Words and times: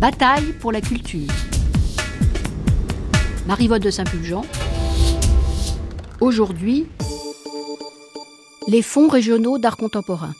Bataille 0.00 0.52
pour 0.60 0.70
la 0.70 0.80
culture. 0.80 1.26
Marie-Vote 3.48 3.82
de 3.82 3.90
Saint-Pulgent. 3.90 4.44
Aujourd'hui, 6.20 6.86
les 8.68 8.82
fonds 8.82 9.08
régionaux 9.08 9.58
d'art 9.58 9.76
contemporain. 9.76 10.32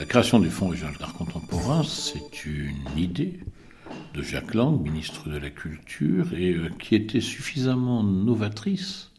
La 0.00 0.04
création 0.04 0.40
du 0.40 0.50
Fonds 0.50 0.66
régional 0.66 0.96
d'art 0.98 1.14
contemporain, 1.14 1.84
c'est 1.84 2.44
une 2.44 2.74
idée 2.96 3.38
de 4.14 4.22
Jacques 4.22 4.54
Lang, 4.54 4.82
ministre 4.82 5.28
de 5.28 5.38
la 5.38 5.50
Culture, 5.50 6.34
et 6.34 6.54
euh, 6.54 6.70
qui 6.80 6.96
était 6.96 7.20
suffisamment 7.20 8.02
novatrice 8.02 9.12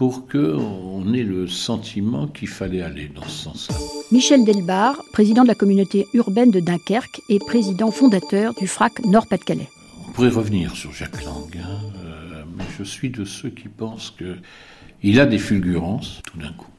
pour 0.00 0.26
qu'on 0.26 1.12
ait 1.12 1.22
le 1.22 1.46
sentiment 1.46 2.26
qu'il 2.26 2.48
fallait 2.48 2.80
aller 2.80 3.08
dans 3.14 3.24
ce 3.24 3.44
sens-là. 3.44 3.76
Michel 4.10 4.46
Delbar, 4.46 4.96
président 5.12 5.42
de 5.42 5.48
la 5.48 5.54
communauté 5.54 6.06
urbaine 6.14 6.50
de 6.50 6.58
Dunkerque 6.58 7.20
et 7.28 7.38
président 7.38 7.90
fondateur 7.90 8.54
du 8.54 8.66
FRAC 8.66 9.04
Nord-Pas-de-Calais. 9.04 9.68
On 10.08 10.12
pourrait 10.12 10.30
revenir 10.30 10.74
sur 10.74 10.90
Jacques 10.90 11.22
Lang, 11.22 11.54
hein, 11.62 11.80
euh, 12.02 12.44
mais 12.56 12.64
je 12.78 12.82
suis 12.82 13.10
de 13.10 13.26
ceux 13.26 13.50
qui 13.50 13.68
pensent 13.68 14.16
qu'il 14.16 15.20
a 15.20 15.26
des 15.26 15.36
fulgurances 15.36 16.22
tout 16.24 16.38
d'un 16.38 16.54
coup. 16.54 16.72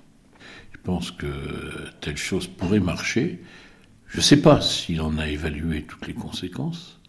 Je 0.71 0.79
pense 0.83 1.11
que 1.11 1.27
telle 1.99 2.17
chose 2.17 2.47
pourrait 2.47 2.79
marcher. 2.79 3.39
Je 4.07 4.17
ne 4.17 4.23
sais 4.23 4.41
pas 4.41 4.61
s'il 4.61 4.99
en 4.99 5.19
a 5.19 5.27
évalué 5.27 5.83
toutes 5.83 6.07
les 6.07 6.15
conséquences, 6.15 6.99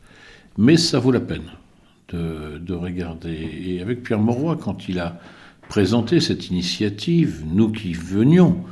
mais 0.58 0.76
ça 0.76 0.98
vaut 0.98 1.10
la 1.10 1.20
peine 1.20 1.50
de, 2.10 2.58
de 2.58 2.74
regarder. 2.74 3.62
Et 3.64 3.80
avec 3.80 4.02
Pierre 4.02 4.20
Mauroy, 4.20 4.58
quand 4.58 4.90
il 4.90 4.98
a 4.98 5.18
présenter 5.72 6.20
cette 6.20 6.50
initiative, 6.50 7.44
nous 7.46 7.72
qui 7.72 7.94
venions 7.94 8.62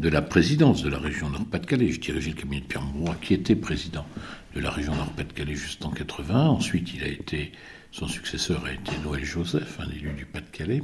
de 0.00 0.08
la 0.08 0.20
présidence 0.20 0.82
de 0.82 0.88
la 0.88 0.98
région 0.98 1.30
Nord-Pas-de-Calais. 1.30 1.92
Je 1.92 2.00
dirigeais 2.00 2.30
le 2.30 2.34
cabinet 2.34 2.60
de 2.60 2.66
Pierre 2.66 2.82
Mauroy, 2.82 3.14
qui 3.22 3.34
était 3.34 3.54
président 3.54 4.04
de 4.56 4.60
la 4.60 4.68
région 4.68 4.92
Nord-Pas-de-Calais 4.96 5.54
juste 5.54 5.84
en 5.84 5.90
80. 5.90 6.48
Ensuite, 6.48 6.92
il 6.92 7.04
a 7.04 7.06
été, 7.06 7.52
son 7.92 8.08
successeur 8.08 8.64
a 8.64 8.72
été 8.72 8.90
Noël 9.04 9.24
Joseph, 9.24 9.78
un 9.78 9.88
élu 9.92 10.10
du 10.18 10.24
Pas-de-Calais. 10.24 10.82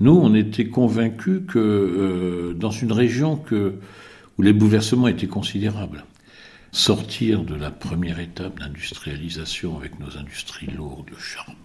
Nous, 0.00 0.12
on 0.12 0.34
était 0.34 0.66
convaincus 0.66 1.40
que 1.48 1.58
euh, 1.58 2.52
dans 2.52 2.70
une 2.70 2.92
région 2.92 3.42
où 4.36 4.42
les 4.42 4.52
bouleversements 4.52 5.08
étaient 5.08 5.26
considérables, 5.26 6.04
sortir 6.72 7.42
de 7.42 7.54
la 7.54 7.70
première 7.70 8.20
étape 8.20 8.60
d'industrialisation 8.60 9.78
avec 9.78 9.98
nos 9.98 10.18
industries 10.18 10.66
lourdes, 10.66 11.08
le 11.08 11.18
charbon, 11.18 11.56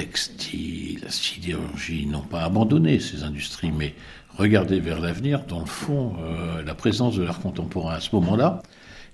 textile, 0.00 1.00
la 1.02 1.10
sidérurgie 1.10 2.06
n'ont 2.06 2.22
pas 2.22 2.44
abandonné 2.44 3.00
ces 3.00 3.22
industries, 3.22 3.70
mais 3.70 3.94
regarder 4.34 4.80
vers 4.80 4.98
l'avenir, 4.98 5.44
dans 5.46 5.60
le 5.60 5.66
fond, 5.66 6.16
euh, 6.22 6.62
la 6.62 6.74
présence 6.74 7.16
de 7.16 7.22
l'art 7.22 7.40
contemporain 7.40 7.96
à 7.96 8.00
ce 8.00 8.14
moment-là 8.16 8.62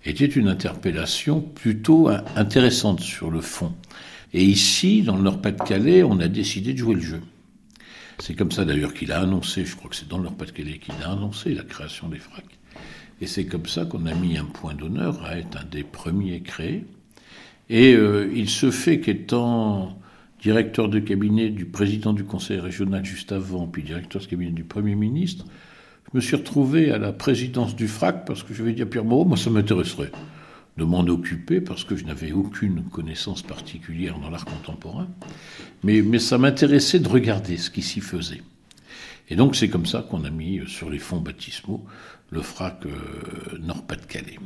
était 0.05 0.27
une 0.27 0.47
interpellation 0.47 1.41
plutôt 1.41 2.09
intéressante 2.37 3.01
sur 3.01 3.33
le 3.33 3.41
fond. 3.41 3.75
Et 4.33 4.45
ici, 4.45 5.03
dans 5.03 5.17
le 5.17 5.23
Nord-Pas-de-Calais, 5.23 6.05
on 6.05 6.21
a 6.21 6.29
décidé 6.29 6.73
de 6.73 6.79
jouer 6.79 6.95
le 6.95 7.01
jeu. 7.01 7.21
C'est 8.21 8.35
comme 8.35 8.53
ça 8.53 8.65
d'ailleurs 8.65 8.95
qu'il 8.95 9.11
a 9.11 9.21
annoncé, 9.21 9.65
je 9.65 9.75
crois 9.75 9.91
que 9.91 9.97
c'est 9.97 10.07
dans 10.07 10.19
le 10.19 10.25
Nord-Pas-de-Calais 10.25 10.79
qu'il 10.79 10.95
a 11.03 11.11
annoncé 11.11 11.53
la 11.53 11.65
création 11.65 12.09
des 12.09 12.21
FRAC. 12.21 12.45
Et 13.21 13.27
c'est 13.27 13.47
comme 13.47 13.67
ça 13.67 13.87
qu'on 13.87 14.07
a 14.07 14.15
mis 14.15 14.39
un 14.39 14.45
point 14.45 14.75
d'honneur 14.75 15.25
à 15.25 15.37
être 15.37 15.59
un 15.59 15.65
des 15.65 15.83
premiers 15.83 16.43
créés. 16.43 16.85
Et 17.71 17.95
euh, 17.95 18.31
il 18.33 18.49
se 18.49 18.71
fait 18.71 19.01
qu'étant 19.01 19.99
directeur 20.41 20.89
de 20.89 20.99
cabinet 20.99 21.51
du 21.51 21.65
président 21.65 22.13
du 22.13 22.25
conseil 22.25 22.59
régional 22.59 23.05
juste 23.05 23.33
avant, 23.33 23.67
puis 23.67 23.83
directeur 23.83 24.23
de 24.23 24.27
cabinet 24.27 24.53
du 24.53 24.65
Premier 24.65 24.95
ministre, 24.95 25.45
je 26.13 26.17
me 26.17 26.21
suis 26.21 26.37
retrouvé 26.37 26.91
à 26.91 26.99
la 26.99 27.13
présidence 27.13 27.75
du 27.75 27.89
FRAC 27.89 28.27
parce 28.27 28.43
que 28.43 28.55
je 28.55 28.63
vais 28.63 28.73
dire 28.73 28.89
Pierre 28.89 29.05
Moreau, 29.05 29.25
moi 29.25 29.37
ça 29.37 29.51
m'intéresserait 29.51 30.13
de 30.77 30.85
m'en 30.85 31.01
occuper 31.01 31.61
parce 31.61 31.85
que 31.85 31.97
je 31.97 32.05
n'avais 32.05 32.33
aucune 32.33 32.83
connaissance 32.85 33.43
particulière 33.43 34.19
dans 34.19 34.31
l'art 34.31 34.45
contemporain, 34.45 35.09
mais, 35.83 36.03
mais 36.03 36.19
ça 36.19 36.39
m'intéressait 36.39 36.99
de 36.99 37.09
regarder 37.09 37.57
ce 37.57 37.71
qui 37.71 37.83
s'y 37.83 38.01
faisait. 38.01 38.43
Et 39.29 39.37
donc 39.37 39.57
c'est 39.57 39.69
comme 39.69 39.87
ça 39.87 40.07
qu'on 40.09 40.25
a 40.25 40.31
mis 40.31 40.61
sur 40.67 40.91
les 40.91 40.99
fonds 40.99 41.21
baptismaux 41.21 41.85
le 42.31 42.43
FRAC 42.43 42.87
euh, 42.87 43.59
Nord-Pas-de-Calais. 43.61 44.39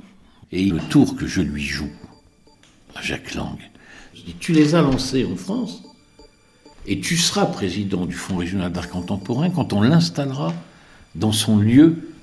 Et 0.53 0.66
le 0.66 0.78
tour 0.78 1.16
que 1.16 1.26
je 1.26 1.41
lui 1.41 1.62
joue 1.62 1.91
à 2.94 3.03
Jacques 3.03 3.34
Lang, 3.34 3.59
je 4.14 4.22
dis, 4.22 4.34
tu 4.38 4.53
les 4.53 4.75
as 4.75 4.82
lancés 4.82 5.25
en 5.25 5.37
France, 5.37 5.82
et 6.86 7.00
tu 7.00 7.16
seras 7.16 7.46
président 7.46 8.06
du 8.06 8.14
Fonds 8.14 8.36
régional 8.36 8.72
d'art 8.72 8.88
contemporain 8.88 9.50
quand 9.50 9.72
on 9.72 9.82
l'installera 9.82 10.52
dans 11.14 11.32
son 11.32 11.58
lieu 11.58 12.14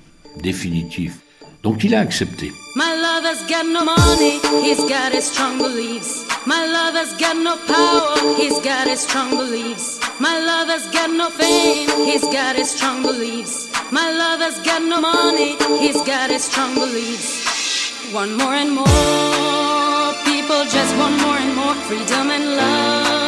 définitif. 0.42 1.18
Donc 1.62 1.82
il 1.84 1.94
a 1.94 2.00
accepté. 2.00 2.52
My 2.76 2.94
love 2.94 3.24
has 3.24 3.44
got 3.48 3.64
no 3.66 3.84
money, 3.84 4.38
he's 4.62 4.78
got 4.88 5.12
his 5.12 5.24
strong 5.24 5.58
beliefs. 5.58 6.24
My 6.46 6.66
love 6.66 6.94
has 6.94 7.16
got 7.18 7.34
no 7.36 7.56
power, 7.66 8.36
he's 8.36 8.60
got 8.60 8.86
his 8.86 9.00
strong 9.00 9.30
beliefs. 9.30 9.98
My 10.20 10.38
love 10.38 10.68
has 10.68 10.86
got 10.92 11.10
no 11.10 11.30
fame, 11.30 11.88
he's 12.06 12.22
got 12.22 12.54
his 12.56 12.70
strong 12.70 13.02
beliefs. 13.02 13.68
My 13.90 14.10
love 14.10 14.40
has 14.40 14.58
got 14.64 14.82
no 14.82 15.00
money, 15.00 15.56
he's 15.80 16.00
got 16.02 16.30
his 16.30 16.44
strong 16.44 16.74
beliefs. 16.74 18.12
One 18.12 18.36
more 18.36 18.54
and 18.54 18.72
more 18.72 20.14
people 20.24 20.64
just 20.64 20.96
want 20.96 21.20
more 21.20 21.36
and 21.36 21.54
more 21.56 21.74
freedom 21.86 22.30
and 22.30 22.56
love 22.56 23.27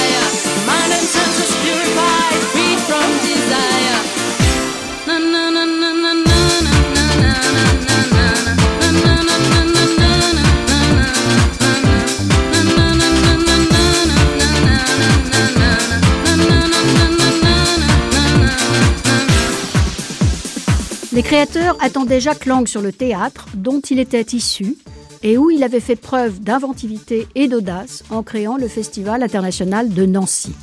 Les 21.13 21.23
créateurs 21.23 21.75
attendaient 21.81 22.21
Jacques 22.21 22.45
Lang 22.45 22.65
sur 22.65 22.81
le 22.81 22.93
théâtre 22.93 23.47
dont 23.53 23.81
il 23.81 23.99
était 23.99 24.25
issu 24.31 24.77
et 25.23 25.37
où 25.37 25.51
il 25.51 25.61
avait 25.61 25.81
fait 25.81 25.97
preuve 25.97 26.39
d'inventivité 26.39 27.27
et 27.35 27.49
d'audace 27.49 28.03
en 28.11 28.23
créant 28.23 28.55
le 28.55 28.69
Festival 28.69 29.21
international 29.21 29.89
de 29.89 30.05
Nancy. 30.05 30.53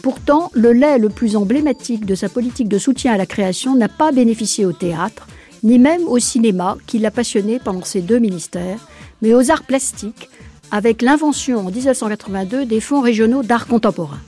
Pourtant, 0.00 0.52
le 0.54 0.72
lait 0.72 0.98
le 0.98 1.08
plus 1.08 1.34
emblématique 1.34 2.06
de 2.06 2.14
sa 2.14 2.28
politique 2.28 2.68
de 2.68 2.78
soutien 2.78 3.14
à 3.14 3.16
la 3.16 3.26
création 3.26 3.74
n'a 3.74 3.88
pas 3.88 4.12
bénéficié 4.12 4.64
au 4.64 4.72
théâtre, 4.72 5.26
ni 5.64 5.80
même 5.80 6.06
au 6.06 6.20
cinéma 6.20 6.76
qui 6.86 7.00
l'a 7.00 7.10
passionné 7.10 7.58
pendant 7.58 7.82
ses 7.82 8.00
deux 8.00 8.20
ministères, 8.20 8.86
mais 9.22 9.34
aux 9.34 9.50
arts 9.50 9.64
plastiques, 9.64 10.30
avec 10.70 11.02
l'invention 11.02 11.66
en 11.66 11.70
1982 11.70 12.64
des 12.64 12.80
fonds 12.80 13.00
régionaux 13.00 13.42
d'art 13.42 13.66
contemporain. 13.66 14.20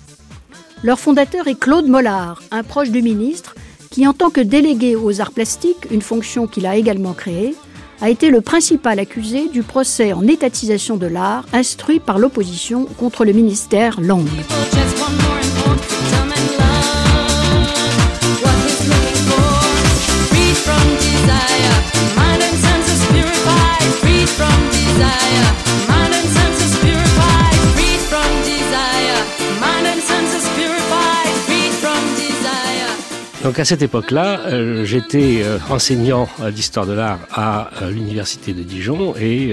Leur 0.82 0.98
fondateur 0.98 1.46
est 1.46 1.58
Claude 1.58 1.86
Mollard, 1.86 2.42
un 2.50 2.64
proche 2.64 2.90
du 2.90 3.00
ministre 3.00 3.54
qui, 3.92 4.06
en 4.06 4.14
tant 4.14 4.30
que 4.30 4.40
délégué 4.40 4.96
aux 4.96 5.20
arts 5.20 5.32
plastiques, 5.32 5.86
une 5.90 6.00
fonction 6.00 6.46
qu'il 6.46 6.66
a 6.66 6.76
également 6.76 7.12
créée, 7.12 7.54
a 8.00 8.08
été 8.08 8.30
le 8.30 8.40
principal 8.40 8.98
accusé 8.98 9.48
du 9.48 9.62
procès 9.62 10.12
en 10.14 10.26
étatisation 10.26 10.96
de 10.96 11.06
l'art 11.06 11.44
instruit 11.52 12.00
par 12.00 12.18
l'opposition 12.18 12.86
contre 12.98 13.24
le 13.24 13.32
ministère 13.32 14.00
Lang. 14.00 14.26
Donc 33.52 33.60
à 33.60 33.66
cette 33.66 33.82
époque-là, 33.82 34.40
euh, 34.46 34.86
j'étais 34.86 35.42
euh, 35.42 35.58
enseignant 35.68 36.26
d'histoire 36.50 36.86
de 36.86 36.94
l'art 36.94 37.18
à 37.30 37.68
euh, 37.82 37.90
l'université 37.90 38.54
de 38.54 38.62
Dijon 38.62 39.14
et 39.20 39.52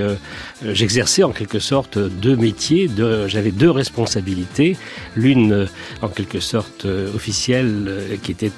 j'exerçais 0.63 1.23
en 1.23 1.31
quelque 1.31 1.59
sorte 1.59 1.97
deux 1.97 2.37
métiers. 2.37 2.89
J'avais 3.27 3.51
deux 3.51 3.69
responsabilités, 3.69 4.77
l'une 5.17 5.67
en 6.01 6.07
quelque 6.07 6.39
sorte 6.39 6.85
officielle 7.13 8.17
qui 8.23 8.31
était 8.31 8.51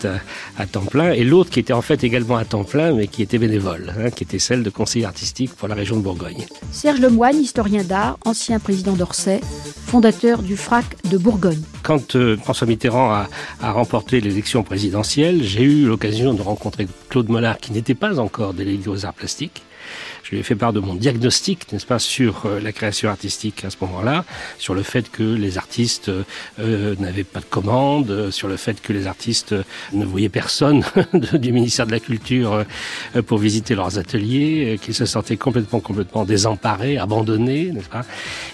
à, 0.59 0.67
temps 0.67 0.85
plein 0.85 1.11
et 1.11 1.23
l'autre 1.23 1.49
qui 1.49 1.59
était 1.59 1.73
en 1.73 1.81
fait 1.81 2.03
également 2.03 2.38
à 2.38 2.45
temps 2.45 2.63
plein 2.63 2.93
mais 2.93 3.07
qui 3.07 3.23
était 3.23 3.39
bénévole, 3.39 3.93
hein, 3.97 4.11
qui 4.11 4.23
était 4.23 4.39
celle 4.39 4.61
de 4.61 4.69
conseiller 4.69 5.05
artistique 5.05 5.55
pour 5.55 5.67
la 5.67 5.73
région 5.73 5.95
de 5.95 6.01
Bourgogne. 6.01 6.45
Serge 6.71 6.99
Lemoine, 6.99 7.39
historien 7.39 7.83
d'art, 7.83 8.19
ancien 8.25 8.59
président 8.59 8.93
d'Orsay, 8.93 9.41
fondateur 9.91 10.41
du 10.41 10.55
FRAC 10.55 10.85
de 11.09 11.17
Bourgogne. 11.17 11.61
Quand 11.83 12.15
euh, 12.15 12.38
François 12.38 12.65
Mitterrand 12.65 13.11
a, 13.11 13.27
a 13.61 13.71
remporté 13.71 14.21
l'élection 14.21 14.63
présidentielle, 14.63 15.31
j'ai 15.39 15.63
eu 15.63 15.86
l'occasion 15.86 16.33
de 16.33 16.42
rencontrer 16.42 16.88
Claude 17.10 17.30
Mollard, 17.30 17.57
qui 17.57 17.72
n'était 17.72 17.95
pas 17.95 18.19
encore 18.19 18.54
délégué 18.54 18.89
aux 18.89 19.06
arts 19.06 19.13
plastiques, 19.13 19.63
je 20.24 20.31
lui 20.31 20.39
ai 20.39 20.44
fait 20.44 20.56
part 20.56 20.74
de 20.74 20.80
mon 20.80 20.95
diagnostic, 20.95 21.72
n'est-ce 21.72 21.86
pas, 21.86 22.00
sur 22.00 22.45
euh, 22.45 22.60
la 22.60 22.72
création 22.72 23.10
artistique 23.10 23.66
à 23.66 23.69
ce 23.69 23.78
moment-là, 23.81 24.24
sur 24.57 24.74
le 24.74 24.83
fait 24.83 25.10
que 25.12 25.24
les 25.24 25.57
artistes 25.57 26.10
euh, 26.60 26.95
n'avaient 27.00 27.24
pas 27.24 27.39
de 27.39 27.45
commande, 27.45 28.10
euh, 28.10 28.31
sur 28.31 28.48
le 28.48 28.57
fait 28.57 28.81
que 28.81 28.94
les 28.94 29.07
artistes 29.07 29.56
ne 29.94 30.06
voyaient 30.06 30.30
personne 30.30 30.83
du 31.34 31.51
ministère 31.51 31.88
de 31.88 31.92
la 31.92 32.00
Culture 32.00 32.66
pour 33.27 33.38
visiter 33.38 33.75
leurs 33.75 33.98
ateliers, 33.98 34.80
qu'ils 34.81 34.94
se 34.94 35.06
sentaient 35.06 35.38
complètement, 35.38 35.80
complètement 35.80 36.24
désemparés, 36.24 36.98
abandonnés, 36.98 37.72
n'est-ce 37.72 37.89
pas, 37.89 38.06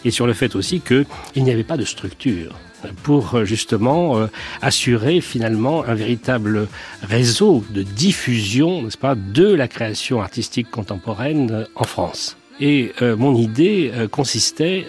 et 0.06 0.12
sur 0.12 0.28
le 0.28 0.34
fait 0.34 0.56
aussi 0.56 0.82
qu'il 0.82 1.06
n'y 1.44 1.52
avait 1.52 1.64
pas 1.64 1.78
de 1.78 1.86
structure 1.86 2.56
pour 3.04 3.36
euh, 3.36 3.46
justement 3.46 4.18
euh, 4.18 4.28
assurer 4.62 5.22
finalement 5.22 5.84
un 5.86 5.96
véritable 5.96 6.68
réseau 7.02 7.64
de 7.70 7.84
diffusion, 7.84 8.84
n'est-ce 8.84 8.98
pas, 8.98 9.16
de 9.16 9.48
la 9.54 9.68
création 9.68 10.22
artistique 10.22 10.70
contemporaine 10.70 11.52
euh, 11.52 11.66
en 11.76 11.84
France. 11.84 12.38
Et 12.60 12.92
mon 13.00 13.36
idée 13.36 13.92
consistait 14.10 14.88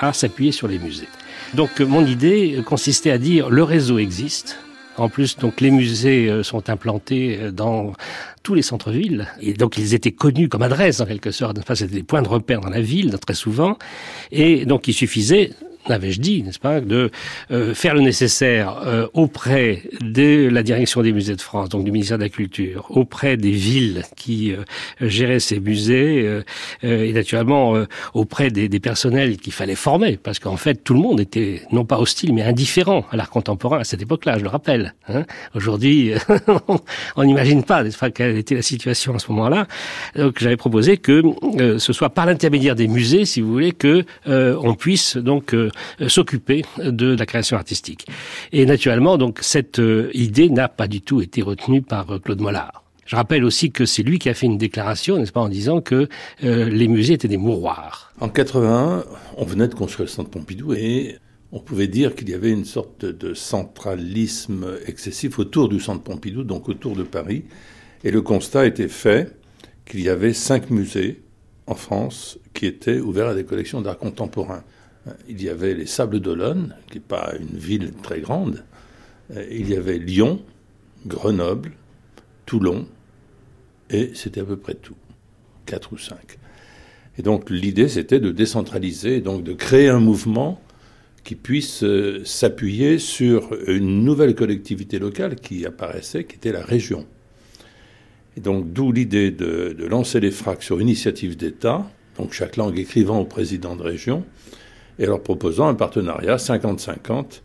à 0.00 0.12
s'appuyer 0.12 0.50
sur 0.50 0.66
les 0.66 0.80
musées. 0.80 1.06
Donc 1.54 1.78
mon 1.78 2.04
idée 2.04 2.60
consistait 2.66 3.12
à 3.12 3.18
dire 3.18 3.48
le 3.48 3.62
réseau 3.62 3.98
existe, 3.98 4.58
en 4.96 5.08
plus, 5.08 5.36
donc 5.36 5.60
les 5.60 5.70
musées 5.70 6.42
sont 6.42 6.68
implantés 6.68 7.38
dans 7.52 7.92
tous 8.42 8.54
les 8.54 8.62
centres-villes 8.62 9.28
et 9.40 9.52
donc 9.52 9.78
ils 9.78 9.94
étaient 9.94 10.10
connus 10.10 10.48
comme 10.48 10.62
adresse 10.62 11.00
en 11.00 11.06
quelque 11.06 11.30
sorte. 11.30 11.60
Enfin, 11.60 11.76
c'était 11.76 11.94
des 11.94 12.02
points 12.02 12.22
de 12.22 12.28
repère 12.28 12.60
dans 12.60 12.70
la 12.70 12.80
ville 12.80 13.16
très 13.24 13.34
souvent. 13.34 13.78
Et 14.32 14.66
donc 14.66 14.88
il 14.88 14.92
suffisait 14.92 15.52
n'avais-je 15.88 16.20
dit, 16.20 16.42
n'est-ce 16.42 16.58
pas, 16.58 16.80
de 16.80 17.10
euh, 17.50 17.74
faire 17.74 17.94
le 17.94 18.00
nécessaire 18.00 18.82
euh, 18.86 19.06
auprès 19.14 19.82
de 20.00 20.48
la 20.48 20.62
direction 20.62 21.02
des 21.02 21.12
musées 21.12 21.36
de 21.36 21.40
France, 21.40 21.68
donc 21.68 21.84
du 21.84 21.92
ministère 21.92 22.18
de 22.18 22.24
la 22.24 22.28
Culture, 22.28 22.86
auprès 22.90 23.36
des 23.36 23.50
villes 23.50 24.02
qui 24.16 24.52
euh, 24.52 24.64
géraient 25.00 25.40
ces 25.40 25.60
musées, 25.60 26.40
et 26.82 27.12
naturellement 27.12 27.74
auprès 28.14 28.50
des, 28.50 28.68
des 28.68 28.80
personnels 28.80 29.36
qu'il 29.36 29.52
fallait 29.52 29.74
former, 29.74 30.16
parce 30.16 30.38
qu'en 30.38 30.56
fait 30.56 30.82
tout 30.82 30.94
le 30.94 31.00
monde 31.00 31.20
était 31.20 31.62
non 31.72 31.84
pas 31.84 31.98
hostile 31.98 32.32
mais 32.34 32.42
indifférent 32.42 33.04
à 33.10 33.16
l'art 33.16 33.30
contemporain 33.30 33.78
à 33.80 33.84
cette 33.84 34.02
époque-là, 34.02 34.38
je 34.38 34.42
le 34.42 34.48
rappelle. 34.48 34.94
Hein. 35.08 35.24
Aujourd'hui, 35.54 36.12
on 37.16 37.24
n'imagine 37.24 37.62
pas, 37.62 37.82
n'est-ce 37.82 37.98
pas, 37.98 38.10
quelle 38.10 38.36
était 38.36 38.54
la 38.54 38.62
situation 38.62 39.14
à 39.14 39.18
ce 39.18 39.30
moment-là. 39.32 39.66
Donc 40.16 40.38
j'avais 40.38 40.56
proposé 40.56 40.96
que 40.96 41.22
ce 41.78 41.92
soit 41.92 42.10
par 42.10 42.26
l'intermédiaire 42.26 42.74
des 42.74 42.88
musées, 42.88 43.24
si 43.24 43.40
vous 43.40 43.52
voulez, 43.52 43.72
que 43.72 44.04
on 44.26 44.74
puisse 44.74 45.16
donc 45.16 45.54
s'occuper 46.08 46.64
de 46.78 47.14
la 47.16 47.26
création 47.26 47.56
artistique. 47.56 48.06
Et 48.52 48.66
naturellement, 48.66 49.18
donc 49.18 49.38
cette 49.42 49.78
euh, 49.78 50.10
idée 50.14 50.48
n'a 50.48 50.68
pas 50.68 50.88
du 50.88 51.00
tout 51.00 51.20
été 51.20 51.42
retenue 51.42 51.82
par 51.82 52.10
euh, 52.10 52.18
Claude 52.18 52.40
Mollard. 52.40 52.84
Je 53.04 53.14
rappelle 53.14 53.44
aussi 53.44 53.70
que 53.70 53.84
c'est 53.84 54.02
lui 54.02 54.18
qui 54.18 54.28
a 54.28 54.34
fait 54.34 54.46
une 54.46 54.58
déclaration, 54.58 55.16
n'est-ce 55.16 55.30
pas, 55.30 55.40
en 55.40 55.48
disant 55.48 55.80
que 55.80 56.08
les 56.40 56.88
musées 56.88 57.14
étaient 57.14 57.28
des 57.28 57.36
mouroirs. 57.36 58.12
En 58.20 58.28
81, 58.28 59.04
on 59.36 59.44
venait 59.44 59.68
de 59.68 59.74
construire 59.74 60.06
le 60.06 60.10
centre 60.10 60.28
Pompidou 60.28 60.72
et 60.72 61.18
on 61.52 61.60
pouvait 61.60 61.86
dire 61.86 62.16
qu'il 62.16 62.28
y 62.28 62.34
avait 62.34 62.50
une 62.50 62.64
sorte 62.64 63.04
de 63.04 63.32
centralisme 63.32 64.66
excessif 64.86 65.38
autour 65.38 65.68
du 65.68 65.78
centre 65.78 66.02
Pompidou, 66.02 66.42
donc 66.42 66.68
autour 66.68 66.96
de 66.96 67.04
Paris. 67.04 67.44
Et 68.02 68.10
le 68.10 68.22
constat 68.22 68.66
était 68.66 68.88
fait 68.88 69.36
qu'il 69.84 70.00
y 70.00 70.08
avait 70.08 70.32
cinq 70.32 70.70
musées 70.70 71.22
en 71.66 71.74
France 71.74 72.38
qui 72.54 72.66
étaient 72.66 73.00
ouverts 73.00 73.28
à 73.28 73.34
des 73.34 73.44
collections 73.44 73.80
d'art 73.80 73.98
contemporain. 73.98 74.62
Il 75.28 75.42
y 75.42 75.48
avait 75.48 75.74
les 75.74 75.86
Sables 75.86 76.20
d'Olonne, 76.20 76.74
qui 76.90 76.98
n'est 76.98 77.04
pas 77.04 77.34
une 77.38 77.58
ville 77.58 77.92
très 78.02 78.20
grande. 78.20 78.64
Euh, 79.34 79.46
il 79.50 79.70
y 79.70 79.76
avait 79.76 79.98
Lyon, 79.98 80.42
Grenoble, 81.06 81.72
Toulon, 82.44 82.86
et 83.90 84.10
c'était 84.14 84.40
à 84.40 84.44
peu 84.44 84.56
près 84.56 84.74
tout. 84.74 84.96
Quatre 85.64 85.92
ou 85.92 85.98
cinq. 85.98 86.38
Et 87.18 87.22
donc 87.22 87.50
l'idée, 87.50 87.88
c'était 87.88 88.20
de 88.20 88.30
décentraliser, 88.30 89.20
donc 89.20 89.42
de 89.42 89.52
créer 89.52 89.88
un 89.88 90.00
mouvement 90.00 90.60
qui 91.24 91.34
puisse 91.34 91.82
euh, 91.82 92.22
s'appuyer 92.24 92.98
sur 92.98 93.50
une 93.66 94.04
nouvelle 94.04 94.34
collectivité 94.34 94.98
locale 94.98 95.36
qui 95.36 95.66
apparaissait, 95.66 96.24
qui 96.24 96.36
était 96.36 96.52
la 96.52 96.64
région. 96.64 97.06
Et 98.36 98.40
donc 98.40 98.72
d'où 98.72 98.92
l'idée 98.92 99.30
de, 99.30 99.74
lancer 99.88 100.20
les 100.20 100.30
FRAC 100.30 100.62
sur 100.62 100.80
initiative 100.80 101.36
d'État, 101.36 101.90
donc 102.18 102.32
chaque 102.32 102.56
langue 102.56 102.78
écrivant 102.78 103.18
au 103.18 103.24
président 103.24 103.76
de 103.76 103.82
région, 103.82 104.24
et 104.98 105.06
leur 105.06 105.22
proposant 105.22 105.68
un 105.68 105.74
partenariat 105.74 106.36
50-50 106.36 107.42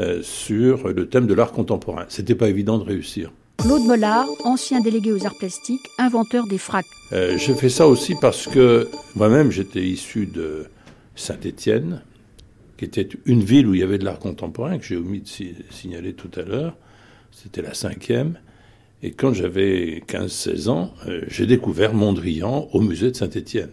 euh, 0.00 0.22
sur 0.22 0.88
le 0.88 1.08
thème 1.08 1.26
de 1.26 1.34
l'art 1.34 1.52
contemporain. 1.52 2.04
C'était 2.08 2.34
pas 2.34 2.48
évident 2.48 2.78
de 2.78 2.84
réussir. 2.84 3.32
Claude 3.58 3.82
Mollard, 3.82 4.26
ancien 4.44 4.80
délégué 4.80 5.12
aux 5.12 5.24
arts 5.24 5.38
plastiques, 5.38 5.88
inventeur 5.98 6.46
des 6.46 6.58
fracs. 6.58 6.84
Euh, 7.12 7.38
J'ai 7.38 7.54
fait 7.54 7.68
ça 7.68 7.86
aussi 7.86 8.14
parce 8.20 8.46
que 8.46 8.88
moi-même 9.14 9.50
j'étais 9.50 9.82
issu 9.82 10.26
de 10.26 10.66
Saint-Étienne, 11.14 12.02
qui 12.76 12.84
était 12.84 13.08
une 13.24 13.42
ville 13.42 13.66
où 13.68 13.74
il 13.74 13.80
y 13.80 13.84
avait 13.84 13.98
de 13.98 14.04
l'art 14.04 14.18
contemporain, 14.18 14.78
que 14.78 14.84
j'ai 14.84 14.96
omis 14.96 15.20
de 15.20 15.28
signaler 15.70 16.14
tout 16.14 16.30
à 16.36 16.42
l'heure. 16.42 16.76
C'était 17.30 17.62
la 17.62 17.74
cinquième. 17.74 18.38
Et 19.02 19.12
quand 19.12 19.32
j'avais 19.32 20.02
15-16 20.08 20.68
ans, 20.68 20.92
euh, 21.06 21.22
j'ai 21.28 21.46
découvert 21.46 21.94
Mondrian 21.94 22.68
au 22.72 22.80
musée 22.80 23.10
de 23.10 23.16
Saint-Étienne. 23.16 23.70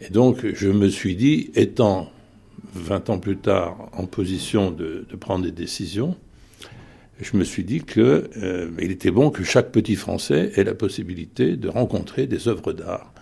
Et 0.00 0.10
donc, 0.10 0.46
je 0.54 0.68
me 0.68 0.88
suis 0.88 1.14
dit, 1.14 1.50
étant 1.54 2.10
20 2.74 3.10
ans 3.10 3.18
plus 3.18 3.36
tard 3.36 3.88
en 3.92 4.06
position 4.06 4.70
de, 4.70 5.06
prendre 5.18 5.44
des 5.44 5.52
décisions, 5.52 6.16
je 7.20 7.36
me 7.36 7.44
suis 7.44 7.64
dit 7.64 7.80
qu'il 7.80 8.02
euh, 8.02 8.70
était 8.78 9.10
bon 9.10 9.30
que 9.30 9.44
chaque 9.44 9.72
petit 9.72 9.96
Français 9.96 10.52
ait 10.56 10.64
la 10.64 10.74
possibilité 10.74 11.56
de 11.56 11.68
rencontrer 11.68 12.26
des 12.26 12.48
œuvres 12.48 12.72
d'art, 12.72 13.12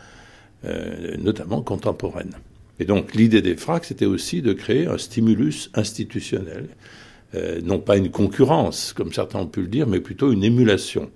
euh, 0.64 1.16
notamment 1.18 1.62
contemporaines. 1.62 2.34
Et 2.78 2.84
donc 2.84 3.14
l'idée 3.14 3.42
des 3.42 3.56
FRAC, 3.56 3.84
c'était 3.84 4.06
aussi 4.06 4.40
de 4.40 4.52
créer 4.52 4.86
un 4.86 4.98
stimulus 4.98 5.70
institutionnel, 5.74 6.68
euh, 7.34 7.60
non 7.64 7.80
pas 7.80 7.96
une 7.96 8.10
concurrence, 8.10 8.92
comme 8.92 9.12
certains 9.12 9.40
ont 9.40 9.46
pu 9.46 9.62
le 9.62 9.66
dire, 9.66 9.88
mais 9.88 9.98
plutôt 9.98 10.30
une 10.30 10.44
émulation. 10.44 11.10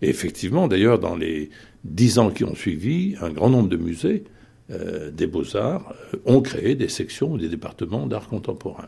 Et 0.00 0.08
effectivement, 0.08 0.68
d'ailleurs, 0.68 1.00
dans 1.00 1.16
les 1.16 1.50
dix 1.82 2.20
ans 2.20 2.30
qui 2.30 2.44
ont 2.44 2.54
suivi, 2.54 3.16
un 3.20 3.30
grand 3.30 3.50
nombre 3.50 3.68
de 3.68 3.76
musées 3.76 4.22
euh, 4.70 5.10
des 5.10 5.26
beaux-arts 5.26 5.94
euh, 6.14 6.18
ont 6.26 6.40
créé 6.40 6.76
des 6.76 6.88
sections 6.88 7.32
ou 7.32 7.38
des 7.38 7.48
départements 7.48 8.06
d'art 8.06 8.28
contemporain. 8.28 8.86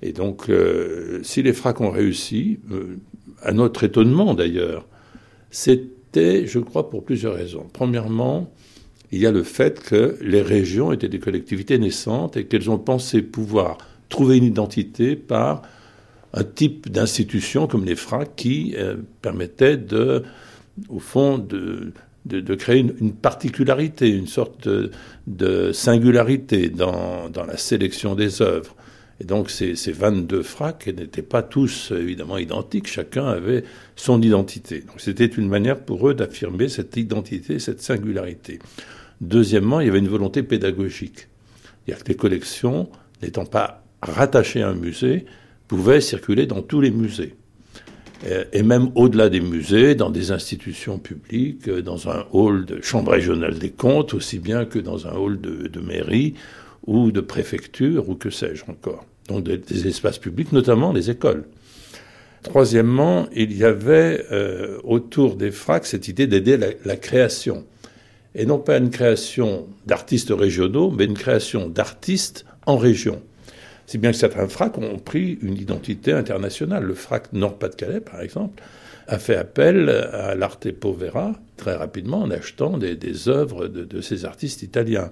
Et 0.00 0.12
donc, 0.12 0.48
euh, 0.48 1.20
si 1.24 1.42
les 1.42 1.52
FRAC 1.52 1.80
ont 1.80 1.90
réussi, 1.90 2.60
à 3.42 3.52
notre 3.52 3.82
étonnement 3.82 4.34
d'ailleurs, 4.34 4.86
c'était, 5.50 6.46
je 6.46 6.60
crois, 6.60 6.88
pour 6.88 7.02
plusieurs 7.02 7.34
raisons. 7.34 7.66
Premièrement, 7.72 8.52
il 9.10 9.20
y 9.20 9.26
a 9.26 9.32
le 9.32 9.42
fait 9.42 9.82
que 9.82 10.18
les 10.20 10.42
régions 10.42 10.92
étaient 10.92 11.08
des 11.08 11.18
collectivités 11.18 11.78
naissantes 11.78 12.36
et 12.36 12.44
qu'elles 12.44 12.70
ont 12.70 12.78
pensé 12.78 13.22
pouvoir 13.22 13.78
trouver 14.08 14.36
une 14.36 14.44
identité 14.44 15.16
par 15.16 15.62
un 16.32 16.44
type 16.44 16.90
d'institution 16.90 17.66
comme 17.66 17.84
les 17.84 17.96
FRAC 17.96 18.36
qui 18.36 18.76
permettait 19.22 19.78
de, 19.78 20.22
au 20.88 20.98
fond, 20.98 21.38
de, 21.38 21.92
de, 22.26 22.54
créer 22.54 22.80
une, 22.80 23.12
particularité, 23.12 24.08
une 24.08 24.26
sorte 24.26 24.68
de, 25.26 25.72
singularité 25.72 26.68
dans, 26.68 27.30
la 27.34 27.56
sélection 27.56 28.14
des 28.14 28.42
œuvres. 28.42 28.74
Et 29.20 29.24
donc 29.24 29.50
ces, 29.50 29.76
ces 29.76 29.92
22 29.92 30.42
fracs 30.42 30.86
n'étaient 30.88 31.22
pas 31.22 31.42
tous 31.42 31.90
évidemment 31.90 32.36
identiques, 32.36 32.86
chacun 32.86 33.26
avait 33.26 33.64
son 33.94 34.20
identité. 34.20 34.80
Donc 34.80 35.00
c'était 35.00 35.26
une 35.26 35.48
manière 35.48 35.80
pour 35.80 36.08
eux 36.08 36.14
d'affirmer 36.14 36.68
cette 36.68 36.96
identité, 36.96 37.58
cette 37.58 37.80
singularité. 37.80 38.58
Deuxièmement, 39.22 39.80
il 39.80 39.86
y 39.86 39.90
avait 39.90 40.00
une 40.00 40.08
volonté 40.08 40.42
pédagogique. 40.42 41.28
C'est-à-dire 41.86 42.04
que 42.04 42.08
les 42.08 42.16
collections, 42.16 42.90
n'étant 43.22 43.46
pas 43.46 43.82
rattachées 44.02 44.62
à 44.62 44.68
un 44.68 44.74
musée, 44.74 45.24
pouvaient 45.66 46.02
circuler 46.02 46.46
dans 46.46 46.60
tous 46.60 46.82
les 46.82 46.90
musées 46.90 47.34
et 48.52 48.62
même 48.62 48.90
au-delà 48.94 49.28
des 49.28 49.40
musées, 49.40 49.94
dans 49.94 50.10
des 50.10 50.32
institutions 50.32 50.98
publiques, 50.98 51.68
dans 51.68 52.08
un 52.08 52.24
hall 52.32 52.64
de 52.64 52.80
chambre 52.82 53.12
régionale 53.12 53.58
des 53.58 53.70
comptes, 53.70 54.14
aussi 54.14 54.38
bien 54.38 54.64
que 54.64 54.78
dans 54.78 55.06
un 55.06 55.12
hall 55.12 55.40
de, 55.40 55.80
mairie 55.80 56.34
ou 56.86 57.12
de 57.12 57.20
préfecture, 57.20 58.08
ou 58.08 58.14
que 58.14 58.30
sais-je 58.30 58.64
encore. 58.68 59.04
Donc 59.28 59.44
des, 59.44 59.86
espaces 59.86 60.18
publics, 60.18 60.52
notamment 60.52 60.92
les 60.92 61.10
écoles. 61.10 61.44
Troisièmement, 62.42 63.26
il 63.34 63.56
y 63.56 63.64
avait 63.64 64.24
euh, 64.30 64.78
autour 64.84 65.36
des 65.36 65.50
FRAC 65.50 65.84
cette 65.84 66.08
idée 66.08 66.26
d'aider 66.26 66.56
la, 66.84 66.96
création. 66.96 67.64
Et 68.34 68.46
non 68.46 68.58
pas 68.58 68.78
une 68.78 68.90
création 68.90 69.66
d'artistes 69.84 70.30
régionaux, 70.30 70.90
mais 70.90 71.04
une 71.04 71.14
création 71.14 71.68
d'artistes 71.68 72.46
en 72.64 72.76
région. 72.76 73.20
Si 73.86 73.98
bien 73.98 74.10
que 74.10 74.16
certains 74.16 74.48
FRAC 74.48 74.78
ont 74.78 74.98
pris 74.98 75.38
une 75.42 75.56
identité 75.56 76.12
internationale. 76.12 76.84
Le 76.84 76.94
FRAC 76.94 77.32
Nord-Pas-de-Calais, 77.32 78.00
par 78.00 78.20
exemple, 78.20 78.62
a 79.06 79.18
fait 79.18 79.36
appel 79.36 79.88
à 79.88 80.34
l'arte 80.34 80.70
povera 80.72 81.32
très 81.56 81.74
rapidement 81.74 82.22
en 82.22 82.30
achetant 82.30 82.78
des, 82.78 83.28
œuvres 83.28 83.68
de, 83.68 84.00
ces 84.00 84.24
artistes 84.24 84.62
italiens. 84.62 85.10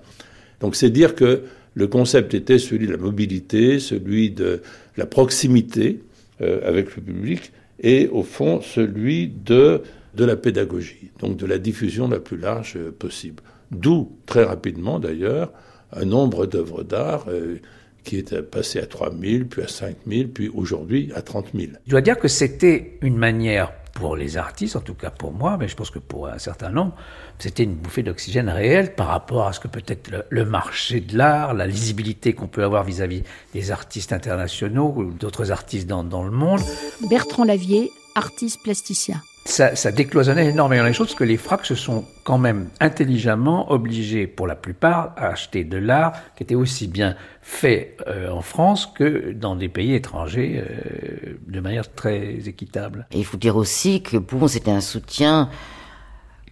Donc 0.60 0.76
c'est 0.76 0.90
dire 0.90 1.14
que 1.14 1.42
Le 1.76 1.88
concept 1.88 2.34
était 2.34 2.58
celui 2.58 2.86
de 2.86 2.92
la 2.92 2.98
mobilité, 2.98 3.80
celui 3.80 4.30
de 4.30 4.62
la 4.96 5.06
proximité 5.06 6.00
euh, 6.40 6.60
avec 6.64 6.94
le 6.94 7.02
public, 7.02 7.52
et 7.80 8.06
au 8.08 8.22
fond 8.22 8.60
celui 8.60 9.26
de, 9.26 9.82
de 10.14 10.24
la 10.24 10.36
pédagogie, 10.36 11.10
donc 11.18 11.36
de 11.36 11.46
la 11.46 11.58
diffusion 11.58 12.06
la 12.06 12.20
plus 12.20 12.36
large 12.36 12.74
euh, 12.76 12.92
possible. 12.96 13.42
D'où, 13.72 14.12
très 14.26 14.44
rapidement 14.44 15.00
d'ailleurs, 15.00 15.52
un 15.92 16.04
nombre 16.04 16.46
d'œuvres 16.46 16.84
d'art 16.84 17.26
euh, 17.28 17.56
qui 18.04 18.18
est 18.18 18.42
passé 18.42 18.78
à 18.78 18.86
3 18.86 19.10
000, 19.10 19.44
puis 19.50 19.62
à 19.62 19.68
5 19.68 19.96
000, 20.06 20.28
puis 20.32 20.48
aujourd'hui 20.48 21.10
à 21.14 21.22
30 21.22 21.48
000. 21.54 21.72
Je 21.86 21.90
dois 21.90 22.00
dire 22.00 22.18
que 22.18 22.28
c'était 22.28 22.98
une 23.02 23.16
manière 23.16 23.72
pour 23.94 24.16
les 24.16 24.36
artistes, 24.36 24.76
en 24.76 24.80
tout 24.80 24.94
cas 24.94 25.10
pour 25.10 25.32
moi, 25.32 25.56
mais 25.58 25.68
je 25.68 25.76
pense 25.76 25.90
que 25.90 26.00
pour 26.00 26.26
un 26.26 26.38
certain 26.38 26.70
nombre, 26.70 26.94
c'était 27.38 27.62
une 27.62 27.74
bouffée 27.74 28.02
d'oxygène 28.02 28.48
réelle 28.48 28.94
par 28.94 29.06
rapport 29.06 29.46
à 29.46 29.52
ce 29.52 29.60
que 29.60 29.68
peut-être 29.68 30.26
le, 30.28 30.44
marché 30.44 31.00
de 31.00 31.16
l'art, 31.16 31.54
la 31.54 31.66
lisibilité 31.66 32.32
qu'on 32.32 32.48
peut 32.48 32.64
avoir 32.64 32.82
vis-à-vis 32.84 33.22
des 33.52 33.70
artistes 33.70 34.12
internationaux 34.12 34.92
ou 34.96 35.12
d'autres 35.12 35.52
artistes 35.52 35.86
dans, 35.86 36.04
dans 36.04 36.24
le 36.24 36.32
monde. 36.32 36.60
Bertrand 37.08 37.44
Lavier, 37.44 37.90
artiste 38.16 38.62
plasticien 38.62 39.22
ça, 39.44 39.92
décloisonnait 39.92 40.46
énormément 40.46 40.84
les 40.84 40.92
choses 40.92 41.08
parce 41.08 41.18
que 41.18 41.24
les 41.24 41.36
fracs 41.36 41.66
se 41.66 41.74
sont 41.74 42.06
quand 42.24 42.38
même 42.38 42.68
intelligemment 42.80 43.70
obligés, 43.70 44.26
pour 44.26 44.46
la 44.46 44.54
plupart, 44.54 45.12
à 45.16 45.28
acheter 45.28 45.64
de 45.64 45.76
l'art 45.76 46.12
qui 46.34 46.42
était 46.42 46.54
aussi 46.54 46.88
bien 46.88 47.14
fait 47.42 47.96
euh, 48.06 48.30
en 48.30 48.40
France 48.40 48.86
que 48.86 49.32
dans 49.32 49.54
des 49.54 49.68
pays 49.68 49.94
étrangers 49.94 50.64
euh, 50.66 51.36
de 51.46 51.60
manière 51.60 51.92
très 51.92 52.48
équitable. 52.48 53.06
Et 53.12 53.18
il 53.18 53.24
faut 53.24 53.36
dire 53.36 53.56
aussi 53.56 54.02
que 54.02 54.16
bon, 54.16 54.48
c'était 54.48 54.70
un 54.70 54.80
soutien 54.80 55.50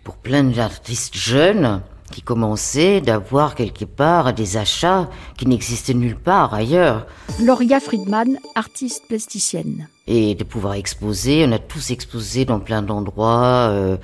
pour 0.04 0.16
plein 0.16 0.44
d'artistes 0.44 1.16
jeunes 1.16 1.80
qui 2.12 2.22
commençait 2.22 3.00
d'avoir 3.00 3.56
quelque 3.56 3.84
part 3.84 4.32
des 4.32 4.56
achats 4.56 5.10
qui 5.36 5.46
n'existaient 5.46 5.94
nulle 5.94 6.16
part 6.16 6.54
ailleurs. 6.54 7.06
Gloria 7.40 7.80
Friedman, 7.80 8.38
artiste 8.54 9.08
plasticienne. 9.08 9.88
Et 10.06 10.36
de 10.36 10.44
pouvoir 10.44 10.74
exposer, 10.74 11.44
on 11.48 11.52
a 11.52 11.58
tous 11.58 11.90
exposé 11.90 12.44
dans 12.44 12.60
plein 12.60 12.82
d'endroits. 12.82 13.68
Euh, 13.70 13.96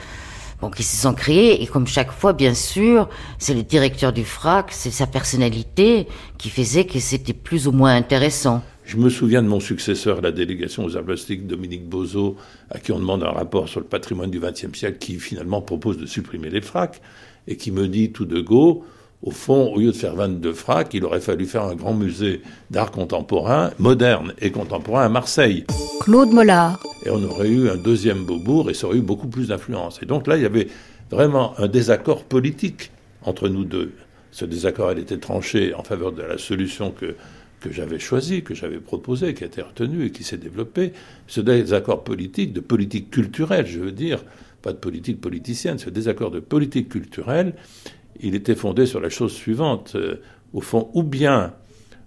bon, 0.61 0.71
qui 0.71 0.83
se 0.83 0.97
sont 0.97 1.15
créés. 1.15 1.63
Et 1.63 1.67
comme 1.67 1.87
chaque 1.87 2.11
fois, 2.11 2.33
bien 2.33 2.55
sûr, 2.55 3.09
c'est 3.39 3.55
le 3.55 3.63
directeur 3.63 4.13
du 4.13 4.25
FRAC, 4.25 4.73
c'est 4.73 4.91
sa 4.91 5.07
personnalité 5.07 6.09
qui 6.39 6.51
faisait 6.51 6.85
que 6.85 6.99
c'était 6.99 7.33
plus 7.33 7.69
ou 7.69 7.73
moins 7.73 7.95
intéressant. 7.95 8.63
Je 8.85 8.97
me 8.97 9.11
souviens 9.11 9.43
de 9.43 9.49
mon 9.49 9.61
successeur 9.61 10.19
à 10.19 10.21
la 10.23 10.33
délégation 10.33 10.83
aux 10.83 10.97
arts 10.97 11.05
plastiques, 11.05 11.47
Dominique 11.47 11.87
Bozo, 11.87 12.37
à 12.71 12.79
qui 12.79 12.91
on 12.91 12.99
demande 12.99 13.23
un 13.23 13.31
rapport 13.31 13.69
sur 13.69 13.81
le 13.81 13.87
patrimoine 13.87 14.31
du 14.31 14.41
XXe 14.41 14.73
siècle, 14.73 14.97
qui 14.99 15.17
finalement 15.17 15.61
propose 15.61 15.99
de 15.99 16.07
supprimer 16.07 16.49
les 16.49 16.63
FRAC 16.63 17.03
et 17.49 17.57
qui 17.57 17.73
me 17.73 17.89
dit 17.89 18.13
tout 18.13 18.27
de 18.27 18.41
go, 18.41 18.85
au 19.23 19.33
fond, 19.33 19.73
au 19.75 19.81
lieu 19.81 19.91
de 19.91 19.97
faire 19.97 20.15
22 20.15 20.53
fracs, 20.53 20.95
il 20.95 21.05
aurait 21.05 21.21
fallu 21.21 21.47
faire 21.47 21.65
un 21.65 21.75
grand 21.75 21.95
musée 21.95 22.43
d'art 22.71 22.93
contemporain, 22.93 23.73
moderne 23.79 24.33
et 24.41 24.53
contemporain 24.53 25.05
à 25.05 25.09
Marseille. 25.09 25.65
Claude 26.01 26.31
Mollard. 26.31 26.81
Et 27.05 27.11
on 27.11 27.23
aurait 27.25 27.49
eu 27.49 27.69
un 27.69 27.77
deuxième 27.77 28.25
Beaubourg 28.25 28.71
et 28.71 28.75
ça 28.75 28.87
aurait 28.87 28.99
eu 28.99 29.03
beaucoup 29.03 29.27
plus 29.27 29.49
d'influence. 29.49 30.01
Et 30.03 30.07
donc 30.07 30.29
là, 30.29 30.37
il 30.37 30.43
y 30.43 30.47
avait 30.47 30.69
vraiment 31.11 31.59
un 31.59 31.67
désaccord 31.67 32.23
politique 32.25 32.93
entre 33.23 33.49
nous 33.49 33.65
deux. 33.65 33.93
Ce 34.31 34.45
désaccord, 34.45 34.93
elle 34.93 35.01
était 35.01 35.19
tranché 35.19 35.75
en 35.75 35.83
faveur 35.83 36.13
de 36.13 36.23
la 36.23 36.39
solution 36.39 36.93
que, 36.93 37.17
que 37.61 37.73
j'avais 37.73 37.99
choisie, 37.99 38.43
que 38.43 38.55
j'avais 38.55 38.79
proposée, 38.79 39.35
qui 39.35 39.43
a 39.43 39.47
été 39.47 39.63
retenue 39.63 40.05
et 40.05 40.11
qui 40.13 40.23
s'est 40.23 40.37
développée. 40.37 40.93
Ce 41.27 41.41
désaccord 41.41 42.05
politique, 42.05 42.53
de 42.53 42.61
politique 42.61 43.11
culturelle, 43.11 43.67
je 43.67 43.81
veux 43.81 43.93
dire, 43.93 44.23
de 44.73 44.79
politique 44.79 45.21
politicienne, 45.21 45.79
ce 45.79 45.91
désaccord 45.91 46.31
de 46.31 46.41
politique 46.41 46.89
culturelle, 46.89 47.55
il 48.21 48.35
était 48.35 48.55
fondé 48.55 48.87
sur 48.87 49.01
la 49.01 49.11
chose 49.11 49.33
suivante. 49.33 49.93
Euh, 49.95 50.21
au 50.55 50.63
fond, 50.63 50.89
ou 50.95 51.03
bien 51.03 51.53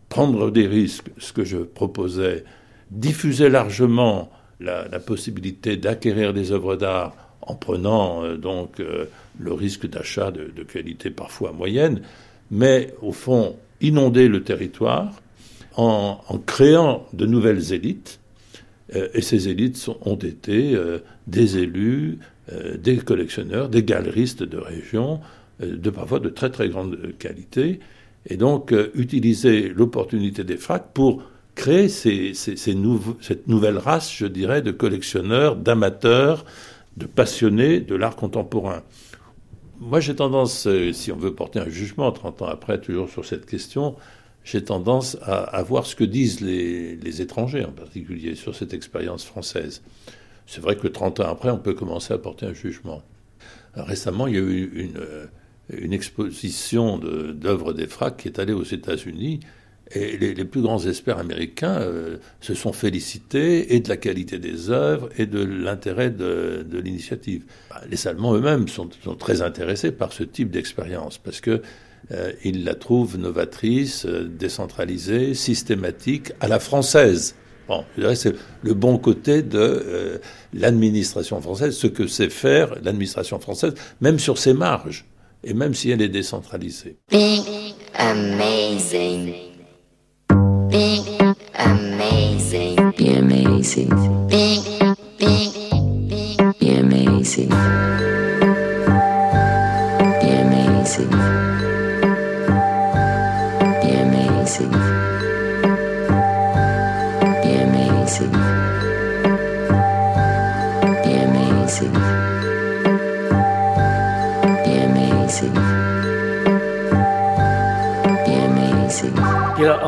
prendre 0.09 0.49
des 0.49 0.65
risques, 0.65 1.11
ce 1.19 1.31
que 1.31 1.43
je 1.43 1.57
proposais, 1.57 2.43
diffuser 2.89 3.49
largement 3.49 4.31
la, 4.59 4.99
possibilité 4.99 5.77
d'acquérir 5.77 6.33
des 6.33 6.51
œuvres 6.51 6.75
d'art 6.75 7.15
en 7.41 7.55
prenant 7.55 8.23
euh, 8.23 8.37
donc 8.37 8.79
euh, 8.79 9.05
le 9.39 9.53
risque 9.53 9.87
d'achat 9.87 10.31
de, 10.31 10.63
qualité 10.63 11.11
parfois 11.11 11.51
moyenne, 11.51 12.01
mais 12.49 12.93
au 13.01 13.11
fond 13.11 13.55
inonder 13.79 14.27
le 14.27 14.43
territoire 14.43 15.21
en, 15.77 16.19
créant 16.45 17.05
de 17.13 17.25
nouvelles 17.25 17.73
élites. 17.73 18.19
et 18.91 19.21
ces 19.21 19.47
élites 19.47 19.89
ont 20.01 20.17
été 20.17 20.75
des 21.25 21.57
élus, 21.57 22.19
des 22.49 22.97
collectionneurs, 22.97 23.69
des 23.69 23.83
galeristes 23.83 24.43
de 24.43 24.57
région, 24.57 25.21
euh, 25.61 25.77
de 25.77 25.89
parfois 25.89 26.19
de 26.19 26.29
très 26.29 26.49
très 26.49 26.69
grande 26.69 27.17
qualité, 27.17 27.79
et 28.27 28.37
donc 28.37 28.71
euh, 28.71 28.91
utiliser 28.95 29.69
l'opportunité 29.69 30.43
des 30.43 30.57
fracs 30.57 30.91
pour 30.93 31.23
créer 31.55 31.89
cette 31.89 33.47
nouvelle 33.47 33.77
race, 33.77 34.13
je 34.13 34.25
dirais, 34.25 34.61
de 34.61 34.71
collectionneurs, 34.71 35.55
d'amateurs, 35.57 36.45
de 36.97 37.05
passionnés 37.05 37.81
de 37.81 37.95
l'art 37.95 38.15
contemporain. 38.15 38.83
Moi, 39.79 39.99
j'ai 39.99 40.15
tendance, 40.15 40.67
si 40.93 41.11
on 41.11 41.17
veut 41.17 41.33
porter 41.33 41.59
un 41.59 41.67
jugement 41.69 42.09
30 42.11 42.43
ans 42.43 42.47
après, 42.47 42.79
toujours 42.79 43.09
sur 43.09 43.25
cette 43.25 43.45
question, 43.45 43.95
j'ai 44.45 44.63
tendance 44.63 45.17
à, 45.23 45.61
voir 45.63 45.85
ce 45.85 45.95
que 45.95 46.05
disent 46.05 46.39
les 46.39 47.21
étrangers, 47.21 47.65
en 47.65 47.71
particulier, 47.71 48.35
sur 48.35 48.55
cette 48.55 48.73
expérience 48.73 49.25
française. 49.25 49.81
C'est 50.47 50.61
vrai 50.61 50.75
que 50.75 50.87
30 50.87 51.21
ans 51.21 51.29
après, 51.29 51.49
on 51.49 51.57
peut 51.57 51.73
commencer 51.73 52.13
à 52.13 52.17
porter 52.17 52.45
un 52.45 52.53
jugement. 52.53 53.01
Récemment, 53.75 54.27
il 54.27 54.33
y 54.35 54.37
a 54.37 54.41
eu 54.41 54.71
une, 54.73 54.97
euh, 54.97 55.27
exposition 55.91 56.97
d'œuvres 56.97 57.73
des 57.73 57.87
FRAC 57.87 58.17
qui 58.17 58.27
est 58.27 58.39
allée 58.39 58.53
aux 58.53 58.63
États-Unis. 58.63 59.39
Et 59.93 60.17
les, 60.17 60.45
plus 60.45 60.61
grands 60.61 60.79
experts 60.85 61.17
américains 61.17 61.81
euh, 61.81 62.17
se 62.39 62.53
sont 62.53 62.71
félicités 62.71 63.75
et 63.75 63.81
de 63.81 63.89
la 63.89 63.97
qualité 63.97 64.39
des 64.39 64.69
œuvres 64.69 65.09
et 65.17 65.25
de 65.25 65.43
l'intérêt 65.43 66.09
de, 66.09 66.65
l'initiative. 66.71 67.43
Bah, 67.69 67.81
les 67.89 68.07
Allemands 68.07 68.33
eux-mêmes 68.35 68.69
sont, 68.69 68.87
très 69.19 69.41
intéressés 69.41 69.91
par 69.91 70.13
ce 70.13 70.23
type 70.23 70.49
d'expérience 70.49 71.17
parce 71.17 71.41
que 71.41 71.61
euh, 72.11 72.31
ils 72.43 72.63
la 72.63 72.75
trouvent 72.75 73.17
novatrice, 73.17 74.05
décentralisée, 74.05 75.33
systématique, 75.33 76.31
à 76.39 76.47
la 76.47 76.59
française. 76.59 77.35
Bon, 77.67 77.83
c'est 78.15 78.35
le 78.63 78.73
bon 78.73 78.97
côté 78.97 79.41
de 79.43 79.57
euh, 79.59 80.17
l'administration 80.53 81.39
française, 81.41 81.75
ce 81.75 81.87
que 81.87 82.07
sait 82.07 82.29
faire 82.29 82.75
l'administration 82.83 83.39
française, 83.39 83.73
même 84.01 84.19
sur 84.19 84.37
ses 84.37 84.53
marges, 84.53 85.05
et 85.43 85.53
même 85.53 85.73
si 85.73 85.91
elle 85.91 86.01
est 86.01 86.09
décentralisée. 86.09 86.97
Big 87.09 87.43
amazing. 87.95 89.33
Big 90.69 91.01
amazing. 91.55 92.75
Be 92.97 93.17
amazing. 93.17 94.27
Big, 94.27 94.70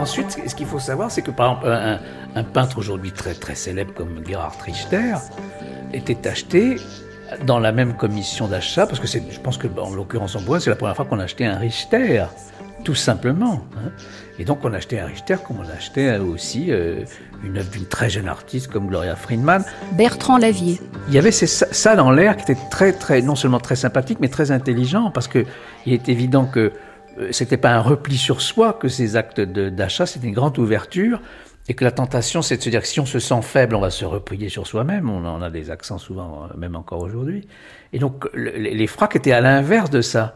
ensuite, 0.03 0.37
ce 0.47 0.53
qu'il 0.53 0.67
faut 0.67 0.79
savoir, 0.79 1.09
c'est 1.09 1.21
que 1.21 1.31
par 1.31 1.63
exemple, 1.63 1.99
un, 2.35 2.43
peintre 2.43 2.77
aujourd'hui 2.77 3.11
très 3.11 3.33
très 3.33 3.55
célèbre 3.55 3.93
comme 3.93 4.21
Gerhard 4.27 4.57
Richter 4.63 5.15
était 5.93 6.27
acheté 6.27 6.77
dans 7.45 7.59
la 7.59 7.71
même 7.71 7.93
commission 7.93 8.47
d'achat, 8.47 8.85
parce 8.85 8.99
que 8.99 9.07
je 9.07 9.39
pense 9.39 9.57
que 9.57 9.67
en 9.79 9.95
l'occurrence 9.95 10.35
en 10.35 10.41
bois, 10.41 10.59
c'est 10.59 10.69
la 10.69 10.75
première 10.75 10.95
fois 10.95 11.05
qu'on 11.05 11.19
achetait 11.19 11.45
un 11.45 11.57
Richter, 11.57 12.25
tout 12.83 12.95
simplement. 12.95 13.65
Hein. 13.77 13.91
Et 14.39 14.45
donc 14.45 14.59
on 14.63 14.73
achetait 14.73 14.99
un 14.99 15.05
Richter 15.05 15.37
comme 15.45 15.59
on 15.59 15.69
achetait 15.77 16.17
aussi 16.17 16.71
euh, 16.71 17.05
une 17.43 17.57
œuvre 17.57 17.69
d'une 17.69 17.85
très 17.85 18.09
jeune 18.09 18.27
artiste 18.27 18.67
comme 18.67 18.87
Gloria 18.87 19.15
Friedman. 19.15 19.63
Bertrand 19.93 20.37
Lavier. 20.37 20.81
Il 21.07 21.13
y 21.13 21.17
avait 21.17 21.31
ça 21.31 21.95
dans 21.95 22.11
l'air 22.11 22.35
qui 22.35 22.51
était 22.51 22.61
très 22.69 22.91
très 22.93 23.21
non 23.21 23.35
seulement 23.35 23.59
très 23.59 23.75
sympathique 23.75 24.17
mais 24.19 24.29
très 24.29 24.51
intelligent 24.51 25.11
parce 25.11 25.27
que 25.27 25.45
il 25.85 25.93
est 25.93 26.09
évident 26.09 26.45
que 26.45 26.59
euh, 26.59 26.71
c'était 27.31 27.57
pas 27.57 27.71
un 27.71 27.79
repli 27.79 28.17
sur 28.17 28.41
soi 28.41 28.73
que 28.73 28.87
ces 28.87 29.15
actes 29.15 29.41
d'achat, 29.41 30.05
c'était 30.05 30.27
une 30.27 30.33
grande 30.33 30.57
ouverture 30.57 31.19
et 31.69 31.73
que 31.73 31.83
la 31.83 31.91
tentation, 31.91 32.41
c'est 32.41 32.57
de 32.57 32.61
se 32.61 32.69
dire 32.69 32.81
que 32.81 32.87
si 32.87 32.99
on 32.99 33.05
se 33.05 33.19
sent 33.19 33.41
faible, 33.41 33.75
on 33.75 33.79
va 33.79 33.89
se 33.89 34.03
replier 34.03 34.49
sur 34.49 34.67
soi-même. 34.67 35.09
On 35.09 35.25
en 35.25 35.41
a 35.41 35.49
des 35.49 35.71
accents 35.71 35.97
souvent, 35.97 36.43
euh, 36.43 36.57
même 36.57 36.75
encore 36.75 37.01
aujourd'hui. 37.01 37.47
Et 37.93 37.99
donc, 37.99 38.25
les 38.33 38.87
fracs 38.87 39.15
étaient 39.15 39.31
à 39.31 39.39
l'inverse 39.39 39.89
de 39.89 40.01
ça. 40.01 40.35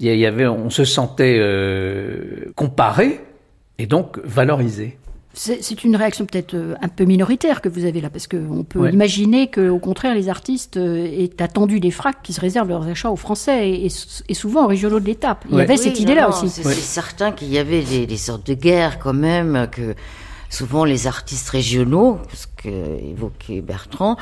Il 0.00 0.14
y 0.14 0.26
avait, 0.26 0.46
on 0.46 0.70
se 0.70 0.84
sentait 0.84 1.38
euh, 1.38 2.52
comparé 2.56 3.20
et 3.78 3.86
donc 3.86 4.18
valorisé. 4.24 4.98
C'est 5.38 5.84
une 5.84 5.94
réaction 5.94 6.26
peut-être 6.26 6.54
euh, 6.54 6.74
un 6.82 6.88
peu 6.88 7.04
minoritaire 7.04 7.60
que 7.62 7.68
vous 7.68 7.84
avez 7.84 8.00
là, 8.00 8.10
parce 8.10 8.26
qu'on 8.26 8.64
peut 8.64 8.90
imaginer 8.90 9.48
qu'au 9.48 9.78
contraire, 9.78 10.12
les 10.12 10.28
artistes 10.28 10.76
euh, 10.76 11.06
aient 11.06 11.40
attendu 11.40 11.78
des 11.78 11.92
fracs 11.92 12.20
qui 12.24 12.32
se 12.32 12.40
réservent 12.40 12.68
leurs 12.68 12.88
achats 12.88 13.10
aux 13.10 13.16
Français 13.16 13.70
et, 13.70 14.34
souvent 14.34 14.64
aux 14.64 14.66
régionaux 14.66 14.98
de 14.98 15.06
l'étape. 15.06 15.44
Il 15.48 15.56
y 15.56 15.60
avait 15.60 15.76
cette 15.76 16.00
idée-là 16.00 16.28
aussi. 16.28 16.48
C'est 16.48 16.64
certain 16.74 17.30
qu'il 17.30 17.52
y 17.52 17.58
avait 17.58 17.82
des, 17.82 18.16
sortes 18.16 18.44
de 18.48 18.54
guerres 18.54 18.98
quand 18.98 19.14
même, 19.14 19.68
que 19.70 19.94
souvent 20.50 20.84
les 20.84 21.06
artistes 21.06 21.50
régionaux, 21.50 22.18
ce 22.34 22.46
qu'évoquait 22.60 23.60
Bertrand, 23.60 24.16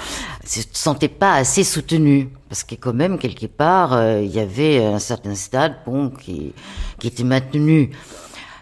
ne 0.44 0.48
se 0.48 0.60
sentaient 0.72 1.08
pas 1.08 1.34
assez 1.34 1.64
soutenus. 1.64 2.28
Parce 2.50 2.62
que 2.62 2.74
quand 2.74 2.92
même, 2.92 3.18
quelque 3.18 3.46
part, 3.46 3.94
euh, 3.94 4.20
il 4.22 4.30
y 4.30 4.38
avait 4.38 4.84
un 4.84 4.98
certain 4.98 5.34
stade 5.34 5.76
bon, 5.86 6.10
qui, 6.10 6.52
qui 6.98 7.06
était 7.08 7.24
maintenu 7.24 7.90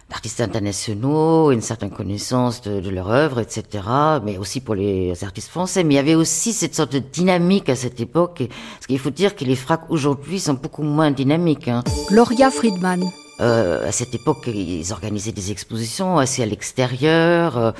d'artistes 0.09 0.41
internationaux, 0.41 1.51
une 1.51 1.61
certaine 1.61 1.89
connaissance 1.89 2.61
de, 2.61 2.89
leur 2.89 3.09
œuvre, 3.09 3.39
etc. 3.39 3.83
Mais 4.23 4.37
aussi 4.37 4.61
pour 4.61 4.75
les 4.75 5.23
artistes 5.23 5.49
français. 5.49 5.83
Mais 5.83 5.95
il 5.95 5.97
y 5.97 5.99
avait 5.99 6.15
aussi 6.15 6.53
cette 6.53 6.75
sorte 6.75 6.93
de 6.93 6.99
dynamique 6.99 7.69
à 7.69 7.75
cette 7.75 7.99
époque. 7.99 8.43
Parce 8.47 8.87
qu'il 8.87 8.99
faut 8.99 9.09
dire 9.09 9.35
que 9.35 9.45
les 9.45 9.55
fracs 9.55 9.85
aujourd'hui 9.89 10.39
sont 10.39 10.53
beaucoup 10.53 10.83
moins 10.83 11.11
dynamiques. 11.11 11.67
Hein. 11.67 11.83
Gloria 12.09 12.51
Friedman. 12.51 13.03
Euh, 13.41 13.87
à 13.87 13.91
cette 13.91 14.13
époque, 14.15 14.47
ils 14.47 14.93
organisaient 14.93 15.33
des 15.33 15.51
expositions 15.51 16.19
assez 16.19 16.43
à 16.43 16.45
l'extérieur. 16.45 17.57
Euh, 17.57 17.71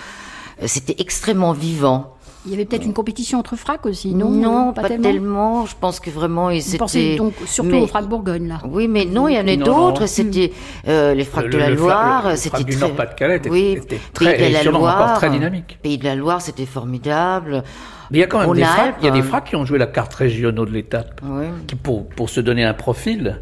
c'était 0.66 0.96
extrêmement 1.00 1.54
vivant. 1.54 2.15
Il 2.46 2.52
y 2.52 2.54
avait 2.54 2.66
peut-être 2.66 2.86
une 2.86 2.94
compétition 2.94 3.40
entre 3.40 3.56
fracs 3.56 3.86
aussi, 3.86 4.14
non? 4.14 4.30
Non, 4.30 4.74
pas, 4.74 4.88
tellement. 4.88 5.66
Je 5.66 5.76
pense 5.80 6.00
que 6.00 6.10
vraiment 6.10 6.50
ils 6.50 6.76
étaient. 6.76 7.16
donc 7.16 7.34
surtout 7.46 7.76
aux 7.76 7.88
fracs 7.88 8.08
Bourgogne 8.08 8.48
là? 8.48 8.60
Oui, 8.70 8.88
mais 8.88 9.06
non, 9.06 9.28
il 9.28 9.36
y 9.36 9.40
en 9.40 9.48
a 9.48 9.56
d'autres. 9.56 10.06
C'était 10.06 10.52
euh, 10.88 11.14
les 11.14 11.24
fracs 11.24 11.50
de 11.50 11.58
la 11.58 11.70
Loire. 11.70 12.38
C'était 12.38 12.64
du 12.64 12.78
Nord-Pas-de-Calais 12.78 13.38
était, 13.38 13.50
oui, 13.50 13.78
était 13.78 14.00
très, 14.14 14.38
Pays 14.38 14.50
de 14.50 14.54
la 14.54 14.64
Loire, 14.64 15.18
très 15.18 15.30
dynamique. 15.30 15.80
Pays 15.82 15.98
de 15.98 16.04
la 16.04 16.16
Loire, 16.16 16.42
c'était 16.42 16.66
formidable. 16.66 17.64
Mais 18.12 18.20
il 18.20 18.22
y 18.22 18.24
a 18.24 18.28
quand 18.28 18.40
même 18.40 18.54
des 18.54 18.64
fracs, 18.64 18.96
il 19.02 19.06
y 19.06 19.10
a 19.10 19.12
des 19.12 19.24
fracs 19.24 19.46
qui 19.46 19.56
ont 19.56 19.66
joué 19.66 19.80
la 19.80 19.88
carte 19.88 20.14
régionaux 20.14 20.66
de 20.66 20.72
l'étape, 20.72 21.22
qui 21.68 21.76
pour 21.76 22.08
pour 22.10 22.30
se 22.30 22.40
donner 22.40 22.64
un 22.64 22.74
profil. 22.74 23.42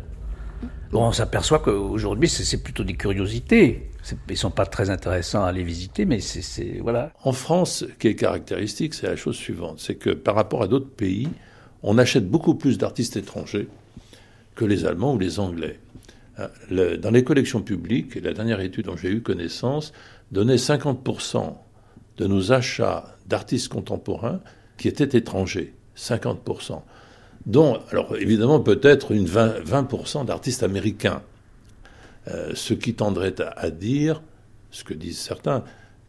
Bon, 0.91 1.07
on 1.07 1.12
s'aperçoit 1.12 1.60
qu'aujourd'hui, 1.60 2.29
c'est 2.29 2.63
plutôt 2.63 2.83
des 2.83 2.93
curiosités. 2.93 3.89
Ils 4.29 4.38
sont 4.38 4.51
pas 4.51 4.65
très 4.65 4.89
intéressants 4.89 5.43
à 5.43 5.51
les 5.51 5.63
visiter, 5.63 6.05
mais 6.05 6.19
c'est 6.19 6.79
voilà. 6.81 7.12
En 7.24 7.31
France, 7.31 7.79
ce 7.79 7.86
qui 7.86 8.07
est 8.07 8.15
caractéristique, 8.15 8.93
c'est 8.93 9.07
la 9.07 9.15
chose 9.15 9.36
suivante, 9.36 9.79
c'est 9.79 9.95
que 9.95 10.10
par 10.10 10.36
rapport 10.36 10.62
à 10.62 10.67
d'autres 10.67 10.89
pays, 10.89 11.29
on 11.83 11.98
achète 11.98 12.27
beaucoup 12.27 12.55
plus 12.55 12.77
d'artistes 12.77 13.17
étrangers 13.17 13.67
que 14.55 14.65
les 14.65 14.86
Allemands 14.86 15.13
ou 15.13 15.19
les 15.19 15.39
Anglais. 15.39 15.79
Hein, 16.38 16.48
dans 16.72 17.12
les 17.12 17.24
collections 17.24 17.62
publiques, 17.62 18.15
la 18.15 18.33
dernière 18.33 18.60
étude 18.60 18.86
dont 18.86 18.98
j'ai 18.98 19.10
eu 19.10 19.22
connaissance 19.22 19.93
donnait 20.31 20.55
50% 20.55 21.53
de 22.17 22.27
nos 22.27 22.51
achats 22.51 23.15
d'artistes 23.27 23.69
contemporains 23.69 24.41
qui 24.77 24.88
étaient 24.88 25.17
étrangers. 25.17 25.74
50%. 25.98 26.81
Dont, 27.45 27.79
alors 27.91 28.15
évidemment, 28.15 28.60
peut-être 28.60 29.12
une 29.12 29.25
20%, 29.25 29.62
20 29.63 30.25
d'artistes 30.25 30.63
américains. 30.63 31.22
Euh, 32.30 32.51
ce 32.53 32.74
qui 32.74 32.94
tendrait 32.94 33.36
à, 33.42 33.70
dire, 33.70 34.22
ce 34.72 34.84
que 34.84 34.94
disent 34.94 35.20
certains, 35.20 35.63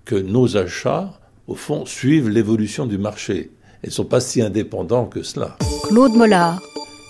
que 0.04 0.14
nos 0.14 0.56
achats, 0.56 1.18
au 1.48 1.56
fond, 1.56 1.86
suivent 1.86 2.28
l'évolution 2.28 2.86
du 2.86 2.98
marché 2.98 3.50
et 3.82 3.88
ne 3.88 3.92
sont 3.92 4.04
pas 4.04 4.20
si 4.20 4.40
indépendants 4.40 5.06
que 5.06 5.22
cela. 5.22 5.56
Claude 5.88 6.12
Mollard. 6.12 6.62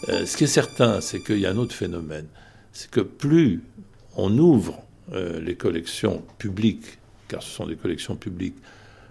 Euh, 0.09 0.25
ce 0.25 0.37
qui 0.37 0.45
est 0.45 0.49
certain, 0.49 1.01
c'est 1.01 1.23
qu'il 1.23 1.39
y 1.39 1.47
a 1.47 1.51
un 1.51 1.57
autre 1.57 1.75
phénomène. 1.75 2.27
C'est 2.73 2.91
que 2.91 3.01
plus 3.01 3.63
on 4.17 4.37
ouvre 4.39 4.83
euh, 5.13 5.39
les 5.41 5.55
collections 5.55 6.23
publiques, 6.39 6.99
car 7.29 7.43
ce 7.43 7.51
sont 7.51 7.67
des 7.67 7.77
collections 7.77 8.17
publiques, 8.17 8.57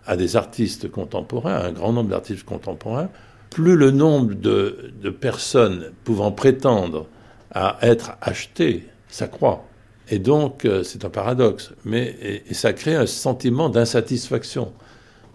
à 0.06 0.18
des 0.18 0.36
artistes 0.36 0.90
contemporains, 0.90 1.54
à 1.54 1.68
un 1.68 1.72
grand 1.72 1.94
nombre 1.94 2.10
d'artistes 2.10 2.44
contemporains, 2.44 3.10
plus 3.52 3.76
le 3.76 3.92
nombre 3.92 4.34
de, 4.34 4.92
de 5.02 5.10
personnes 5.12 5.92
pouvant 6.04 6.32
prétendre 6.32 7.08
à 7.52 7.78
être 7.84 8.18
achetées 8.22 8.88
s'accroît. 9.08 9.66
Et 10.10 10.20
donc, 10.20 10.66
euh, 10.66 10.84
c'est 10.84 11.06
un 11.06 11.10
paradoxe. 11.10 11.72
Mais, 11.86 12.16
et, 12.22 12.54
ça 12.54 12.74
crée 12.74 12.96
un 12.96 13.06
sentiment 13.06 13.70
d'insatisfaction. 13.70 14.74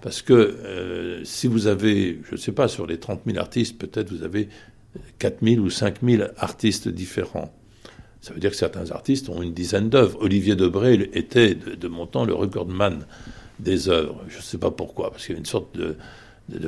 Parce 0.02 0.22
que 0.22 0.32
euh, 0.32 1.24
si 1.24 1.48
vous 1.48 1.66
avez, 1.66 2.20
je 2.28 2.32
ne 2.32 2.36
sais 2.36 2.52
pas, 2.52 2.68
sur 2.68 2.86
les 2.86 2.98
30 2.98 3.22
000 3.26 3.38
artistes, 3.38 3.78
peut-être 3.78 4.12
vous 4.12 4.22
avez 4.22 4.48
4 5.18 5.38
000 5.42 5.60
ou 5.60 5.70
5 5.70 5.96
000 6.02 6.22
artistes 6.36 6.88
différents. 6.88 7.52
Ça 8.20 8.34
veut 8.34 8.40
dire 8.40 8.50
que 8.50 8.56
certains 8.56 8.90
artistes 8.90 9.28
ont 9.28 9.42
une 9.42 9.54
dizaine 9.54 9.88
d'œuvres. 9.88 10.18
Olivier 10.20 10.56
Debré 10.56 11.10
était, 11.12 11.54
de, 11.54 11.88
mon 11.88 12.06
temps, 12.06 12.24
le 12.24 12.34
recordman 12.34 13.06
des 13.58 13.88
œuvres. 13.88 14.22
Je 14.28 14.38
ne 14.38 14.42
sais 14.42 14.58
pas 14.58 14.70
pourquoi, 14.70 15.10
parce 15.10 15.24
qu'il 15.24 15.34
y 15.34 15.36
a 15.36 15.38
une 15.38 15.46
sorte 15.46 15.76
de, 15.76 15.96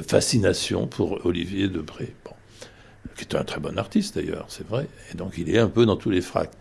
fascination 0.03 0.87
pour 0.87 1.25
Olivier 1.25 1.69
Debré, 1.69 2.15
qui 3.17 3.25
est 3.25 3.35
un 3.35 3.45
très 3.45 3.61
bon 3.61 3.79
artiste 3.79 4.15
d'ailleurs, 4.17 4.45
c'est 4.49 4.67
vrai. 4.67 4.87
Et 5.11 5.17
donc 5.17 5.35
il 5.39 5.49
est 5.49 5.59
un 5.59 5.69
peu 5.69 5.87
dans 5.87 5.97
tous 5.97 6.11
les 6.11 6.21
fracs. 6.21 6.53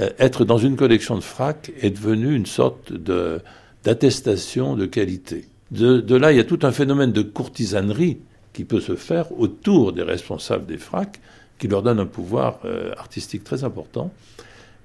Euh, 0.00 0.10
être 0.18 0.44
dans 0.44 0.58
une 0.58 0.76
collection 0.76 1.16
de 1.16 1.22
fracs 1.22 1.72
est 1.80 1.90
devenu 1.90 2.34
une 2.34 2.46
sorte 2.46 2.92
de, 2.92 3.40
d'attestation 3.84 4.74
de 4.74 4.86
qualité. 4.86 5.46
De, 5.70 6.14
là, 6.14 6.32
il 6.32 6.36
y 6.36 6.40
a 6.40 6.44
tout 6.44 6.60
un 6.62 6.72
phénomène 6.72 7.12
de 7.12 7.22
courtisanerie 7.22 8.18
qui 8.52 8.64
peut 8.64 8.80
se 8.80 8.94
faire 8.94 9.38
autour 9.38 9.92
des 9.92 10.02
responsables 10.02 10.66
des 10.66 10.78
fracs, 10.78 11.20
qui 11.58 11.68
leur 11.68 11.82
donne 11.82 11.98
un 11.98 12.06
pouvoir 12.06 12.60
euh, 12.64 12.92
artistique 12.96 13.44
très 13.44 13.64
important. 13.64 14.12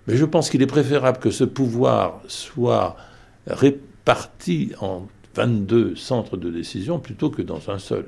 Mais 0.08 0.17
je 0.17 0.26
pense 0.26 0.50
qu'il 0.50 0.62
est 0.62 0.67
préférable 0.67 1.20
que 1.20 1.32
ce 1.32 1.44
pouvoir 1.44 2.22
soit 2.28 2.96
réparti 3.48 4.72
en 4.80 5.08
22 5.36 5.96
centres 5.96 6.38
de 6.38 6.50
décision 6.50 7.00
plutôt 7.00 7.30
que 7.30 7.41
dans 7.41 7.70
un 7.70 7.80
seul. 7.80 8.06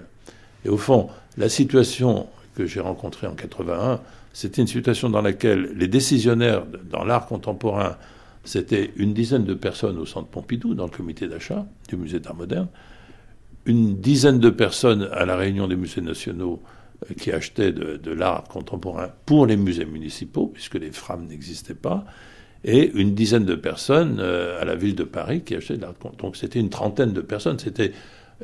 Et 0.66 0.70
au 0.70 0.78
fond, 0.78 1.10
la 1.38 1.50
situation 1.50 2.28
que 2.56 2.66
j'ai 2.66 2.80
rencontrée 2.80 3.28
en 3.28 3.36
81, 3.36 4.00
c'était 4.34 4.62
une 4.62 4.68
situation 4.68 5.10
dans 5.12 5.22
laquelle 5.22 5.74
les 5.76 5.88
décisionnaires 5.88 6.66
dans 6.90 7.04
l'art 7.04 7.28
contemporain, 7.28 7.98
c'était 8.44 8.92
une 8.98 9.14
dizaine 9.14 9.46
de 9.46 9.54
personnes 9.54 9.98
au 10.00 10.06
centre 10.06 10.28
Pompidou, 10.28 10.74
dans 10.74 10.86
le 10.86 10.92
comité 10.92 11.28
d'achat 11.28 11.66
du 11.88 11.96
musée 11.96 12.20
d'art 12.20 12.36
moderne, 12.36 12.68
une 13.66 13.96
dizaine 14.02 14.40
de 14.40 14.50
personnes 14.50 15.08
à 15.14 15.26
la 15.26 15.38
réunion 15.38 15.68
des 15.68 15.76
musées 15.76 16.02
nationaux 16.02 16.62
euh, 17.10 17.14
qui 17.14 17.32
achetaient 17.32 17.72
de, 17.72 18.12
l'art 18.12 18.44
contemporain 18.46 19.10
pour 19.26 19.46
les 19.46 19.56
musées 19.56 19.86
municipaux, 19.86 20.48
puisque 20.48 20.76
les 20.76 20.92
FRAM 20.92 21.28
n'existaient 21.28 21.76
pas, 21.76 22.04
et 22.66 22.92
une 22.96 23.14
dizaine 23.14 23.46
de 23.46 23.56
personnes 23.56 24.18
euh, 24.20 24.60
à 24.60 24.66
la 24.66 24.76
ville 24.76 24.96
de 24.96 25.04
Paris 25.04 25.44
qui 25.44 25.56
achetaient 25.56 25.78
de 25.78 25.82
l'art. 25.82 25.94
Donc 26.18 26.38
c'était 26.38 26.60
une 26.60 26.70
trentaine 26.70 27.14
de 27.14 27.22
personnes, 27.22 27.60
c'était 27.60 27.94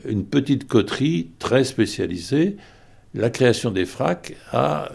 une 0.07 0.25
petite 0.25 0.67
coterie 0.67 1.31
très 1.39 1.63
spécialisée. 1.63 2.57
La 3.15 3.31
création 3.31 3.71
des 3.71 3.85
FRAC 3.85 4.35
a 4.53 4.89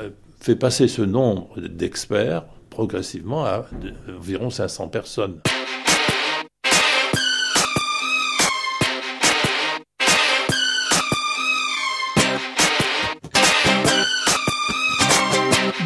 fait 0.44 0.56
passer 0.56 0.88
ce 0.88 1.00
nombre 1.00 1.58
d'experts 1.58 2.44
progressivement 2.68 3.46
à 3.46 3.64
environ 4.14 4.50
500 4.50 4.88
personnes. 4.88 5.40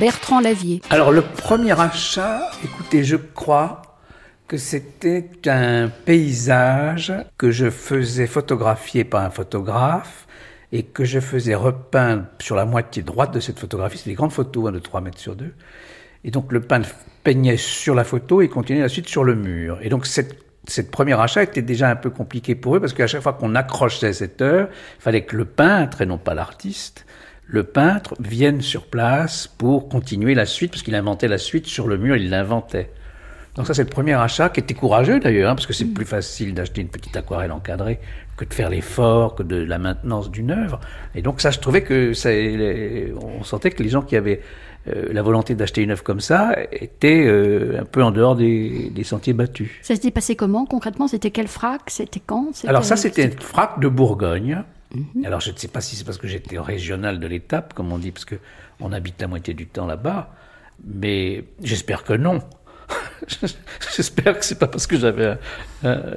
Bertrand 0.00 0.40
Lavier. 0.40 0.82
Alors 0.90 1.12
le 1.12 1.22
premier 1.22 1.80
achat, 1.80 2.50
écoutez, 2.64 3.04
je 3.04 3.14
crois 3.14 3.82
que 4.48 4.56
c'était 4.56 5.30
un 5.46 5.88
paysage 5.88 7.12
que 7.36 7.52
je 7.52 7.70
faisais 7.70 8.26
photographier 8.26 9.04
par 9.04 9.22
un 9.22 9.30
photographe 9.30 10.26
et 10.72 10.82
que 10.82 11.04
je 11.04 11.20
faisais 11.20 11.54
repeindre 11.54 12.24
sur 12.40 12.56
la 12.56 12.64
moitié 12.64 13.02
droite 13.02 13.32
de 13.32 13.40
cette 13.40 13.58
photographie. 13.58 13.98
C'est 13.98 14.10
des 14.10 14.16
grandes 14.16 14.32
photos 14.32 14.68
hein, 14.68 14.72
de 14.72 14.78
3 14.78 15.00
mètres 15.00 15.18
sur 15.18 15.34
2. 15.34 15.52
Et 16.24 16.30
donc 16.30 16.52
le 16.52 16.60
peintre 16.60 16.90
peignait 17.24 17.56
sur 17.56 17.94
la 17.94 18.04
photo 18.04 18.42
et 18.42 18.48
continuait 18.48 18.82
la 18.82 18.88
suite 18.88 19.08
sur 19.08 19.24
le 19.24 19.34
mur. 19.34 19.78
Et 19.82 19.88
donc 19.88 20.06
cette, 20.06 20.36
cette 20.66 20.90
première 20.90 21.20
achat 21.20 21.42
était 21.42 21.62
déjà 21.62 21.88
un 21.88 21.96
peu 21.96 22.10
compliquée 22.10 22.54
pour 22.54 22.76
eux 22.76 22.80
parce 22.80 22.92
qu'à 22.92 23.06
chaque 23.06 23.22
fois 23.22 23.32
qu'on 23.32 23.54
accrochait 23.54 24.12
cette 24.12 24.42
heure, 24.42 24.68
il 24.98 25.02
fallait 25.02 25.24
que 25.24 25.36
le 25.36 25.44
peintre 25.44 26.02
et 26.02 26.06
non 26.06 26.18
pas 26.18 26.34
l'artiste, 26.34 27.06
le 27.46 27.64
peintre 27.64 28.14
vienne 28.20 28.60
sur 28.60 28.86
place 28.86 29.46
pour 29.46 29.88
continuer 29.88 30.34
la 30.34 30.44
suite 30.44 30.72
parce 30.72 30.82
qu'il 30.82 30.94
inventait 30.94 31.28
la 31.28 31.38
suite 31.38 31.66
sur 31.66 31.88
le 31.88 31.96
mur, 31.96 32.16
il 32.16 32.28
l'inventait. 32.28 32.90
Donc 33.54 33.66
ça 33.66 33.74
c'est 33.74 33.84
le 33.84 33.88
premier 33.88 34.12
achat 34.12 34.50
qui 34.50 34.60
était 34.60 34.74
courageux 34.74 35.18
d'ailleurs, 35.18 35.50
hein, 35.50 35.54
parce 35.54 35.66
que 35.66 35.72
c'est 35.72 35.86
mm. 35.86 35.94
plus 35.94 36.04
facile 36.04 36.54
d'acheter 36.54 36.82
une 36.82 36.90
petite 36.90 37.16
aquarelle 37.16 37.52
encadrée 37.52 38.00
que 38.38 38.44
de 38.44 38.54
faire 38.54 38.70
l'effort, 38.70 39.34
que 39.34 39.42
de 39.42 39.56
la 39.56 39.78
maintenance 39.78 40.30
d'une 40.30 40.50
œuvre. 40.50 40.80
Et 41.14 41.22
donc 41.22 41.40
ça, 41.40 41.50
je 41.50 41.58
trouvais 41.58 41.82
que 41.82 42.14
ça, 42.14 42.30
on 42.30 43.44
sentait 43.44 43.70
que 43.70 43.82
les 43.82 43.88
gens 43.88 44.02
qui 44.02 44.16
avaient 44.16 44.40
euh, 44.86 45.12
la 45.12 45.22
volonté 45.22 45.54
d'acheter 45.54 45.82
une 45.82 45.90
œuvre 45.90 46.04
comme 46.04 46.20
ça 46.20 46.54
étaient 46.72 47.26
euh, 47.26 47.80
un 47.80 47.84
peu 47.84 48.02
en 48.02 48.10
dehors 48.10 48.36
des, 48.36 48.92
sentiers 49.02 49.32
battus. 49.32 49.70
Ça 49.82 49.94
s'était 49.94 50.10
passé 50.10 50.36
comment 50.36 50.64
concrètement? 50.64 51.08
C'était 51.08 51.30
quel 51.30 51.48
frac? 51.48 51.82
C'était 51.88 52.22
quand? 52.24 52.52
Alors 52.66 52.84
ça, 52.84 52.96
c'était 52.96 53.26
un 53.26 53.40
frac 53.40 53.80
de 53.80 53.88
Bourgogne. 53.88 54.62
Mhm. 54.94 55.24
Alors 55.26 55.40
je 55.40 55.50
ne 55.50 55.56
sais 55.56 55.68
pas 55.68 55.80
si 55.80 55.96
c'est 55.96 56.04
parce 56.04 56.16
que 56.16 56.28
j'étais 56.28 56.58
régional 56.58 57.20
de 57.20 57.26
l'étape, 57.26 57.74
comme 57.74 57.92
on 57.92 57.98
dit, 57.98 58.12
parce 58.12 58.24
que 58.24 58.36
on 58.80 58.92
habite 58.92 59.20
la 59.20 59.26
moitié 59.26 59.52
du 59.52 59.66
temps 59.66 59.86
là-bas, 59.86 60.30
mais 60.86 61.44
j'espère 61.62 62.04
que 62.04 62.14
non. 62.14 62.38
j'espère 63.96 64.38
que 64.38 64.44
c'est 64.44 64.58
pas 64.58 64.66
parce 64.66 64.86
que 64.86 64.96
j'avais, 64.96 65.36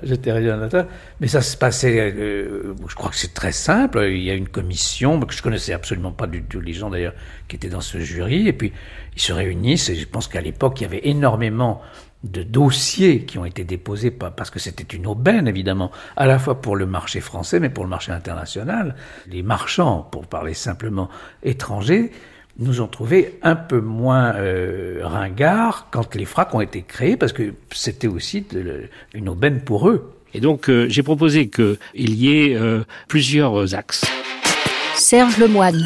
j'étais 0.03 0.31
réalisateur, 0.31 0.87
mais 1.19 1.27
ça 1.27 1.41
se 1.41 1.57
passait. 1.57 2.13
Euh, 2.15 2.73
je 2.87 2.95
crois 2.95 3.09
que 3.09 3.15
c'est 3.15 3.33
très 3.33 3.51
simple. 3.51 4.03
Il 4.09 4.23
y 4.23 4.31
a 4.31 4.33
une 4.33 4.47
commission 4.47 5.19
que 5.19 5.33
je 5.33 5.41
connaissais 5.41 5.73
absolument 5.73 6.11
pas 6.11 6.27
du 6.27 6.43
tout 6.43 6.61
les 6.61 6.73
gens 6.73 6.89
d'ailleurs 6.89 7.13
qui 7.47 7.55
étaient 7.55 7.69
dans 7.69 7.81
ce 7.81 7.99
jury, 7.99 8.47
et 8.47 8.53
puis 8.53 8.71
ils 9.15 9.21
se 9.21 9.33
réunissent. 9.33 9.89
Et 9.89 9.95
je 9.95 10.07
pense 10.07 10.27
qu'à 10.27 10.41
l'époque 10.41 10.79
il 10.79 10.83
y 10.83 10.87
avait 10.87 11.01
énormément 11.03 11.81
de 12.23 12.43
dossiers 12.43 13.25
qui 13.25 13.39
ont 13.39 13.45
été 13.45 13.63
déposés 13.63 14.11
parce 14.11 14.51
que 14.51 14.59
c'était 14.59 14.95
une 14.95 15.07
aubaine 15.07 15.47
évidemment, 15.47 15.91
à 16.15 16.27
la 16.27 16.37
fois 16.37 16.61
pour 16.61 16.75
le 16.75 16.85
marché 16.85 17.19
français 17.19 17.59
mais 17.59 17.69
pour 17.69 17.83
le 17.83 17.89
marché 17.89 18.11
international. 18.11 18.95
Les 19.27 19.41
marchands, 19.41 20.07
pour 20.11 20.27
parler 20.27 20.53
simplement 20.53 21.09
étrangers, 21.41 22.11
nous 22.59 22.81
ont 22.81 22.87
trouvé 22.87 23.39
un 23.41 23.55
peu 23.55 23.79
moins 23.79 24.33
euh, 24.35 24.99
ringards 25.03 25.87
quand 25.91 26.15
les 26.15 26.25
fracs 26.25 26.53
ont 26.53 26.61
été 26.61 26.81
créés 26.81 27.17
parce 27.17 27.33
que 27.33 27.53
c'était 27.71 28.07
aussi 28.07 28.45
une 29.13 29.29
aubaine 29.29 29.61
pour 29.61 29.89
eux. 29.89 30.13
Et 30.33 30.39
donc 30.39 30.69
euh, 30.69 30.87
j'ai 30.89 31.03
proposé 31.03 31.49
qu'il 31.49 31.77
y 31.95 32.31
ait 32.31 32.55
euh, 32.55 32.83
plusieurs 33.07 33.75
axes. 33.75 34.05
Serge 34.95 35.37
Lemoine. 35.37 35.81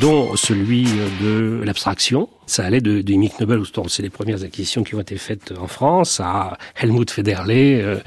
Dont 0.00 0.36
celui 0.36 0.84
de 1.20 1.62
l'abstraction, 1.64 2.28
ça 2.46 2.64
allait 2.64 2.80
de, 2.80 3.02
de 3.02 3.14
Mick 3.14 3.40
Nobel, 3.40 3.60
c'est 3.88 4.02
les 4.02 4.10
premières 4.10 4.44
acquisitions 4.44 4.84
qui 4.84 4.94
ont 4.94 5.00
été 5.00 5.16
faites 5.16 5.52
en 5.58 5.66
France, 5.66 6.20
à 6.20 6.56
Helmut 6.80 7.10
Federle, 7.10 7.50
euh, 7.50 7.98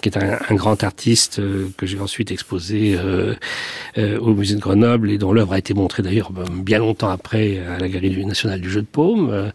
qui 0.00 0.08
est 0.08 0.16
un, 0.16 0.38
un 0.48 0.54
grand 0.54 0.82
artiste 0.82 1.38
euh, 1.38 1.68
que 1.76 1.84
j'ai 1.84 2.00
ensuite 2.00 2.30
exposé 2.30 2.96
euh, 2.98 3.34
au 3.96 4.34
musée 4.34 4.54
de 4.54 4.60
Grenoble 4.60 5.10
et 5.10 5.18
dont 5.18 5.32
l'œuvre 5.32 5.52
a 5.52 5.58
été 5.58 5.74
montrée 5.74 6.02
d'ailleurs 6.02 6.32
bien 6.32 6.78
longtemps 6.78 7.10
après 7.10 7.58
à 7.58 7.78
la 7.78 7.88
Galerie 7.88 8.24
nationale 8.24 8.60
du 8.60 8.70
jeu 8.70 8.80
de 8.80 8.86
paume. 8.86 9.52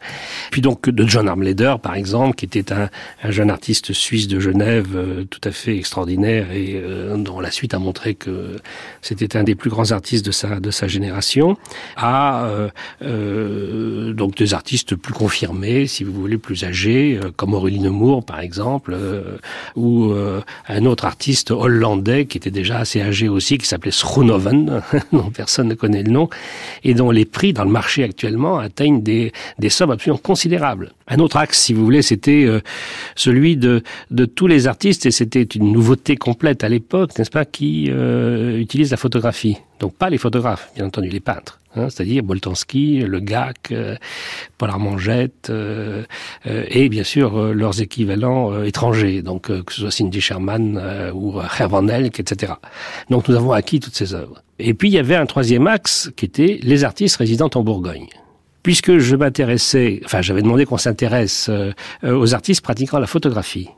Puis 0.51 0.61
donc 0.61 0.89
de 0.89 1.07
John 1.07 1.27
Armleder, 1.27 1.75
par 1.81 1.95
exemple, 1.95 2.35
qui 2.35 2.45
était 2.45 2.71
un, 2.71 2.89
un 3.23 3.31
jeune 3.31 3.49
artiste 3.49 3.93
suisse 3.93 4.27
de 4.27 4.39
Genève 4.39 5.25
tout 5.29 5.41
à 5.43 5.51
fait 5.51 5.75
extraordinaire 5.75 6.51
et 6.51 6.81
dont 7.17 7.39
la 7.39 7.51
suite 7.51 7.73
a 7.73 7.79
montré 7.79 8.15
que 8.15 8.55
c'était 9.01 9.35
un 9.35 9.43
des 9.43 9.55
plus 9.55 9.69
grands 9.69 9.91
artistes 9.91 10.25
de 10.25 10.31
sa, 10.31 10.59
de 10.59 10.71
sa 10.71 10.87
génération, 10.89 11.57
à 11.95 12.49
donc 13.01 14.35
des 14.35 14.53
artistes 14.53 14.95
plus 14.95 15.13
confirmés, 15.13 15.87
si 15.87 16.03
vous 16.03 16.13
voulez, 16.13 16.37
plus 16.37 16.63
âgés, 16.63 17.19
euh, 17.21 17.31
comme 17.35 17.53
Aurélie 17.53 17.79
Nemours 17.79 18.23
par 18.23 18.39
exemple, 18.39 18.93
euh, 18.93 19.37
ou 19.75 20.11
euh, 20.11 20.41
un 20.67 20.85
autre 20.85 21.05
artiste 21.05 21.51
hollandais 21.51 22.25
qui 22.25 22.37
était 22.37 22.51
déjà 22.51 22.79
assez 22.79 23.01
âgé 23.01 23.29
aussi, 23.29 23.57
qui 23.57 23.67
s'appelait 23.67 23.91
Schroenoven, 23.91 24.81
dont 25.13 25.31
personne 25.31 25.67
ne 25.67 25.73
connaît 25.73 26.03
le 26.03 26.11
nom, 26.11 26.29
et 26.83 26.93
dont 26.93 27.11
les 27.11 27.25
prix 27.25 27.53
dans 27.53 27.63
le 27.63 27.71
marché 27.71 28.03
actuellement 28.03 28.59
atteignent 28.59 29.01
des, 29.01 29.31
des 29.57 29.69
sommes 29.69 29.91
absolument 29.91 30.19
considérables. 30.21 30.93
Un 31.07 31.19
autre 31.19 31.37
axe, 31.37 31.59
si 31.59 31.73
vous 31.73 31.83
voulez, 31.83 32.01
c'était 32.01 32.47
celui 33.15 33.57
de, 33.57 33.81
de 34.11 34.25
tous 34.25 34.45
les 34.45 34.67
artistes, 34.67 35.07
et 35.07 35.11
c'était 35.11 35.41
une 35.41 35.71
nouveauté 35.71 36.15
complète 36.17 36.63
à 36.63 36.69
l'époque, 36.69 37.17
n'est-ce 37.17 37.31
pas, 37.31 37.45
qui 37.45 37.85
utilisent 37.85 38.91
la 38.91 38.97
photographie. 38.97 39.57
Donc 39.79 39.93
pas 39.93 40.09
les 40.09 40.17
photographes, 40.17 40.69
bien 40.75 40.85
entendu, 40.85 41.09
les 41.09 41.19
peintres. 41.19 41.59
Hein, 41.75 41.87
c'est-à-dire 41.89 42.23
Boltanski, 42.23 43.01
Le 43.01 43.19
Gac, 43.19 43.71
euh, 43.71 43.95
Paul 44.57 44.71
Armangette, 44.71 45.51
euh, 45.51 46.03
euh, 46.47 46.63
et 46.67 46.89
bien 46.89 47.03
sûr 47.03 47.53
leurs 47.53 47.79
équivalents 47.79 48.63
étrangers, 48.63 49.21
donc 49.21 49.43
que 49.43 49.73
ce 49.73 49.81
soit 49.81 49.91
Cindy 49.91 50.19
Sherman 50.19 51.11
ou 51.13 51.35
Hervan 51.59 51.87
Elk, 51.87 52.19
etc. 52.19 52.53
Donc 53.09 53.27
nous 53.27 53.35
avons 53.35 53.51
acquis 53.51 53.79
toutes 53.79 53.95
ces 53.95 54.15
œuvres. 54.15 54.41
Et 54.57 54.73
puis 54.73 54.89
il 54.89 54.93
y 54.93 54.97
avait 54.97 55.15
un 55.15 55.27
troisième 55.27 55.67
axe 55.67 56.11
qui 56.15 56.25
était 56.25 56.59
les 56.63 56.83
artistes 56.83 57.17
résidant 57.17 57.49
en 57.53 57.61
Bourgogne. 57.61 58.07
Puisque 58.63 58.97
je 58.97 59.15
m'intéressais, 59.15 60.01
enfin 60.03 60.21
j'avais 60.21 60.41
demandé 60.41 60.65
qu'on 60.65 60.77
s'intéresse 60.77 61.49
aux 62.03 62.33
artistes 62.33 62.61
pratiquant 62.61 62.99
la 62.99 63.07
photographie, 63.07 63.69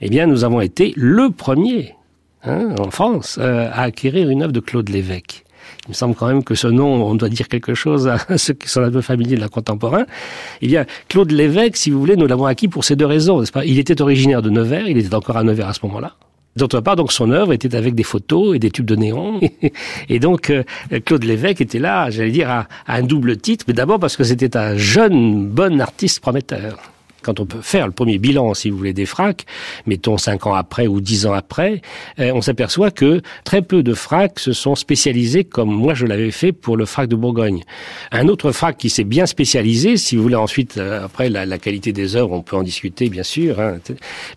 eh 0.00 0.10
bien 0.10 0.26
nous 0.26 0.44
avons 0.44 0.60
été 0.60 0.92
le 0.96 1.30
premier 1.30 1.94
hein, 2.42 2.74
en 2.78 2.90
France 2.90 3.38
à 3.38 3.82
acquérir 3.82 4.28
une 4.28 4.42
œuvre 4.42 4.52
de 4.52 4.60
Claude 4.60 4.88
Lévesque 4.88 5.45
il 5.86 5.90
me 5.90 5.94
semble 5.94 6.14
quand 6.14 6.26
même 6.26 6.42
que 6.42 6.54
ce 6.54 6.66
nom, 6.66 7.04
on 7.06 7.14
doit 7.14 7.28
dire 7.28 7.48
quelque 7.48 7.74
chose 7.74 8.08
à 8.08 8.18
ceux 8.36 8.54
qui 8.54 8.68
sont 8.68 8.82
un 8.82 8.90
peu 8.90 9.00
familiers 9.00 9.36
de 9.36 9.40
la 9.40 9.48
contemporain. 9.48 10.04
Eh 10.62 10.66
bien, 10.66 10.84
Claude 11.08 11.30
Lévesque, 11.30 11.76
si 11.76 11.90
vous 11.90 12.00
voulez, 12.00 12.16
nous 12.16 12.26
l'avons 12.26 12.46
acquis 12.46 12.68
pour 12.68 12.84
ces 12.84 12.96
deux 12.96 13.06
raisons, 13.06 13.40
n'est-ce 13.40 13.52
pas? 13.52 13.64
Il 13.64 13.78
était 13.78 14.00
originaire 14.02 14.42
de 14.42 14.50
Nevers, 14.50 14.88
il 14.88 14.98
était 14.98 15.14
encore 15.14 15.36
à 15.36 15.44
Nevers 15.44 15.68
à 15.68 15.72
ce 15.72 15.80
moment-là. 15.84 16.14
D'autre 16.56 16.80
part, 16.80 16.96
donc 16.96 17.12
son 17.12 17.30
œuvre 17.30 17.52
était 17.52 17.76
avec 17.76 17.94
des 17.94 18.02
photos 18.02 18.56
et 18.56 18.58
des 18.58 18.70
tubes 18.70 18.86
de 18.86 18.96
néon. 18.96 19.40
Et 20.08 20.18
donc 20.18 20.48
euh, 20.48 20.62
Claude 21.04 21.22
Lévesque 21.22 21.60
était 21.60 21.78
là, 21.78 22.08
j'allais 22.08 22.30
dire, 22.30 22.48
à 22.48 22.66
un 22.88 23.02
double 23.02 23.36
titre, 23.36 23.66
mais 23.68 23.74
d'abord 23.74 24.00
parce 24.00 24.16
que 24.16 24.24
c'était 24.24 24.56
un 24.56 24.74
jeune, 24.76 25.46
bon 25.46 25.80
artiste 25.82 26.20
prometteur 26.20 26.95
quand 27.26 27.40
on 27.40 27.46
peut 27.46 27.60
faire 27.60 27.86
le 27.86 27.92
premier 27.92 28.18
bilan, 28.18 28.54
si 28.54 28.70
vous 28.70 28.78
voulez, 28.78 28.92
des 28.92 29.04
fracs, 29.04 29.46
mettons 29.84 30.16
cinq 30.16 30.46
ans 30.46 30.54
après 30.54 30.86
ou 30.86 31.00
dix 31.00 31.26
ans 31.26 31.32
après, 31.32 31.82
euh, 32.20 32.30
on 32.32 32.40
s'aperçoit 32.40 32.92
que 32.92 33.20
très 33.42 33.62
peu 33.62 33.82
de 33.82 33.94
fracs 33.94 34.38
se 34.38 34.52
sont 34.52 34.76
spécialisés 34.76 35.42
comme 35.42 35.70
moi 35.70 35.94
je 35.94 36.06
l'avais 36.06 36.30
fait 36.30 36.52
pour 36.52 36.76
le 36.76 36.86
frac 36.86 37.08
de 37.08 37.16
Bourgogne. 37.16 37.64
Un 38.12 38.28
autre 38.28 38.52
frac 38.52 38.76
qui 38.76 38.90
s'est 38.90 39.04
bien 39.04 39.26
spécialisé, 39.26 39.96
si 39.96 40.14
vous 40.14 40.22
voulez 40.22 40.36
ensuite, 40.36 40.78
euh, 40.78 41.04
après 41.04 41.28
la, 41.28 41.44
la, 41.46 41.58
qualité 41.58 41.92
des 41.92 42.14
œuvres, 42.14 42.32
on 42.32 42.42
peut 42.42 42.56
en 42.56 42.62
discuter 42.62 43.08
bien 43.08 43.24
sûr, 43.24 43.58
hein, 43.58 43.78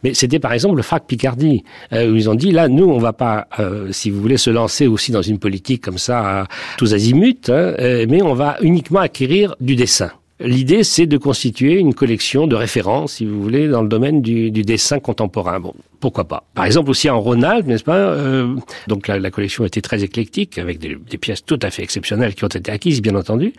mais 0.04 0.16
c'était 0.16 0.40
par 0.40 0.54
exemple 0.54 0.78
le 0.78 0.82
frac 0.82 1.06
Picardie, 1.06 1.64
euh, 1.94 2.12
où 2.12 2.16
ils 2.16 2.28
ont 2.28 2.36
dit 2.36 2.52
là, 2.52 2.68
nous 2.68 2.86
on 2.86 2.98
va 2.98 3.14
pas, 3.14 3.48
si 3.92 4.10
vous 4.10 4.20
voulez, 4.20 4.38
se 4.38 4.50
lancer 4.50 4.88
aussi 4.88 5.12
dans 5.12 5.22
une 5.22 5.38
politique 5.38 5.84
comme 5.84 6.00
ça 6.00 6.48
tous 6.78 6.94
azimuts, 6.96 7.50
hein, 7.50 7.76
mais 8.08 8.24
on 8.24 8.34
va 8.34 8.58
uniquement 8.62 9.00
acquérir 9.00 9.56
du 9.60 9.76
dessin. 9.76 10.10
L'idée, 10.42 10.84
c'est 10.84 11.06
de 11.06 11.18
constituer 11.18 11.80
une 11.80 11.94
collection 11.94 12.48
de 12.48 12.56
références, 12.56 13.14
si 13.14 13.26
vous 13.26 13.42
voulez, 13.42 13.68
dans 13.68 13.82
le 13.82 13.90
domaine 13.90 14.22
du, 14.22 14.52
du 14.52 14.62
dessin 14.62 15.00
contemporain. 15.00 15.60
Bon, 15.60 15.74
pourquoi 16.00 16.30
pas? 16.30 16.46
Par 16.54 16.64
exemple, 16.64 16.90
aussi 16.90 17.10
en 17.10 17.20
Rhône-Alpes, 17.20 17.68
n'est-ce 17.68 17.84
pas 17.84 17.98
euh, 17.98 18.56
Donc 18.88 19.10
la, 19.10 19.20
la, 19.20 19.32
collection 19.32 19.66
était 19.66 19.82
très 19.82 20.02
éclectique, 20.02 20.58
avec 20.58 20.80
des, 20.80 20.96
des, 20.96 21.18
pièces 21.18 21.44
tout 21.44 21.60
à 21.62 21.70
fait 21.70 21.84
exceptionnelles 21.84 22.36
qui 22.36 22.46
ont 22.46 22.48
été 22.48 22.72
acquises, 22.72 23.02
bien 23.02 23.16
entendu. 23.16 23.52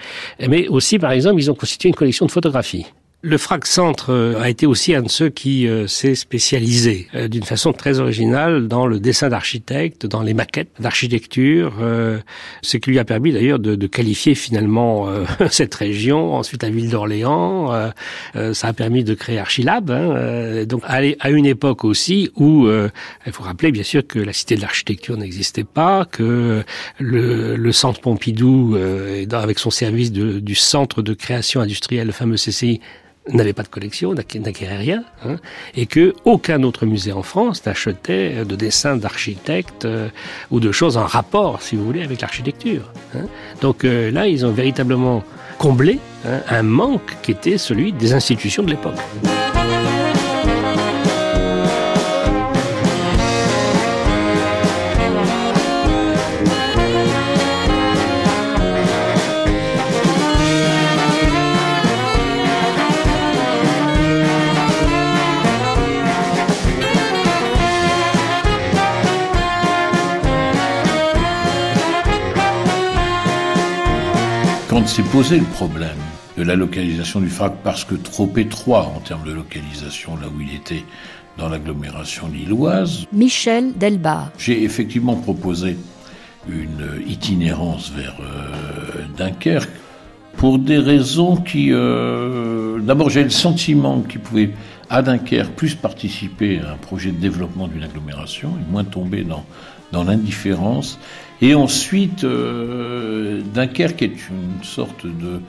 Mais 0.49 0.69
aussi, 0.69 0.99
par 0.99 1.13
exemple, 1.13 1.39
ils 1.39 1.51
ont 1.51 1.55
constitué 1.55 1.91
une 1.91 1.95
collection 1.95 2.25
de 2.25 2.31
photographies. 2.31 2.87
Le 3.23 3.37
FRAC 3.37 3.67
Centre 3.67 4.15
euh, 4.15 4.41
a 4.41 4.49
été 4.49 4.65
aussi 4.65 4.95
un 4.95 5.03
de 5.03 5.11
ceux 5.11 5.29
qui 5.29 5.69
euh, 5.69 5.87
s'est 5.87 6.15
spécialisé 6.15 7.07
euh, 7.15 7.29
d'une 7.29 7.43
façon 7.43 7.75
très 7.75 8.01
originale 8.01 8.67
dans 8.67 8.87
le 8.87 8.99
dessin 8.99 9.29
d'architectes, 9.29 10.07
dans 10.07 10.23
les 10.23 10.33
maquettes 10.33 10.71
d'architecture, 10.79 11.75
ce 12.63 12.77
qui 12.79 12.91
lui 12.91 12.99
a 12.99 13.05
permis 13.05 13.33
d'ailleurs 13.33 13.59
de, 13.59 13.87
qualifier 13.87 14.35
finalement 14.35 15.09
cette 15.51 15.75
région, 15.75 16.35
ensuite 16.35 16.63
la 16.63 16.71
ville 16.71 16.89
d'Orléans. 16.89 17.93
ça 18.53 18.69
a 18.69 18.73
permis 18.73 19.05
de 19.05 19.15
créer 19.15 19.39
Archilab, 19.39 19.91
hein, 19.91 20.65
donc 20.65 20.83
à 20.87 21.31
une 21.31 21.47
époque 21.47 21.85
aussi 21.85 22.31
où 22.37 22.69
il 22.69 23.33
faut 23.33 23.43
rappeler 23.43 23.73
bien 23.73 23.83
sûr 23.83 24.07
que 24.07 24.19
la 24.19 24.33
cité 24.33 24.57
de 24.57 24.61
l'architecture 24.61 25.17
n'existait 25.17 25.65
pas, 25.65 26.05
que 26.05 26.63
le, 26.99 27.57
le 27.57 27.73
centre 27.73 28.01
Pompidou, 28.01 28.77
avec 29.33 29.59
son 29.59 29.71
service 29.71 30.13
de, 30.13 30.39
du 30.39 30.55
centre 30.55 31.03
de 31.03 31.15
création 31.15 31.61
industrielle, 31.61 32.07
le 32.07 32.13
fameux 32.13 32.37
CCI, 32.37 32.81
n'avait 33.33 33.53
pas 33.53 33.63
de 33.63 33.69
collection, 33.69 34.15
n'acquérait 34.15 34.77
rien, 34.77 35.05
hein, 35.25 35.37
et 35.75 35.87
que 35.87 36.15
aucun 36.25 36.63
autre 36.63 36.87
musée 36.87 37.13
en 37.13 37.23
France 37.23 37.65
n'achetait 37.67 38.45
de 38.45 38.57
dessins 38.57 38.97
d'architectes 38.97 39.85
euh, 39.85 40.09
ou 40.51 40.61
de 40.61 40.73
choses 40.73 40.97
en 40.97 41.07
rapport, 41.07 41.63
si 41.63 41.77
vous 41.77 41.85
voulez, 41.85 42.03
avec 42.03 42.21
l'architecture. 42.21 42.93
Hein. 43.15 43.27
Donc 43.61 43.85
euh, 43.85 44.11
là, 44.11 44.27
ils 44.27 44.45
ont 44.45 44.53
véritablement 44.53 45.23
comblé 45.59 45.99
hein, 46.27 46.41
un 46.49 46.63
manque 46.63 47.17
qui 47.23 47.33
était 47.33 47.59
celui 47.59 47.93
des 47.93 48.13
institutions 48.13 48.63
de 48.63 48.71
l'époque. 48.71 48.99
S'est 74.79 75.03
posé 75.03 75.39
le 75.39 75.45
problème 75.45 75.99
de 76.39 76.45
la 76.45 76.55
localisation 76.55 77.21
du 77.21 77.29
FRAC 77.29 77.55
parce 77.65 77.85
que 77.85 77.97
trop 77.97 78.31
étroit 78.37 78.93
en 78.97 79.01
termes 79.01 79.27
de 79.27 79.33
localisation 79.33 80.17
là 80.17 80.29
où 80.29 80.41
il 80.41 80.55
était 80.55 80.85
dans 81.37 81.49
l'agglomération 81.49 82.29
lilloise. 82.29 83.05
Michel 83.13 83.77
Delbar. 83.77 84.31
J'ai 84.39 84.63
effectivement 84.63 85.17
proposé 85.17 85.77
une 86.49 87.03
itinérance 87.07 87.91
vers 87.91 88.17
euh, 88.21 89.05
Dunkerque 89.17 89.71
pour 90.37 90.59
des 90.59 90.79
raisons 90.79 91.37
qui... 91.37 91.73
Euh, 91.73 92.79
D'abord, 92.79 93.11
j'ai 93.11 93.25
le 93.25 93.31
sentiment 93.31 94.01
qu'il 94.01 94.21
pouvait, 94.21 94.51
à 94.89 95.03
Dunkerque, 95.03 95.51
plus 95.51 95.75
participer 95.75 96.61
à 96.61 96.73
un 96.73 96.77
projet 96.77 97.11
de 97.11 97.19
développement 97.19 97.67
d'une 97.67 97.83
agglomération 97.83 98.51
et 98.51 98.71
moins 98.71 98.85
tomber 98.85 99.25
dans, 99.25 99.45
dans 99.93 100.05
l'indifférence. 100.05 100.99
Et 101.43 101.55
ensuite, 101.55 102.25
euh, 102.25 103.41
Dunkerque 103.55 104.03
est 104.03 104.29
une 104.29 104.63
sorte 104.63 105.07
de, 105.07 105.41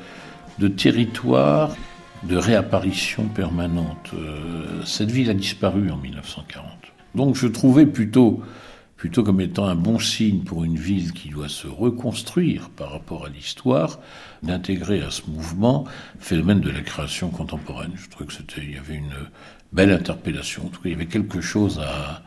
de 0.60 0.68
territoire 0.68 1.76
de 2.24 2.38
réapparition 2.38 3.26
permanente. 3.26 4.12
Euh, 4.14 4.84
cette 4.86 5.12
ville 5.12 5.30
a 5.30 5.34
disparu 5.34 5.90
en 5.90 5.98
1940. 5.98 6.66
Donc 7.16 7.36
je 7.36 7.48
trouvais 7.48 7.86
plutôt, 7.86 8.42
plutôt 8.96 9.24
comme 9.24 9.42
étant 9.42 9.66
un 9.66 9.76
bon 9.76 10.00
signe 10.00 10.42
pour 10.42 10.64
une 10.64 10.78
ville 10.78 11.14
qui 11.14 11.30
doit 11.30 11.50
se 11.50 11.68
reconstruire 11.68 12.70
par 12.70 12.92
rapport 12.92 13.26
à 13.26 13.30
l'histoire, 13.30 14.00
d'intégrer 14.44 15.02
à 15.02 15.12
ce 15.12 15.24
mouvement 15.28 15.86
le 16.16 16.24
phénomène 16.24 16.62
de 16.62 16.70
la 16.70 16.82
création 16.82 17.30
contemporaine. 17.30 17.92
Je 17.96 18.10
trouvais 18.10 18.28
que 18.28 18.34
c'était, 18.34 18.62
il 18.62 18.76
y 18.76 18.78
avait 18.78 18.96
une 18.96 19.16
belle 19.74 19.92
interpellation. 19.92 20.68
En 20.68 20.70
tout 20.70 20.82
cas, 20.82 20.90
il 20.90 20.92
y 20.92 20.96
avait 20.96 21.08
quelque 21.08 21.42
chose 21.42 21.80
à, 21.80 22.22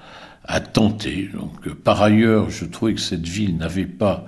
à 0.44 0.60
tenter. 0.60 1.30
Donc, 1.32 1.68
par 1.74 2.02
ailleurs, 2.02 2.50
je 2.50 2.64
trouvais 2.64 2.94
que 2.94 3.00
cette 3.00 3.26
ville 3.26 3.56
n'avait 3.56 3.86
pas 3.86 4.26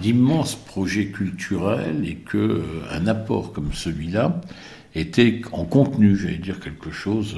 d'immenses 0.00 0.54
projets 0.54 1.06
culturels 1.06 2.06
et 2.06 2.16
que 2.16 2.38
euh, 2.38 2.62
un 2.90 3.06
apport 3.06 3.52
comme 3.52 3.72
celui-là 3.72 4.40
était 4.94 5.42
en 5.52 5.64
contenu, 5.64 6.16
j'allais 6.16 6.38
dire 6.38 6.58
quelque 6.60 6.90
chose 6.90 7.36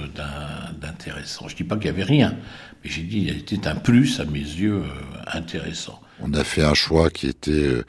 d'intéressant. 0.81 1.49
Je 1.49 1.57
dis 1.57 1.65
pas 1.65 1.77
qu'il 1.77 1.87
y 1.87 1.91
avait 1.91 2.03
rien, 2.03 2.37
mais 2.83 2.91
j'ai 2.91 3.03
dit 3.03 3.27
qu'il 3.27 3.37
était 3.37 3.67
un 3.67 3.75
plus 3.75 4.21
à 4.21 4.25
mes 4.25 4.39
yeux 4.39 4.83
euh, 4.85 5.37
intéressant. 5.39 6.01
On 6.21 6.33
a 6.35 6.45
fait 6.45 6.63
un 6.63 6.75
choix 6.75 7.11
qui 7.11 7.27
était 7.27 7.51
euh, 7.51 7.85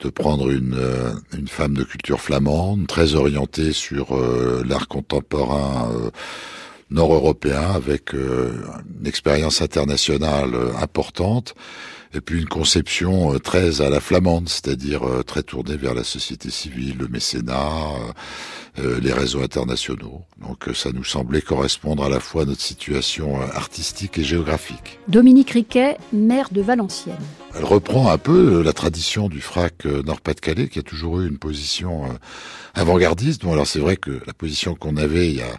de 0.00 0.10
prendre 0.10 0.50
une 0.50 1.48
femme 1.48 1.74
de 1.74 1.82
culture 1.82 2.20
flamande, 2.20 2.86
très 2.86 3.14
orientée 3.14 3.72
sur 3.72 4.16
l'art 4.64 4.86
contemporain 4.86 5.90
nord-européen, 6.90 7.72
avec 7.74 8.12
une 8.12 9.06
expérience 9.06 9.62
internationale 9.62 10.54
importante 10.80 11.54
et 12.14 12.20
puis 12.20 12.38
une 12.40 12.48
conception 12.48 13.34
euh, 13.34 13.38
très 13.38 13.80
à 13.80 13.90
la 13.90 14.00
flamande, 14.00 14.48
c'est-à-dire 14.48 15.06
euh, 15.06 15.22
très 15.22 15.42
tournée 15.42 15.76
vers 15.76 15.94
la 15.94 16.04
société 16.04 16.50
civile, 16.50 16.96
le 16.98 17.08
mécénat, 17.08 17.70
euh, 18.78 18.98
les 19.00 19.12
réseaux 19.12 19.42
internationaux. 19.42 20.22
Donc 20.40 20.70
ça 20.74 20.90
nous 20.92 21.04
semblait 21.04 21.42
correspondre 21.42 22.04
à 22.04 22.08
la 22.08 22.20
fois 22.20 22.42
à 22.42 22.44
notre 22.46 22.62
situation 22.62 23.40
artistique 23.40 24.18
et 24.18 24.24
géographique. 24.24 24.98
Dominique 25.08 25.50
Riquet, 25.50 25.98
maire 26.12 26.48
de 26.50 26.62
Valenciennes. 26.62 27.16
Elle 27.54 27.64
reprend 27.64 28.10
un 28.10 28.18
peu 28.18 28.62
la 28.62 28.72
tradition 28.72 29.28
du 29.28 29.40
FRAC 29.40 29.84
Nord-Pas-de-Calais, 29.84 30.68
qui 30.68 30.78
a 30.78 30.82
toujours 30.82 31.20
eu 31.20 31.28
une 31.28 31.38
position 31.38 32.04
avant-gardiste. 32.74 33.42
Bon, 33.42 33.52
alors 33.52 33.66
c'est 33.66 33.80
vrai 33.80 33.96
que 33.96 34.20
la 34.26 34.32
position 34.32 34.74
qu'on 34.74 34.96
avait 34.96 35.28
il 35.28 35.36
y 35.36 35.42
a 35.42 35.58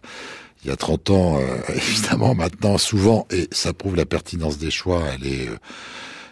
il 0.63 0.69
y 0.69 0.71
a 0.71 0.75
30 0.75 1.09
ans, 1.11 1.39
évidemment, 1.69 2.35
maintenant, 2.35 2.77
souvent, 2.77 3.27
et 3.31 3.47
ça 3.51 3.73
prouve 3.73 3.95
la 3.95 4.05
pertinence 4.05 4.57
des 4.57 4.71
choix, 4.71 5.03
elle 5.13 5.27
est 5.27 5.49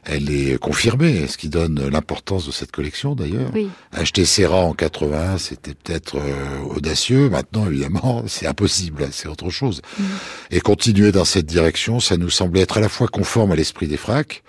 elle 0.10 0.32
est 0.32 0.58
confirmée, 0.58 1.28
ce 1.28 1.38
qui 1.38 1.50
donne 1.50 1.90
l'importance 1.90 2.46
de 2.46 2.52
cette 2.52 2.72
collection 2.72 3.14
d'ailleurs. 3.14 3.52
Acheter 3.92 4.26
Serra 4.26 4.62
en 4.62 4.74
81, 4.74 5.38
c'était 5.38 5.74
peut-être 5.74 6.18
euh, 6.18 6.60
audacieux. 6.70 7.30
Maintenant, 7.30 7.68
évidemment, 7.68 8.24
c'est 8.28 8.48
impossible, 8.48 9.10
c'est 9.12 9.28
autre 9.28 9.50
chose. 9.50 9.82
Mm. 10.00 10.04
Et 10.52 10.60
continuer 10.62 11.12
dans 11.12 11.26
cette 11.26 11.46
direction, 11.46 12.00
ça 12.00 12.16
nous 12.16 12.30
semblait 12.30 12.62
être 12.62 12.78
à 12.78 12.82
la 12.82 12.90
fois 12.90 13.08
conforme 13.08 13.52
à 13.52 13.56
l'esprit 13.56 13.88
des 13.88 13.98
fracs 13.98 14.44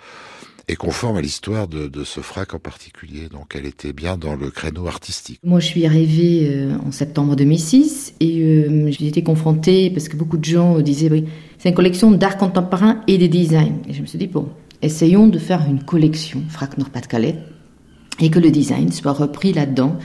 et 0.69 0.75
conforme 0.75 1.17
à 1.17 1.21
l'histoire 1.21 1.67
de, 1.67 1.89
ce 2.03 2.21
frac 2.21 2.53
en 2.53 2.59
particulier. 2.59 3.27
Donc 3.29 3.55
elle 3.55 3.65
était 3.65 3.91
bien 3.91 4.17
dans 4.17 4.35
le 4.35 4.51
créneau 4.51 4.87
artistique. 4.87 5.39
Moi, 5.43 5.59
je 5.59 5.65
suis 5.65 5.85
arrivée 5.85 6.47
euh, 6.47 6.77
en 6.85 6.91
septembre 6.91 7.35
2006 7.35 8.13
et 8.19 8.39
euh, 8.39 8.91
j'ai 8.91 9.07
été 9.07 9.23
confrontée 9.23 9.89
parce 9.89 10.07
que 10.07 10.15
beaucoup 10.15 10.37
de 10.37 10.45
gens 10.45 10.79
disaient 10.79 11.11
oui, 11.11 11.25
c'est 11.57 11.69
une 11.69 11.75
collection 11.75 12.11
d'art 12.11 12.37
contemporain 12.37 13.01
et 13.07 13.17
des 13.17 13.27
designs. 13.27 13.79
Et 13.89 13.93
je 13.93 14.01
me 14.01 14.05
suis 14.05 14.19
dit 14.19 14.27
bon, 14.27 14.47
essayons 14.83 15.27
de 15.27 15.39
faire 15.39 15.65
une 15.67 15.83
collection 15.83 16.43
Frac 16.49 16.77
Nord-Pas-de-Calais 16.77 17.35
et 18.21 18.29
que 18.29 18.39
le 18.39 18.51
design 18.51 18.91
soit 18.91 19.13
repris 19.13 19.53
là-dedans. 19.53 19.97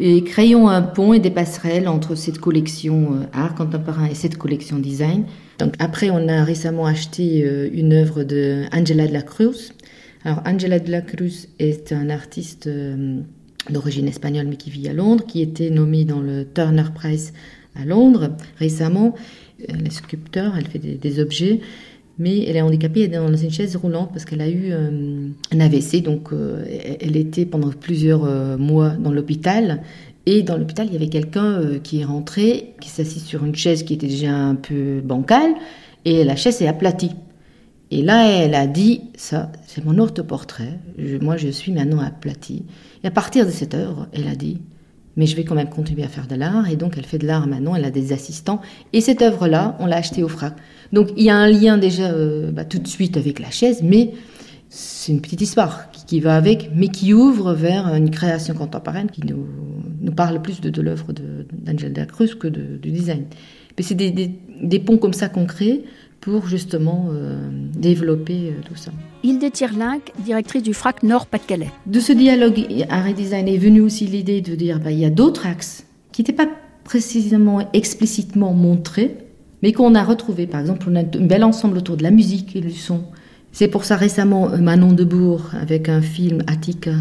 Et 0.00 0.24
créons 0.24 0.68
un 0.68 0.82
pont 0.82 1.12
et 1.12 1.20
des 1.20 1.30
passerelles 1.30 1.88
entre 1.88 2.14
cette 2.14 2.38
collection 2.38 3.14
euh, 3.14 3.26
art 3.32 3.54
contemporain 3.54 4.06
et 4.06 4.14
cette 4.14 4.36
collection 4.36 4.78
design. 4.78 5.24
Donc 5.58 5.74
après, 5.78 6.10
on 6.10 6.28
a 6.28 6.44
récemment 6.44 6.86
acheté 6.86 7.42
euh, 7.44 7.68
une 7.72 7.92
œuvre 7.92 8.22
de 8.22 8.64
Angela 8.72 9.06
de 9.06 9.12
la 9.12 9.22
Cruz. 9.22 9.72
Alors 10.24 10.40
Angela 10.46 10.78
de 10.78 10.90
la 10.90 11.02
Cruz 11.02 11.48
est 11.58 11.92
un 11.92 12.08
artiste 12.08 12.66
euh, 12.66 13.20
d'origine 13.68 14.08
espagnole 14.08 14.46
mais 14.46 14.56
qui 14.56 14.70
vit 14.70 14.88
à 14.88 14.94
Londres, 14.94 15.24
qui 15.26 15.42
était 15.42 15.68
nommé 15.68 16.06
dans 16.06 16.20
le 16.20 16.46
Turner 16.46 16.84
Prize 16.94 17.34
à 17.74 17.84
Londres 17.84 18.30
récemment. 18.56 19.14
Elle 19.68 19.86
est 19.86 19.90
sculpteur, 19.90 20.56
elle 20.56 20.66
fait 20.66 20.78
des 20.78 21.20
objets 21.20 21.60
mais 22.16 22.44
elle 22.44 22.56
est 22.56 22.62
handicapée, 22.62 23.02
elle 23.02 23.12
est 23.12 23.16
dans 23.16 23.36
une 23.36 23.50
chaise 23.50 23.76
roulante 23.76 24.10
parce 24.12 24.24
qu'elle 24.24 24.40
a 24.40 24.48
eu 24.48 24.70
euh, 24.70 25.28
un 25.52 25.60
AVC, 25.60 26.00
donc 26.00 26.32
euh, 26.32 26.64
elle 27.00 27.16
était 27.16 27.44
pendant 27.44 27.70
plusieurs 27.70 28.56
mois 28.56 28.90
dans 28.90 29.12
l'hôpital. 29.12 29.82
Et 30.24 30.42
dans 30.42 30.56
l'hôpital, 30.56 30.86
il 30.86 30.94
y 30.94 30.96
avait 30.96 31.08
quelqu'un 31.08 31.78
qui 31.82 32.00
est 32.00 32.04
rentré, 32.04 32.74
qui 32.80 32.88
s'assit 32.88 33.20
sur 33.20 33.44
une 33.44 33.54
chaise 33.54 33.82
qui 33.82 33.94
était 33.94 34.06
déjà 34.06 34.32
un 34.32 34.54
peu 34.54 35.00
bancale, 35.02 35.54
et 36.04 36.24
la 36.24 36.36
chaise 36.36 36.62
est 36.62 36.68
aplatie. 36.68 37.10
Et 37.90 38.02
là, 38.02 38.28
elle 38.28 38.54
a 38.54 38.66
dit, 38.66 39.02
ça, 39.16 39.52
c'est 39.66 39.84
mon 39.84 39.98
autoportrait, 39.98 40.80
moi 41.20 41.36
je 41.36 41.48
suis 41.48 41.72
maintenant 41.72 42.00
aplatie. 42.00 42.64
Et 43.02 43.06
à 43.06 43.10
partir 43.10 43.46
de 43.46 43.50
cette 43.50 43.74
heure, 43.74 44.08
elle 44.12 44.26
a 44.26 44.34
dit, 44.34 44.58
mais 45.16 45.26
je 45.26 45.36
vais 45.36 45.44
quand 45.44 45.54
même 45.54 45.68
continuer 45.68 46.02
à 46.02 46.08
faire 46.08 46.26
de 46.26 46.34
l'art. 46.34 46.68
Et 46.68 46.76
donc, 46.76 46.94
elle 46.96 47.04
fait 47.04 47.18
de 47.18 47.26
l'art 47.26 47.46
maintenant, 47.46 47.76
elle 47.76 47.84
a 47.84 47.90
des 47.90 48.12
assistants. 48.12 48.60
Et 48.92 49.00
cette 49.00 49.22
œuvre-là, 49.22 49.76
on 49.78 49.86
l'a 49.86 49.96
achetée 49.96 50.22
au 50.22 50.28
FRAC. 50.28 50.54
Donc, 50.92 51.10
il 51.16 51.24
y 51.24 51.30
a 51.30 51.36
un 51.36 51.48
lien 51.48 51.78
déjà 51.78 52.10
euh, 52.10 52.50
bah, 52.50 52.64
tout 52.64 52.78
de 52.78 52.88
suite 52.88 53.16
avec 53.16 53.38
la 53.38 53.50
chaise, 53.50 53.80
mais 53.82 54.12
c'est 54.68 55.12
une 55.12 55.20
petite 55.20 55.40
histoire 55.40 55.90
qui, 55.92 56.18
va 56.18 56.34
avec, 56.34 56.70
mais 56.74 56.88
qui 56.88 57.14
ouvre 57.14 57.52
vers 57.52 57.94
une 57.94 58.10
création 58.10 58.54
contemporaine 58.54 59.08
qui 59.08 59.22
nous, 59.22 60.12
parle 60.12 60.42
plus 60.42 60.60
de, 60.60 60.68
de 60.68 60.82
l'œuvre 60.82 61.12
d'Angel 61.52 61.92
de, 61.92 62.04
Cruz 62.04 62.34
que 62.38 62.48
du 62.48 62.90
design. 62.90 63.26
Mais 63.76 63.84
c'est 63.84 63.94
des, 63.94 64.78
ponts 64.80 64.98
comme 64.98 65.12
ça 65.12 65.28
qu'on 65.28 65.46
crée 65.46 65.84
pour 66.24 66.46
justement 66.46 67.10
euh, 67.12 67.36
développer 67.76 68.48
euh, 68.48 68.62
tout 68.66 68.76
ça. 68.76 68.90
Hilde 69.22 69.52
Tirlinck, 69.52 70.10
directrice 70.24 70.62
du 70.62 70.72
FRAC 70.72 71.02
Nord-Pas-de-Calais. 71.02 71.68
De 71.84 72.00
ce 72.00 72.14
dialogue 72.14 72.66
art 72.88 73.08
et 73.08 73.12
design 73.12 73.46
est 73.46 73.58
venue 73.58 73.82
aussi 73.82 74.06
l'idée 74.06 74.40
de 74.40 74.54
dire 74.54 74.80
bah, 74.80 74.90
il 74.90 74.98
y 74.98 75.04
a 75.04 75.10
d'autres 75.10 75.46
axes 75.46 75.84
qui 76.12 76.22
n'étaient 76.22 76.32
pas 76.32 76.48
précisément 76.82 77.68
explicitement 77.74 78.54
montrés, 78.54 79.18
mais 79.62 79.72
qu'on 79.72 79.94
a 79.94 80.02
retrouvés. 80.02 80.46
Par 80.46 80.62
exemple, 80.62 80.86
on 80.90 80.96
a 80.96 81.00
un 81.00 81.26
bel 81.26 81.44
ensemble 81.44 81.76
autour 81.76 81.98
de 81.98 82.02
la 82.02 82.10
musique 82.10 82.56
et 82.56 82.62
du 82.62 82.72
son. 82.72 83.02
C'est 83.52 83.68
pour 83.68 83.84
ça 83.84 83.96
récemment 83.96 84.50
euh, 84.50 84.56
Manon 84.56 84.92
Debourg, 84.92 85.50
avec 85.60 85.90
un 85.90 86.00
film 86.00 86.42
Attica, 86.46 86.94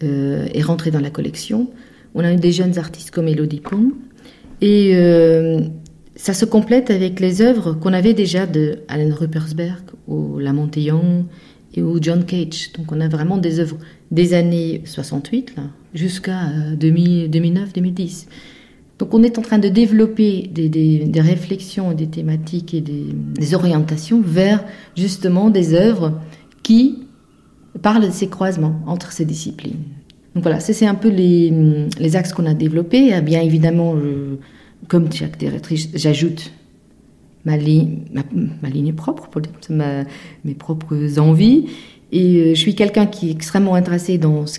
est 0.00 0.62
rentré 0.62 0.90
dans 0.90 1.00
la 1.00 1.08
collection. 1.08 1.70
On 2.16 2.24
a 2.24 2.32
eu 2.32 2.36
des 2.36 2.52
jeunes 2.52 2.78
artistes 2.78 3.12
comme 3.12 3.28
Elodie 3.28 3.60
Pong. 3.60 3.92
Et 4.60 4.92
ça 6.16 6.32
se 6.32 6.46
complète 6.46 6.90
avec 6.90 7.20
les 7.20 7.42
œuvres 7.42 7.74
qu'on 7.74 7.92
avait 7.92 8.14
déjà 8.14 8.46
de 8.46 8.80
Alan 8.88 9.14
Ruppersberg 9.14 9.82
ou 10.08 10.38
Lamont 10.38 10.70
Young 10.74 11.24
et 11.74 11.82
ou 11.82 11.98
John 12.00 12.24
Cage. 12.24 12.72
Donc 12.76 12.90
on 12.90 13.00
a 13.00 13.08
vraiment 13.08 13.36
des 13.36 13.60
œuvres 13.60 13.76
des 14.10 14.32
années 14.32 14.82
68 14.86 15.54
jusqu'à 15.94 16.48
2009-2010. 16.80 18.26
Euh, 18.26 18.30
Donc 18.98 19.12
on 19.12 19.22
est 19.22 19.38
en 19.38 19.42
train 19.42 19.58
de 19.58 19.68
développer 19.68 20.50
des, 20.50 21.20
réflexions, 21.20 21.92
des 21.92 22.06
thématiques 22.06 22.72
et 22.72 22.80
des, 22.80 23.54
orientations 23.54 24.22
vers 24.22 24.64
justement 24.96 25.50
des 25.50 25.74
œuvres 25.74 26.18
qui 26.62 27.00
parlent 27.82 28.06
de 28.06 28.10
ces 28.10 28.28
croisements 28.28 28.80
entre 28.86 29.12
ces 29.12 29.26
disciplines. 29.26 29.82
Donc 30.34 30.44
voilà, 30.44 30.60
c'est 30.60 30.86
un 30.86 30.94
peu 30.94 31.10
les, 31.10 31.52
les 31.98 32.16
axes 32.16 32.32
qu'on 32.32 32.46
a 32.46 32.54
développés. 32.54 33.20
Bien 33.20 33.42
évidemment, 33.42 33.94
comme 34.88 35.12
chaque 35.12 35.38
directrice, 35.38 35.88
j'ajoute 35.94 36.52
ma, 37.44 37.56
ligne, 37.56 38.00
ma, 38.62 38.68
ligne 38.68 38.92
propre, 38.92 39.28
pour 39.28 39.42
mes 39.70 40.54
propres 40.54 41.18
envies. 41.18 41.66
Et 42.12 42.36
euh, 42.36 42.48
je 42.50 42.60
suis 42.60 42.74
quelqu'un 42.74 43.06
qui 43.06 43.28
est 43.28 43.32
extrêmement 43.32 43.74
intéressé 43.74 44.18
dans 44.18 44.46
ce 44.46 44.58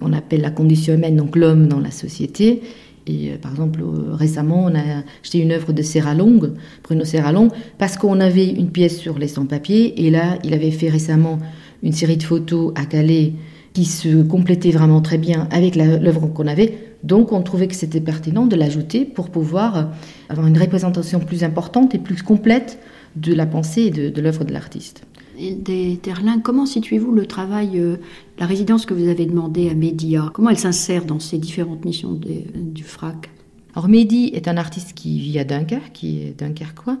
qu'on 0.00 0.12
appelle 0.12 0.40
la 0.40 0.50
condition 0.50 0.94
humaine, 0.94 1.16
donc 1.16 1.36
l'homme 1.36 1.68
dans 1.68 1.80
la 1.80 1.90
société. 1.90 2.62
Et 3.06 3.30
euh, 3.30 3.38
par 3.38 3.52
exemple, 3.52 3.80
euh, 3.82 4.14
récemment, 4.14 4.64
on 4.64 4.74
a 4.74 5.02
acheté 5.22 5.38
une 5.38 5.52
œuvre 5.52 5.72
de 5.72 5.82
Serralong, 5.82 6.52
Bruno 6.84 7.04
Serralong, 7.04 7.50
parce 7.78 7.96
qu'on 7.96 8.20
avait 8.20 8.48
une 8.48 8.70
pièce 8.70 8.98
sur 8.98 9.18
les 9.18 9.28
sans-papiers. 9.28 10.06
Et 10.06 10.10
là, 10.10 10.38
il 10.44 10.54
avait 10.54 10.70
fait 10.70 10.88
récemment 10.88 11.38
une 11.82 11.92
série 11.92 12.16
de 12.16 12.22
photos 12.22 12.72
à 12.74 12.84
Calais 12.84 13.32
qui 13.72 13.84
se 13.84 14.22
complétait 14.22 14.70
vraiment 14.70 15.00
très 15.00 15.18
bien 15.18 15.48
avec 15.50 15.76
l'œuvre 15.76 16.26
qu'on 16.26 16.46
avait. 16.46 16.74
Donc 17.02 17.32
on 17.32 17.42
trouvait 17.42 17.68
que 17.68 17.74
c'était 17.74 18.00
pertinent 18.00 18.46
de 18.46 18.56
l'ajouter 18.56 19.04
pour 19.04 19.30
pouvoir 19.30 19.90
avoir 20.28 20.46
une 20.46 20.58
représentation 20.58 21.20
plus 21.20 21.44
importante 21.44 21.94
et 21.94 21.98
plus 21.98 22.22
complète 22.22 22.78
de 23.16 23.34
la 23.34 23.46
pensée 23.46 23.82
et 23.82 23.90
de, 23.90 24.20
l'œuvre 24.20 24.44
de 24.44 24.52
l'artiste. 24.52 25.04
Des 25.38 25.98
Terlin, 26.02 26.40
comment 26.40 26.66
situez-vous 26.66 27.12
le 27.12 27.26
travail, 27.26 27.78
euh, 27.78 27.96
la 28.38 28.46
résidence 28.46 28.86
que 28.86 28.94
vous 28.94 29.06
avez 29.06 29.24
demandée 29.24 29.70
à 29.70 29.74
Média? 29.74 30.30
Comment 30.34 30.50
elle 30.50 30.58
s'insère 30.58 31.04
dans 31.04 31.20
ces 31.20 31.38
différentes 31.38 31.84
missions 31.84 32.12
du 32.12 32.82
FRAC 32.82 33.30
Alors 33.74 33.88
Mehdi 33.88 34.32
est 34.34 34.48
un 34.48 34.56
artiste 34.56 34.94
qui 34.94 35.20
vit 35.20 35.38
à 35.38 35.44
Dunkerque, 35.44 35.92
qui 35.92 36.22
est 36.22 36.38
dunkerquois, 36.38 36.98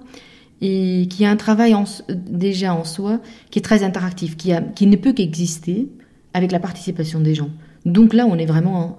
et 0.60 1.08
qui 1.10 1.24
a 1.24 1.30
un 1.30 1.36
travail 1.36 1.74
déjà 2.08 2.74
en 2.74 2.84
soi 2.84 3.20
qui 3.50 3.58
est 3.58 3.62
très 3.62 3.82
interactif, 3.82 4.36
qui, 4.36 4.52
qui 4.76 4.86
ne 4.86 4.96
peut 4.96 5.12
qu'exister 5.12 5.88
avec 6.32 6.52
la 6.52 6.60
participation 6.60 7.20
des 7.20 7.34
gens. 7.34 7.50
Donc 7.92 8.14
là, 8.14 8.26
on 8.26 8.36
est 8.36 8.46
vraiment 8.46 8.98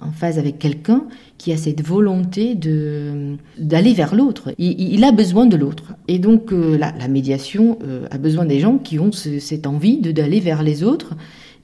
en 0.00 0.10
phase 0.12 0.38
avec 0.38 0.58
quelqu'un 0.58 1.04
qui 1.38 1.52
a 1.52 1.56
cette 1.56 1.86
volonté 1.86 2.54
d'aller 3.58 3.92
vers 3.94 4.14
l'autre. 4.14 4.52
Il, 4.58 5.04
a 5.04 5.12
besoin 5.12 5.46
de 5.46 5.56
l'autre. 5.56 5.94
Et 6.08 6.18
donc 6.18 6.50
la, 6.52 7.08
médiation 7.08 7.78
a 8.10 8.18
besoin 8.18 8.44
des 8.44 8.60
gens 8.60 8.78
qui 8.78 8.98
ont 8.98 9.12
cette 9.12 9.66
envie 9.66 9.98
d'aller 9.98 10.40
vers 10.40 10.62
les 10.62 10.82
autres 10.82 11.14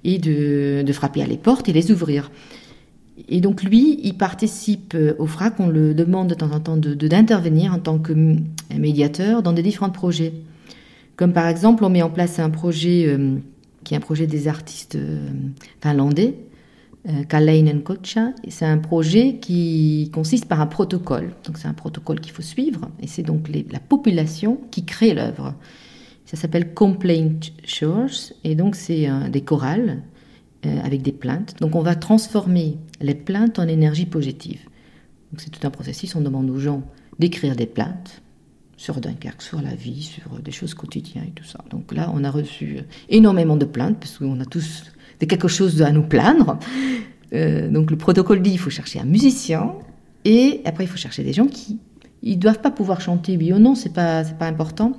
et 0.05 0.19
de, 0.19 0.83
de, 0.87 0.93
frapper 0.93 1.23
à 1.23 1.27
les 1.27 1.39
portes 1.39 1.69
et 1.69 1.73
les 1.73 1.91
ouvrir. 1.91 2.31
Et 3.29 3.41
donc 3.41 3.63
lui, 3.63 4.01
il 4.03 4.15
participe 4.15 4.95
euh, 4.95 5.15
au 5.19 5.27
FRAC, 5.27 5.61
on 5.61 5.69
le 5.69 5.95
demande 5.95 6.29
de 6.29 6.35
temps 6.35 6.51
en 6.51 6.61
temps 6.61 6.77
d'intervenir 6.77 7.71
de, 7.71 7.77
en 7.77 7.79
tant 7.79 7.99
que 7.99 8.13
médiateur 8.77 9.43
dans 9.43 9.53
des 9.53 9.63
différents 9.63 9.91
projets. 9.91 10.33
Comme 11.17 11.33
par 11.33 11.47
exemple, 11.47 11.85
on 11.85 11.91
met 11.91 12.03
en 12.03 12.11
place 12.11 12.39
un 12.41 12.51
projet 12.51 13.05
euh, 13.07 13.37
qui 13.85 13.95
est 13.95 13.97
un 13.97 14.01
projet 14.01 14.27
des 14.27 14.49
artistes 14.49 14.97
euh, 14.97 15.29
finlandais, 15.81 16.37
Kaleinen 17.29 17.83
Kocha. 17.83 18.33
C'est 18.49 18.65
un 18.65 18.79
projet 18.79 19.37
qui 19.37 20.11
consiste 20.15 20.47
par 20.47 20.63
un 20.63 20.67
protocole. 20.67 21.35
Donc 21.45 21.59
c'est 21.59 21.69
un 21.69 21.75
protocole 21.75 22.19
qu'il 22.19 22.33
faut 22.33 22.41
suivre, 22.41 22.89
et 22.99 23.07
c'est 23.07 23.23
donc 23.23 23.51
la 23.71 23.79
population 23.79 24.59
qui 24.71 24.87
crée 24.87 25.13
l'œuvre. 25.13 25.55
Ça 26.25 26.39
s'appelle 26.39 26.73
Complaint 26.73 27.53
Shores, 27.67 28.33
et 28.43 28.55
donc 28.55 28.75
c'est 28.75 29.07
des 29.31 29.43
chorales 29.43 30.03
euh, 30.65 30.81
avec 30.83 31.03
des 31.03 31.13
plaintes. 31.13 31.57
Donc 31.61 31.75
on 31.75 31.83
va 31.83 31.95
transformer 31.95 32.79
les 33.01 33.15
plaintes 33.15 33.59
en 33.59 33.69
énergie 33.69 34.07
positive. 34.07 34.61
Donc 35.31 35.41
c'est 35.41 35.51
tout 35.51 35.67
un 35.67 35.71
processus, 35.71 36.15
on 36.15 36.23
demande 36.23 36.49
aux 36.49 36.59
gens 36.59 36.83
d'écrire 37.19 37.55
des 37.55 37.67
plaintes 37.67 38.23
sur 38.77 39.01
Dunkerque, 39.01 39.43
sur 39.43 39.61
la 39.61 39.75
vie, 39.75 40.03
sur 40.03 40.39
des 40.41 40.51
choses 40.53 40.75
quotidiennes 40.75 41.27
et 41.29 41.33
tout 41.33 41.45
ça. 41.45 41.65
Donc 41.71 41.93
là, 41.93 42.11
on 42.15 42.25
a 42.25 42.31
reçu 42.31 42.81
énormément 43.09 43.57
de 43.57 43.65
plaintes 43.65 43.99
parce 43.99 44.19
qu'on 44.19 44.41
a 44.41 44.45
tous 44.45 44.85
quelque 45.21 45.49
chose 45.49 45.81
à 45.83 45.91
nous 45.91 46.03
plaindre. 46.03 46.59
Euh, 47.33 47.71
donc 47.71 47.91
le 47.91 47.97
protocole 47.97 48.43
dit 48.43 48.51
il 48.51 48.59
faut 48.59 48.71
chercher 48.71 49.01
un 49.01 49.05
musicien 49.05 49.73
et 50.25 50.61
après 50.67 50.85
il 50.85 50.87
faut 50.87 50.99
chercher 50.99 51.25
des 51.25 51.33
gens 51.33 51.47
qui 51.47 51.79
ils 52.23 52.39
doivent 52.39 52.61
pas 52.61 52.71
pouvoir 52.71 53.01
chanter 53.01 53.37
oui 53.39 53.53
ou 53.53 53.59
non, 53.59 53.75
c'est 53.75 53.93
pas 53.93 54.23
pas 54.25 54.47
important 54.47 54.93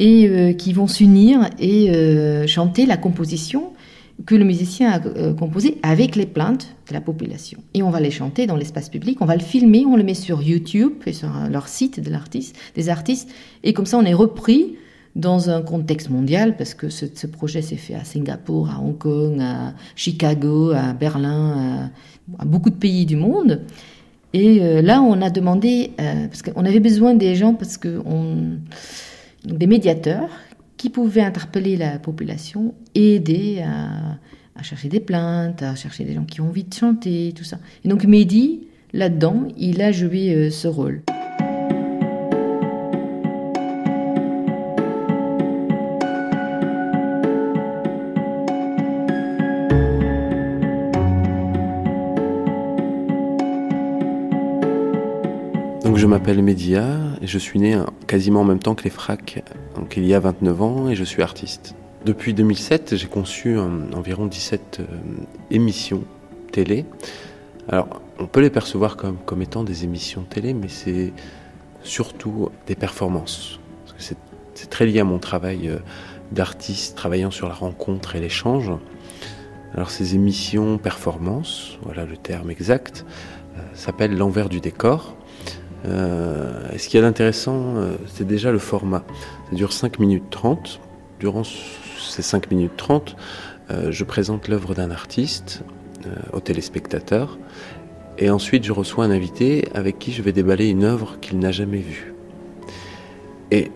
et 0.00 0.28
euh, 0.28 0.52
qui 0.52 0.72
vont 0.72 0.88
s'unir 0.88 1.48
et 1.60 2.46
chanter 2.48 2.84
la 2.86 2.96
composition 2.96 3.72
que 4.26 4.34
le 4.34 4.44
musicien 4.44 4.90
a 4.90 5.06
euh, 5.06 5.34
composé 5.34 5.78
avec 5.82 6.16
les 6.16 6.26
plaintes 6.26 6.74
de 6.88 6.94
la 6.94 7.00
population. 7.00 7.60
Et 7.74 7.82
on 7.82 7.90
va 7.90 8.00
les 8.00 8.10
chanter 8.10 8.46
dans 8.46 8.56
l'espace 8.56 8.88
public, 8.88 9.18
on 9.20 9.26
va 9.26 9.34
le 9.34 9.42
filmer, 9.42 9.84
on 9.86 9.96
le 9.96 10.02
met 10.02 10.14
sur 10.14 10.42
YouTube 10.42 10.94
et 11.06 11.12
sur 11.12 11.30
leur 11.50 11.68
site 11.68 12.00
des 12.00 12.88
artistes, 12.88 13.28
et 13.64 13.72
comme 13.72 13.86
ça 13.86 13.98
on 13.98 14.04
est 14.04 14.14
repris 14.14 14.76
dans 15.16 15.50
un 15.50 15.62
contexte 15.62 16.08
mondial, 16.08 16.56
parce 16.56 16.74
que 16.74 16.88
ce, 16.88 17.26
projet 17.26 17.62
s'est 17.62 17.76
fait 17.76 17.94
à 17.94 18.04
Singapour, 18.04 18.70
à 18.70 18.80
Hong 18.80 18.96
Kong, 18.96 19.40
à 19.40 19.74
Chicago, 19.96 20.70
à 20.70 20.92
Berlin, 20.92 21.90
à, 22.38 22.44
beaucoup 22.44 22.70
de 22.70 22.76
pays 22.76 23.06
du 23.06 23.16
monde. 23.16 23.62
Et 24.32 24.60
euh, 24.60 24.80
là, 24.82 25.02
on 25.02 25.20
a 25.20 25.30
demandé, 25.30 25.90
euh, 26.00 26.28
parce 26.28 26.42
qu'on 26.42 26.64
avait 26.64 26.78
besoin 26.78 27.14
des 27.14 27.34
gens, 27.34 27.54
parce 27.54 27.76
que 27.76 28.00
des 29.44 29.66
médiateurs 29.66 30.30
qui 30.80 30.88
pouvait 30.88 31.20
interpeller 31.20 31.76
la 31.76 31.98
population 31.98 32.74
et 32.94 33.16
aider 33.16 33.62
à, 33.62 34.62
chercher 34.62 34.88
des 34.88 35.00
plaintes, 35.00 35.62
à 35.62 35.74
chercher 35.74 36.04
des 36.04 36.14
gens 36.14 36.24
qui 36.24 36.40
ont 36.40 36.48
envie 36.48 36.64
de 36.64 36.72
chanter, 36.72 37.34
tout 37.36 37.44
ça. 37.44 37.58
Et 37.84 37.88
donc 37.88 38.04
Mehdi, 38.04 38.66
là-dedans, 38.94 39.46
il 39.58 39.82
a 39.82 39.92
joué 39.92 40.34
euh, 40.34 40.48
ce 40.48 40.68
rôle. 40.68 41.02
Donc 55.84 55.98
je 55.98 56.06
m'appelle 56.06 56.42
Média 56.42 56.86
et 57.20 57.26
je 57.26 57.36
suis 57.36 57.58
né 57.58 57.78
quasiment 58.06 58.40
en 58.40 58.44
même 58.44 58.60
temps 58.60 58.74
que 58.74 58.84
les 58.84 58.90
FRAC 58.90 59.42
donc 59.80 59.96
il 59.96 60.04
y 60.04 60.12
a 60.12 60.20
29 60.20 60.62
ans 60.62 60.88
et 60.90 60.94
je 60.94 61.04
suis 61.04 61.22
artiste. 61.22 61.74
Depuis 62.04 62.34
2007, 62.34 62.96
j'ai 62.96 63.06
conçu 63.06 63.58
environ 63.58 64.26
17 64.26 64.80
euh, 64.80 64.84
émissions 65.50 66.04
télé. 66.52 66.84
Alors, 67.68 67.88
on 68.18 68.26
peut 68.26 68.40
les 68.40 68.50
percevoir 68.50 68.98
comme, 68.98 69.16
comme 69.24 69.40
étant 69.40 69.64
des 69.64 69.84
émissions 69.84 70.22
télé, 70.22 70.52
mais 70.52 70.68
c'est 70.68 71.14
surtout 71.82 72.50
des 72.66 72.74
performances. 72.74 73.58
C'est 73.96 74.68
très 74.68 74.84
lié 74.84 75.00
à 75.00 75.04
mon 75.04 75.18
travail 75.18 75.68
euh, 75.68 75.78
d'artiste, 76.30 76.94
travaillant 76.94 77.30
sur 77.30 77.48
la 77.48 77.54
rencontre 77.54 78.16
et 78.16 78.20
l'échange. 78.20 78.70
Alors, 79.74 79.90
ces 79.90 80.14
émissions 80.14 80.76
performances, 80.76 81.78
voilà 81.82 82.04
le 82.04 82.18
terme 82.18 82.50
exact, 82.50 83.06
euh, 83.56 83.62
s'appellent 83.72 84.16
l'envers 84.16 84.50
du 84.50 84.60
décor. 84.60 85.16
Euh, 85.86 86.76
ce 86.76 86.88
qui 86.88 86.96
est 86.96 87.02
intéressant, 87.02 87.76
euh, 87.76 87.96
c'est 88.06 88.26
déjà 88.26 88.52
le 88.52 88.58
format. 88.58 89.04
Ça 89.50 89.56
dure 89.56 89.72
5 89.72 89.98
minutes 89.98 90.30
30. 90.30 90.80
Durant 91.18 91.42
ces 91.44 92.22
5 92.22 92.50
minutes 92.50 92.76
30, 92.76 93.16
euh, 93.70 93.90
je 93.90 94.04
présente 94.04 94.48
l'œuvre 94.48 94.74
d'un 94.74 94.90
artiste 94.90 95.62
aux 96.32 96.40
téléspectateurs. 96.40 97.38
Et 98.16 98.30
ensuite, 98.30 98.64
je 98.64 98.72
reçois 98.72 99.04
un 99.04 99.10
invité 99.10 99.68
avec 99.74 99.98
qui 99.98 100.12
je 100.12 100.22
vais 100.22 100.32
déballer 100.32 100.68
une 100.68 100.84
œuvre 100.84 101.18
qu'il 101.20 101.38
n'a 101.38 101.52
jamais 101.52 101.80
vue. 101.80 102.14
Et 103.50 103.70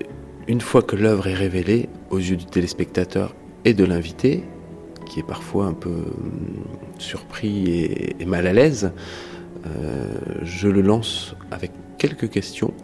une 0.48 0.62
fois 0.62 0.82
que 0.82 0.96
l'œuvre 0.96 1.26
est 1.26 1.34
révélée 1.34 1.90
aux 2.10 2.18
yeux 2.18 2.36
du 2.36 2.46
téléspectateur 2.46 3.34
et 3.66 3.74
de 3.74 3.84
l'invité, 3.84 4.44
qui 5.04 5.20
est 5.20 5.26
parfois 5.26 5.66
un 5.66 5.72
peu 5.72 5.90
hum, 5.90 6.64
surpris 6.98 8.14
et, 8.18 8.24
mal 8.24 8.46
à 8.46 8.52
l'aise, 8.52 8.92
je 10.42 10.68
le 10.68 10.82
lance 10.82 11.34
avec 11.50 11.72
quelques 11.98 12.30
questions 12.30 12.74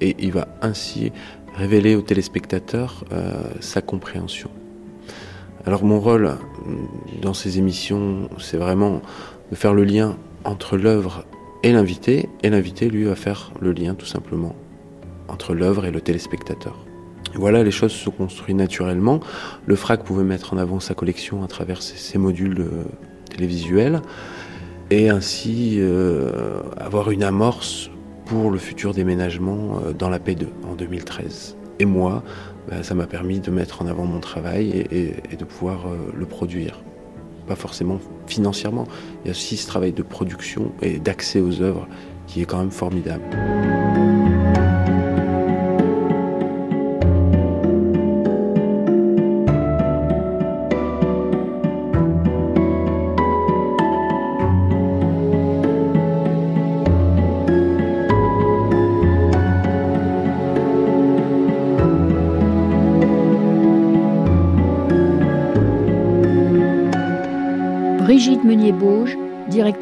et 0.00 0.16
il 0.18 0.32
va 0.32 0.48
ainsi 0.62 1.12
révéler 1.56 1.94
au 1.94 2.02
téléspectateur 2.02 3.04
euh, 3.12 3.34
sa 3.60 3.80
compréhension. 3.80 4.50
Alors 5.64 5.84
mon 5.84 6.00
rôle 6.00 6.28
mm, 6.64 7.20
dans 7.22 7.34
ces 7.34 7.58
émissions, 7.58 8.28
c'est 8.38 8.58
vraiment 8.58 9.00
de 9.50 9.56
faire 9.56 9.74
le 9.74 9.84
lien 9.84 10.16
entre 10.44 10.76
l'œuvre 10.76 11.24
et 11.62 11.72
l'invité, 11.72 12.28
et 12.42 12.50
l'invité, 12.50 12.88
lui, 12.88 13.04
va 13.04 13.16
faire 13.16 13.52
le 13.60 13.72
lien 13.72 13.94
tout 13.94 14.06
simplement 14.06 14.54
entre 15.28 15.54
l'œuvre 15.54 15.86
et 15.86 15.90
le 15.90 16.00
téléspectateur. 16.00 16.76
Voilà, 17.34 17.64
les 17.64 17.70
choses 17.70 17.92
se 17.92 18.08
construisent 18.08 18.56
naturellement. 18.56 19.20
Le 19.66 19.74
FRAC 19.74 20.04
pouvait 20.04 20.24
mettre 20.24 20.54
en 20.54 20.58
avant 20.58 20.78
sa 20.78 20.94
collection 20.94 21.42
à 21.42 21.48
travers 21.48 21.82
ses, 21.82 22.18
modules 22.18 22.60
euh, 22.60 22.84
télévisuels 23.30 24.00
et 24.90 25.08
ainsi 25.08 25.76
euh, 25.78 26.62
avoir 26.76 27.10
une 27.10 27.22
amorce 27.22 27.90
pour 28.26 28.50
le 28.50 28.58
futur 28.58 28.92
déménagement 28.92 29.80
euh, 29.84 29.92
dans 29.92 30.08
la 30.08 30.18
P2 30.18 30.46
en 30.68 30.74
2013. 30.74 31.56
Et 31.78 31.84
moi, 31.84 32.22
bah, 32.68 32.82
ça 32.82 32.94
m'a 32.94 33.06
permis 33.06 33.40
de 33.40 33.50
mettre 33.50 33.82
en 33.82 33.86
avant 33.86 34.04
mon 34.04 34.20
travail 34.20 34.86
et, 34.90 35.36
de 35.36 35.44
pouvoir 35.44 35.86
euh, 35.86 36.12
le 36.16 36.26
produire. 36.26 36.82
Pas 37.46 37.56
forcément 37.56 38.00
financièrement, 38.26 38.86
il 39.24 39.28
y 39.28 39.30
a 39.30 39.32
aussi 39.32 39.56
ce 39.56 39.66
travail 39.66 39.92
de 39.92 40.02
production 40.02 40.72
et 40.82 40.98
d'accès 40.98 41.40
aux 41.40 41.62
œuvres 41.62 41.86
qui 42.26 42.42
est 42.42 42.44
quand 42.44 42.58
même 42.58 42.72
formidable. 42.72 43.22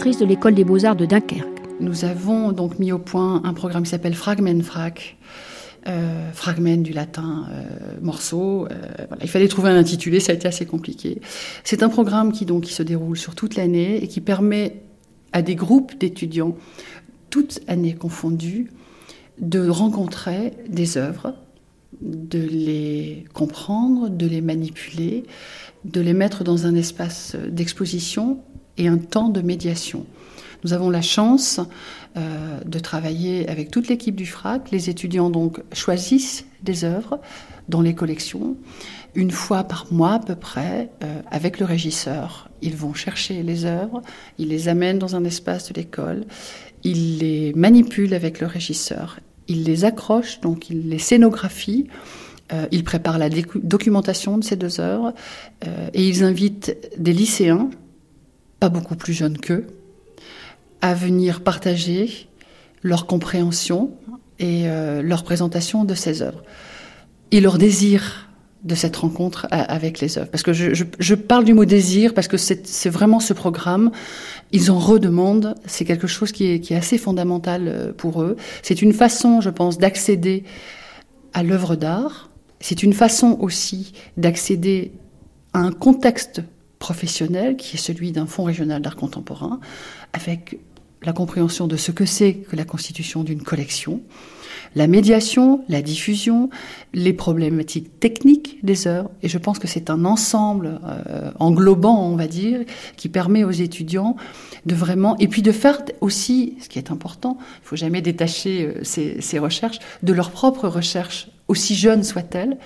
De 0.04 0.26
l'école 0.26 0.54
des 0.54 0.64
beaux-arts 0.64 0.96
de 0.96 1.06
Dunkerque. 1.06 1.62
Nous 1.80 2.04
avons 2.04 2.52
donc 2.52 2.78
mis 2.78 2.92
au 2.92 2.98
point 2.98 3.40
un 3.42 3.54
programme 3.54 3.84
qui 3.84 3.88
s'appelle 3.88 4.14
Fragment 4.14 4.62
Frac. 4.62 5.16
Euh, 5.86 6.30
fragment 6.32 6.82
du 6.82 6.94
latin 6.94 7.46
euh, 7.50 7.62
morceau. 8.00 8.66
Euh, 8.70 9.06
Il 9.20 9.28
fallait 9.28 9.48
trouver 9.48 9.68
un 9.70 9.76
intitulé, 9.76 10.18
ça 10.18 10.32
a 10.32 10.34
été 10.34 10.48
assez 10.48 10.64
compliqué. 10.64 11.20
C'est 11.62 11.82
un 11.82 11.90
programme 11.90 12.32
qui 12.32 12.46
donc 12.46 12.64
qui 12.64 12.72
se 12.72 12.82
déroule 12.82 13.18
sur 13.18 13.34
toute 13.34 13.54
l'année 13.54 14.02
et 14.02 14.08
qui 14.08 14.22
permet 14.22 14.80
à 15.32 15.42
des 15.42 15.54
groupes 15.54 15.98
d'étudiants, 15.98 16.56
toutes 17.28 17.60
années 17.66 17.94
confondues, 17.94 18.70
de 19.40 19.68
rencontrer 19.68 20.54
des 20.68 20.96
œuvres, 20.96 21.34
de 22.00 22.40
les 22.40 23.24
comprendre, 23.34 24.08
de 24.08 24.26
les 24.26 24.40
manipuler, 24.40 25.24
de 25.84 26.00
les 26.00 26.14
mettre 26.14 26.44
dans 26.44 26.66
un 26.66 26.74
espace 26.74 27.36
d'exposition 27.50 28.38
et 28.78 28.88
un 28.88 28.98
temps 28.98 29.28
de 29.28 29.40
médiation. 29.40 30.06
Nous 30.64 30.72
avons 30.72 30.88
la 30.88 31.02
chance 31.02 31.60
euh, 32.16 32.60
de 32.64 32.78
travailler 32.78 33.48
avec 33.48 33.70
toute 33.70 33.88
l'équipe 33.88 34.16
du 34.16 34.24
FRAC. 34.24 34.70
Les 34.70 34.88
étudiants 34.88 35.30
donc 35.30 35.60
choisissent 35.72 36.46
des 36.62 36.84
œuvres 36.84 37.20
dans 37.68 37.82
les 37.82 37.94
collections. 37.94 38.56
Une 39.14 39.30
fois 39.30 39.64
par 39.64 39.92
mois 39.92 40.14
à 40.14 40.18
peu 40.18 40.34
près, 40.34 40.90
euh, 41.02 41.20
avec 41.30 41.60
le 41.60 41.66
régisseur, 41.66 42.48
ils 42.62 42.76
vont 42.76 42.94
chercher 42.94 43.42
les 43.42 43.66
œuvres, 43.66 44.00
ils 44.38 44.48
les 44.48 44.68
amènent 44.68 44.98
dans 44.98 45.16
un 45.16 45.24
espace 45.24 45.68
de 45.68 45.74
l'école, 45.74 46.24
ils 46.82 47.18
les 47.18 47.52
manipulent 47.54 48.14
avec 48.14 48.40
le 48.40 48.46
régisseur, 48.46 49.20
ils 49.46 49.64
les 49.64 49.84
accrochent, 49.84 50.40
donc 50.40 50.70
ils 50.70 50.88
les 50.88 50.98
scénographient. 50.98 51.88
Euh, 52.52 52.66
ils 52.72 52.84
préparent 52.84 53.18
la 53.18 53.30
documentation 53.30 54.36
de 54.36 54.44
ces 54.44 54.56
deux 54.56 54.78
œuvres 54.78 55.14
et 55.94 56.06
ils 56.06 56.24
invitent 56.24 56.76
des 56.98 57.14
lycéens, 57.14 57.70
pas 58.60 58.68
beaucoup 58.68 58.96
plus 58.96 59.12
jeunes 59.12 59.38
qu'eux, 59.38 59.66
à 60.80 60.94
venir 60.94 61.42
partager 61.42 62.28
leur 62.82 63.06
compréhension 63.06 63.92
et 64.38 64.68
euh, 64.68 65.02
leur 65.02 65.24
présentation 65.24 65.84
de 65.84 65.94
ces 65.94 66.22
œuvres. 66.22 66.42
Et 67.30 67.40
leur 67.40 67.58
désir 67.58 68.28
de 68.64 68.74
cette 68.74 68.96
rencontre 68.96 69.46
avec 69.50 70.00
les 70.00 70.16
œuvres. 70.16 70.30
Parce 70.30 70.42
que 70.42 70.54
je, 70.54 71.14
parle 71.14 71.44
du 71.44 71.52
mot 71.52 71.66
désir 71.66 72.14
parce 72.14 72.28
que 72.28 72.38
c'est 72.38 72.88
vraiment 72.88 73.20
ce 73.20 73.34
programme. 73.34 73.90
Ils 74.52 74.70
en 74.70 74.78
redemandent. 74.78 75.54
C'est 75.66 75.84
quelque 75.84 76.06
chose 76.06 76.32
qui 76.32 76.50
est, 76.50 76.60
qui 76.60 76.72
est, 76.72 76.76
assez 76.76 76.96
fondamental 76.96 77.68
euh, 77.68 77.92
pour 77.92 78.22
eux. 78.22 78.36
C'est 78.62 78.80
une 78.80 78.94
façon, 78.94 79.42
je 79.42 79.50
pense, 79.50 79.76
d'accéder 79.76 80.44
à 81.34 81.42
l'œuvre 81.42 81.76
d'art. 81.76 82.30
C'est 82.58 82.82
une 82.82 82.94
façon 82.94 83.36
aussi 83.40 83.92
d'accéder 84.16 84.92
à 85.52 85.58
un 85.58 85.72
contexte 85.72 86.40
professionnel 86.84 87.56
qui 87.56 87.76
est 87.76 87.80
celui 87.80 88.12
d'un 88.12 88.26
fonds 88.26 88.44
régional 88.44 88.82
d'art 88.82 88.94
contemporain, 88.94 89.58
avec 90.12 90.58
la 91.02 91.14
compréhension 91.14 91.66
de 91.66 91.78
ce 91.78 91.92
que 91.92 92.04
c'est 92.04 92.34
que 92.34 92.56
la 92.56 92.66
constitution 92.66 93.24
d'une 93.24 93.42
collection, 93.42 94.02
la 94.74 94.86
médiation, 94.86 95.64
la 95.70 95.80
diffusion, 95.80 96.50
les 96.92 97.14
problématiques 97.14 98.00
techniques 98.00 98.58
des 98.62 98.86
œuvres. 98.86 99.10
Et 99.22 99.30
je 99.30 99.38
pense 99.38 99.58
que 99.58 99.66
c'est 99.66 99.88
un 99.88 100.04
ensemble 100.04 100.78
euh, 100.84 101.30
englobant, 101.38 102.06
on 102.06 102.16
va 102.16 102.26
dire, 102.26 102.60
qui 102.98 103.08
permet 103.08 103.44
aux 103.44 103.50
étudiants 103.68 104.16
de 104.66 104.74
vraiment, 104.74 105.16
et 105.16 105.28
puis 105.28 105.40
de 105.40 105.52
faire 105.52 105.78
aussi, 106.02 106.58
ce 106.60 106.68
qui 106.68 106.78
est 106.78 106.90
important, 106.90 107.38
il 107.62 107.66
faut 107.66 107.76
jamais 107.76 108.02
détacher 108.02 108.66
euh, 108.66 108.84
ces, 108.84 109.38
recherches, 109.38 109.78
de 110.02 110.12
leurs 110.12 110.32
propres 110.32 110.68
recherches, 110.68 111.28
aussi 111.48 111.74
jeunes 111.76 112.04
soient-elles, 112.04 112.58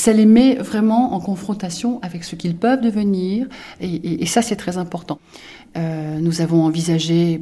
ça 0.00 0.14
les 0.14 0.24
met 0.24 0.54
vraiment 0.54 1.12
en 1.12 1.20
confrontation 1.20 2.00
avec 2.00 2.24
ce 2.24 2.34
qu'ils 2.34 2.56
peuvent 2.56 2.80
devenir, 2.80 3.46
et, 3.80 4.24
ça 4.26 4.40
c'est 4.40 4.56
très 4.56 4.78
important. 4.78 5.20
Euh, 5.76 6.18
nous 6.20 6.40
avons 6.40 6.64
envisagé, 6.64 7.38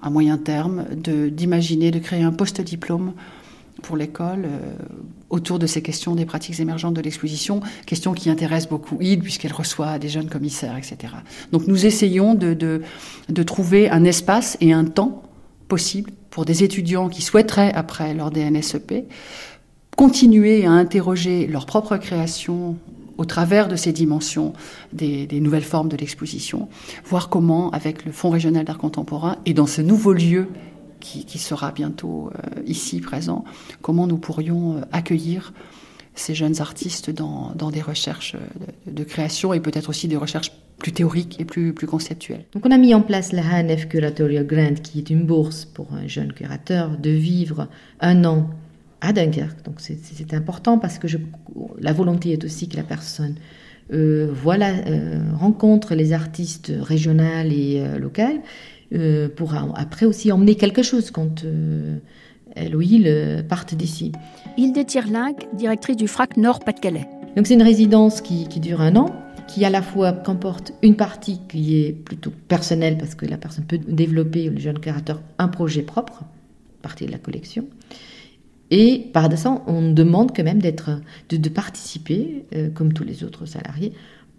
à 0.00 0.08
moyen 0.08 0.38
terme, 0.38 0.84
d'imaginer 0.94 1.90
de, 1.90 1.98
créer 1.98 2.22
un 2.22 2.30
post-diplôme 2.32 3.14
pour 3.82 3.96
l'école 3.96 4.44
euh, 4.44 4.76
autour 5.28 5.58
de 5.58 5.66
ces 5.66 5.82
questions 5.82 6.14
des 6.14 6.24
pratiques 6.24 6.60
émergentes 6.60 6.94
de 6.94 7.00
l'exposition, 7.00 7.60
questions 7.84 8.12
qui 8.12 8.30
intéressent 8.30 8.70
beaucoup 8.70 8.98
IDE 9.00 9.22
puisqu'elle 9.22 9.52
reçoit 9.52 9.98
des 9.98 10.08
jeunes 10.08 10.28
commissaires, 10.28 10.76
etc. 10.76 11.14
Donc 11.52 11.66
nous 11.66 11.84
essayons 11.84 12.34
de, 12.34 12.54
de, 12.54 12.82
de 13.28 13.42
trouver 13.42 13.90
un 13.90 14.04
espace 14.04 14.56
et 14.60 14.72
un 14.72 14.84
temps 14.84 15.22
possible 15.68 16.12
pour 16.30 16.44
des 16.44 16.62
étudiants 16.62 17.08
qui 17.08 17.22
souhaiteraient, 17.22 17.72
après 17.72 18.14
leur 18.14 18.30
DNSEP, 18.30 19.06
continuer 19.98 20.64
à 20.64 20.70
interroger 20.70 21.48
leur 21.48 21.66
propre 21.66 21.96
création 21.96 22.76
au 23.16 23.24
travers 23.24 23.66
de 23.66 23.74
ces 23.74 23.92
dimensions 23.92 24.52
des, 24.92 25.26
nouvelles 25.40 25.64
formes 25.64 25.88
de 25.88 25.96
l'exposition, 25.96 26.68
voir 27.04 27.28
comment, 27.28 27.72
avec 27.72 28.04
le 28.04 28.12
Fonds 28.12 28.30
régional 28.30 28.64
d'art 28.64 28.78
contemporain 28.78 29.38
et 29.44 29.54
dans 29.54 29.66
ce 29.66 29.82
nouveau 29.82 30.12
lieu 30.12 30.46
qui, 31.00 31.38
sera 31.38 31.72
bientôt 31.72 32.30
euh, 32.32 32.62
ici 32.64 33.00
présent, 33.00 33.44
comment 33.82 34.06
nous 34.06 34.18
pourrions 34.18 34.76
euh, 34.76 34.80
accueillir 34.92 35.52
ces 36.14 36.32
jeunes 36.32 36.60
artistes 36.60 37.10
dans, 37.10 37.54
des 37.72 37.82
recherches 37.82 38.36
de, 38.86 39.02
création 39.02 39.52
et 39.52 39.58
peut-être 39.58 39.88
aussi 39.88 40.06
des 40.06 40.16
recherches 40.16 40.52
plus 40.78 40.92
théoriques 40.92 41.40
et 41.40 41.44
plus, 41.44 41.74
plus 41.74 41.88
conceptuelles. 41.88 42.44
Donc 42.52 42.64
on 42.64 42.70
a 42.70 42.78
mis 42.78 42.94
en 42.94 43.02
place 43.02 43.32
la 43.32 43.42
HNF 43.42 43.88
Curatorial 43.88 44.46
Grant 44.46 44.80
qui 44.80 45.00
est 45.00 45.10
une 45.10 45.24
bourse 45.24 45.64
pour 45.64 45.92
un 45.92 46.06
jeune 46.06 46.32
curateur 46.32 46.96
de 46.98 47.10
vivre 47.10 47.66
un 48.00 48.24
an 48.24 48.48
à 49.00 49.12
Dunkerque. 49.12 49.64
Donc 49.64 49.76
c'est 49.80 50.34
important 50.34 50.78
parce 50.78 50.98
que 50.98 51.08
je, 51.08 51.18
la 51.80 51.92
volonté 51.92 52.32
est 52.32 52.44
aussi 52.44 52.68
que 52.68 52.76
la 52.76 52.82
personne 52.82 53.34
euh, 53.92 54.28
voilà, 54.30 54.70
euh, 54.70 55.20
rencontre 55.34 55.94
les 55.94 56.12
artistes 56.12 56.72
régionaux 56.78 57.48
et 57.50 57.80
euh, 57.80 57.98
locaux 57.98 58.22
euh, 58.94 59.28
pour 59.34 59.54
après 59.54 60.04
aussi 60.06 60.30
emmener 60.30 60.56
quelque 60.56 60.82
chose 60.82 61.10
quand 61.10 61.44
elle 62.54 62.74
ou 62.74 62.82
il 62.82 63.44
partent 63.48 63.74
d'ici. 63.74 64.12
Hilde 64.56 64.84
Tierling, 64.86 65.36
directrice 65.54 65.96
du 65.96 66.08
FRAC 66.08 66.36
Nord-Pas-de-Calais. 66.36 67.06
Donc 67.36 67.46
c'est 67.46 67.54
une 67.54 67.62
résidence 67.62 68.20
qui, 68.20 68.48
qui, 68.48 68.60
dure 68.60 68.80
un 68.80 68.96
an, 68.96 69.14
qui 69.46 69.64
à 69.64 69.70
la 69.70 69.82
fois 69.82 70.12
comporte 70.12 70.72
une 70.82 70.96
partie 70.96 71.40
qui 71.48 71.78
est 71.80 71.92
plutôt 71.92 72.32
personnelle 72.48 72.98
parce 72.98 73.14
que 73.14 73.26
la 73.26 73.36
personne 73.36 73.64
peut 73.64 73.78
développer, 73.78 74.48
le 74.48 74.58
jeune 74.58 74.78
créateur, 74.78 75.20
un 75.38 75.48
projet 75.48 75.82
propre, 75.82 76.24
partie 76.82 77.06
de 77.06 77.12
la 77.12 77.18
collection. 77.18 77.66
Et 78.70 79.06
par 79.12 79.30
ça, 79.36 79.62
on 79.66 79.92
demande 79.92 80.36
quand 80.36 80.44
même 80.44 80.60
d'être, 80.60 81.00
de, 81.30 81.48
participer, 81.48 82.44
euh, 82.54 82.68
comme 82.70 82.92
tous 82.92 83.04
les 83.04 83.24
autres 83.24 83.46
salariés, 83.46 83.92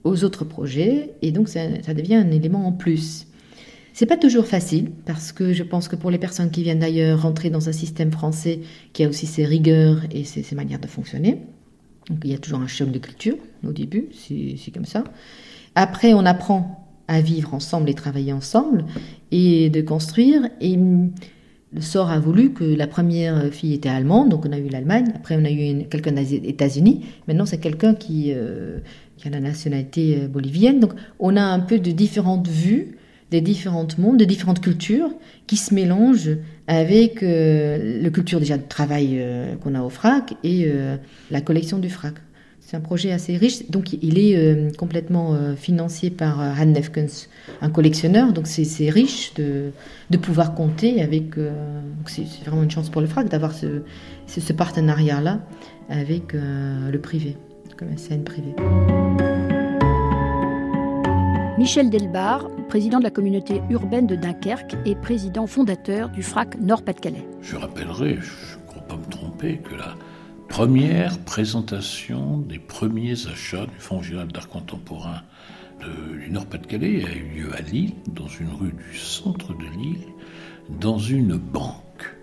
aux 0.03 0.23
autres 0.23 0.45
projets. 0.45 1.11
Et 1.21 1.32
donc, 1.32 1.49
ça, 1.49 1.67
devient 1.93 2.15
un 2.15 2.32
élément 2.32 2.67
en 2.67 2.71
plus. 2.71 3.25
C'est 3.93 4.05
pas 4.05 4.17
toujours 4.17 4.45
facile 4.45 4.91
parce 5.05 5.32
que 5.32 5.51
je 5.51 5.63
pense 5.63 5.88
que 5.88 5.95
pour 5.95 6.11
les 6.11 6.19
personnes 6.19 6.51
qui 6.51 6.63
viennent 6.63 6.80
d'ailleurs 6.80 7.23
rentrer 7.23 7.49
dans 7.49 7.67
un 7.67 7.73
système 7.73 8.11
français 8.11 8.61
qui 8.93 9.03
a 9.03 9.09
aussi 9.09 9.25
ses 9.25 9.45
rigueurs 9.45 10.03
et 10.11 10.23
ses, 10.23 10.55
manières 10.55 10.80
de 10.80 10.88
fonctionner. 10.88 11.39
Donc 12.09 12.19
il 12.23 12.32
y 12.32 12.34
a 12.34 12.38
toujours 12.38 12.59
un 12.59 12.67
choc 12.67 12.91
de 12.91 12.99
culture 12.99 13.36
au 13.67 13.71
début, 13.71 14.07
c'est 14.13 14.71
comme 14.71 14.86
ça. 14.86 15.03
Après, 15.75 16.13
on 16.13 16.25
apprend 16.25 16.88
à 17.09 17.19
vivre 17.19 17.53
ensemble 17.53 17.89
et 17.89 17.93
travailler 17.93 18.32
ensemble 18.32 18.86
et 19.32 19.69
de 19.69 19.82
construire. 19.82 20.47
Et 20.61 20.77
le 21.72 21.82
sort 21.82 22.09
a 22.09 22.20
voulu 22.20 22.51
que 22.51 22.63
la 22.63 22.88
première 22.88 23.53
fille 23.53 23.74
était 23.74 23.89
allemande, 23.89 24.30
donc 24.30 24.45
on 24.45 24.51
a 24.51 24.57
eu 24.57 24.70
l'Allemagne. 24.70 25.11
Après, 25.15 25.38
on 25.39 25.45
a 25.45 25.51
eu 25.51 25.86
quelqu'un 25.89 26.13
des 26.13 26.34
États-Unis. 26.36 27.05
Maintenant, 27.28 27.45
c'est 27.45 27.59
quelqu'un 27.59 27.93
qui, 27.93 28.32
euh, 28.34 28.80
qui, 29.17 29.28
a 29.28 29.32
la 29.32 29.39
nationalité 29.39 30.22
euh, 30.24 30.28
bolivienne. 30.28 30.80
Donc, 30.80 30.93
on 31.20 31.36
a 31.36 31.43
un 31.43 31.59
peu 31.59 31.78
de 31.78 31.91
différentes 31.91 32.47
vues, 32.47 32.97
des 33.30 33.41
différents 33.41 33.88
mondes, 33.99 34.17
de 34.17 34.26
différentes 34.26 34.61
cultures 34.61 35.11
qui 35.45 35.57
se 35.57 35.76
mélangent 35.76 36.38
avec 36.65 37.22
euh, 37.22 38.01
la 38.01 38.09
culture 38.09 38.39
déjà 38.39 38.57
de 38.57 38.67
travail 38.67 39.24
qu'on 39.61 39.76
a 39.76 39.84
au 39.84 39.89
FRAC 39.89 40.34
et 40.43 40.72
la 41.30 41.41
collection 41.41 41.78
du 41.78 41.89
FRAC. 41.89 42.15
C'est 42.70 42.78
un 42.78 42.82
projet 42.82 43.11
assez 43.11 43.36
riche. 43.36 43.67
Donc, 43.72 43.93
il 43.93 44.20
est 44.20 44.38
euh, 44.38 44.70
complètement 44.78 45.34
euh, 45.34 45.55
financé 45.55 46.11
par 46.11 46.39
euh, 46.39 46.51
Han 46.53 46.67
Nefkens, 46.67 47.28
un 47.61 47.70
collectionneur. 47.72 48.32
Donc, 48.32 48.45
c'est 48.45 48.91
riche 48.91 49.34
de, 49.34 49.72
de, 50.11 50.17
pouvoir 50.17 50.53
compter 50.53 51.01
avec. 51.01 51.34
c'est 52.05 52.26
vraiment 52.45 52.61
une 52.61 52.70
chance 52.70 52.91
pour 52.91 53.01
le 53.01 53.07
FRAC 53.07 53.28
d'avoir 53.28 53.53
ce, 53.53 53.82
ce, 54.28 54.53
partenariat-là 54.53 55.39
avec 55.89 56.34
le 56.34 56.97
privé, 56.99 57.38
comme 57.76 57.89
la 57.89 57.97
scène 57.97 58.24
privée. 58.24 58.53
Michel 61.57 61.89
Delbar, 61.89 62.49
président 62.67 62.99
de 62.99 63.03
la 63.03 63.09
communauté 63.09 63.63
urbaine 63.72 64.05
de 64.05 64.15
Dunkerque 64.15 64.76
et 64.86 64.93
président 64.93 65.47
fondateur 65.47 66.09
du 66.09 66.22
FRAC 66.22 66.59
Nord-Pas-de-Calais. 66.59 67.26
Je 67.41 67.55
rappellerai, 67.55 68.20
je 68.22 68.57
ne 68.57 68.67
crois 68.67 68.84
pas 68.84 68.95
me 68.95 69.09
tromper, 69.09 69.57
que 69.57 69.74
la 69.74 69.95
première 70.50 71.18
présentation 71.20 72.39
des 72.39 72.60
premiers 72.60 73.28
achats 73.28 73.66
du 73.66 73.80
Fonds 73.80 74.00
régional 74.00 74.28
d'art 74.28 74.50
contemporain 74.50 75.22
du 75.82 76.30
Nord-Pas-de-Calais 76.30 77.06
a 77.06 77.14
eu 77.14 77.39
lieu 77.39 77.56
à 77.56 77.62
Lille, 77.62 77.93
dans 78.08 78.28
une 78.28 78.50
rue 78.50 78.74
du 78.74 78.97
centre 78.97 79.54
de 79.54 79.64
Lille, 79.80 80.08
dans 80.68 81.00
une 81.00 81.38
banque. 81.38 82.14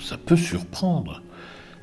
Ça 0.00 0.16
peut 0.16 0.36
surprendre, 0.36 1.22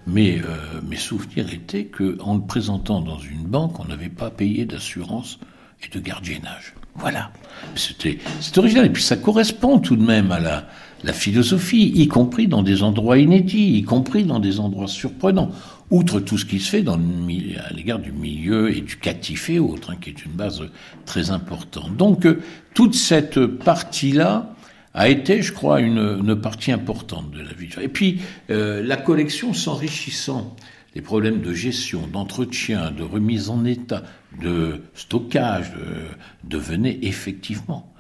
mais 0.06 0.42
euh, 0.42 0.82
mes 0.84 0.98
souvenirs 0.98 1.54
étaient 1.54 1.86
qu'en 1.86 2.36
le 2.36 2.42
présentant 2.42 3.00
dans 3.02 3.20
une 3.20 3.44
banque, 3.44 3.80
on 3.80 3.86
n'avait 3.86 4.10
pas 4.10 4.30
payé 4.30 4.66
d'assurance 4.66 5.40
et 5.84 5.88
de 5.88 6.00
gardiennage. 6.02 6.74
Voilà. 6.96 7.32
C'était 7.76 8.20
original. 8.58 8.86
Et 8.88 8.90
puis 8.90 9.04
ça 9.04 9.16
correspond 9.16 9.80
tout 9.80 9.96
de 9.96 10.04
même 10.04 10.32
à 10.32 10.40
la, 10.40 10.68
la 11.04 11.14
philosophie, 11.14 11.92
y 11.96 12.08
compris 12.08 12.48
dans 12.48 12.64
des 12.64 12.84
endroits 12.84 13.18
inédits, 13.18 13.78
y 13.78 13.84
compris 13.84 14.24
dans 14.24 14.40
des 14.40 14.60
endroits 14.60 14.88
surprenants 14.88 15.52
outre 15.90 16.20
tout 16.20 16.38
ce 16.38 16.46
qui 16.46 16.60
se 16.60 16.70
fait 16.70 16.84
dans 16.84 16.96
à 16.96 17.74
l'égard 17.74 18.00
du 18.00 18.12
milieu 18.12 18.76
éducatif 18.76 19.50
et 19.50 19.60
autres, 19.60 19.92
hein, 19.92 19.98
qui 20.00 20.10
est 20.10 20.26
une 20.26 20.32
base 20.32 20.64
très 21.06 21.32
importante. 21.32 21.98
Donc, 21.98 22.26
euh, 22.26 22.42
toute 22.74 22.96
cette 22.96 23.46
partie-là 23.46 24.56
a 24.94 25.10
été, 25.10 25.42
je 25.42 25.52
crois, 25.52 25.82
une, 25.82 26.36
partie 26.36 26.72
importante 26.72 27.32
de 27.32 27.42
la 27.42 27.54
vie. 27.54 27.70
Et 27.82 27.88
puis, 27.88 28.22
euh, 28.50 28.82
la 28.84 28.98
collection 28.98 29.54
s'enrichissant, 29.54 30.56
les 30.96 31.02
problèmes 31.02 31.42
de 31.42 31.54
gestion, 31.54 32.08
d'entretien, 32.08 32.92
de 32.92 33.04
remise 33.04 33.50
en 33.50 33.66
état, 33.66 34.04
de 34.42 34.82
stockage 34.94 35.74
euh, 35.78 36.08
devenaient 36.44 37.00
effectivement. 37.02 37.94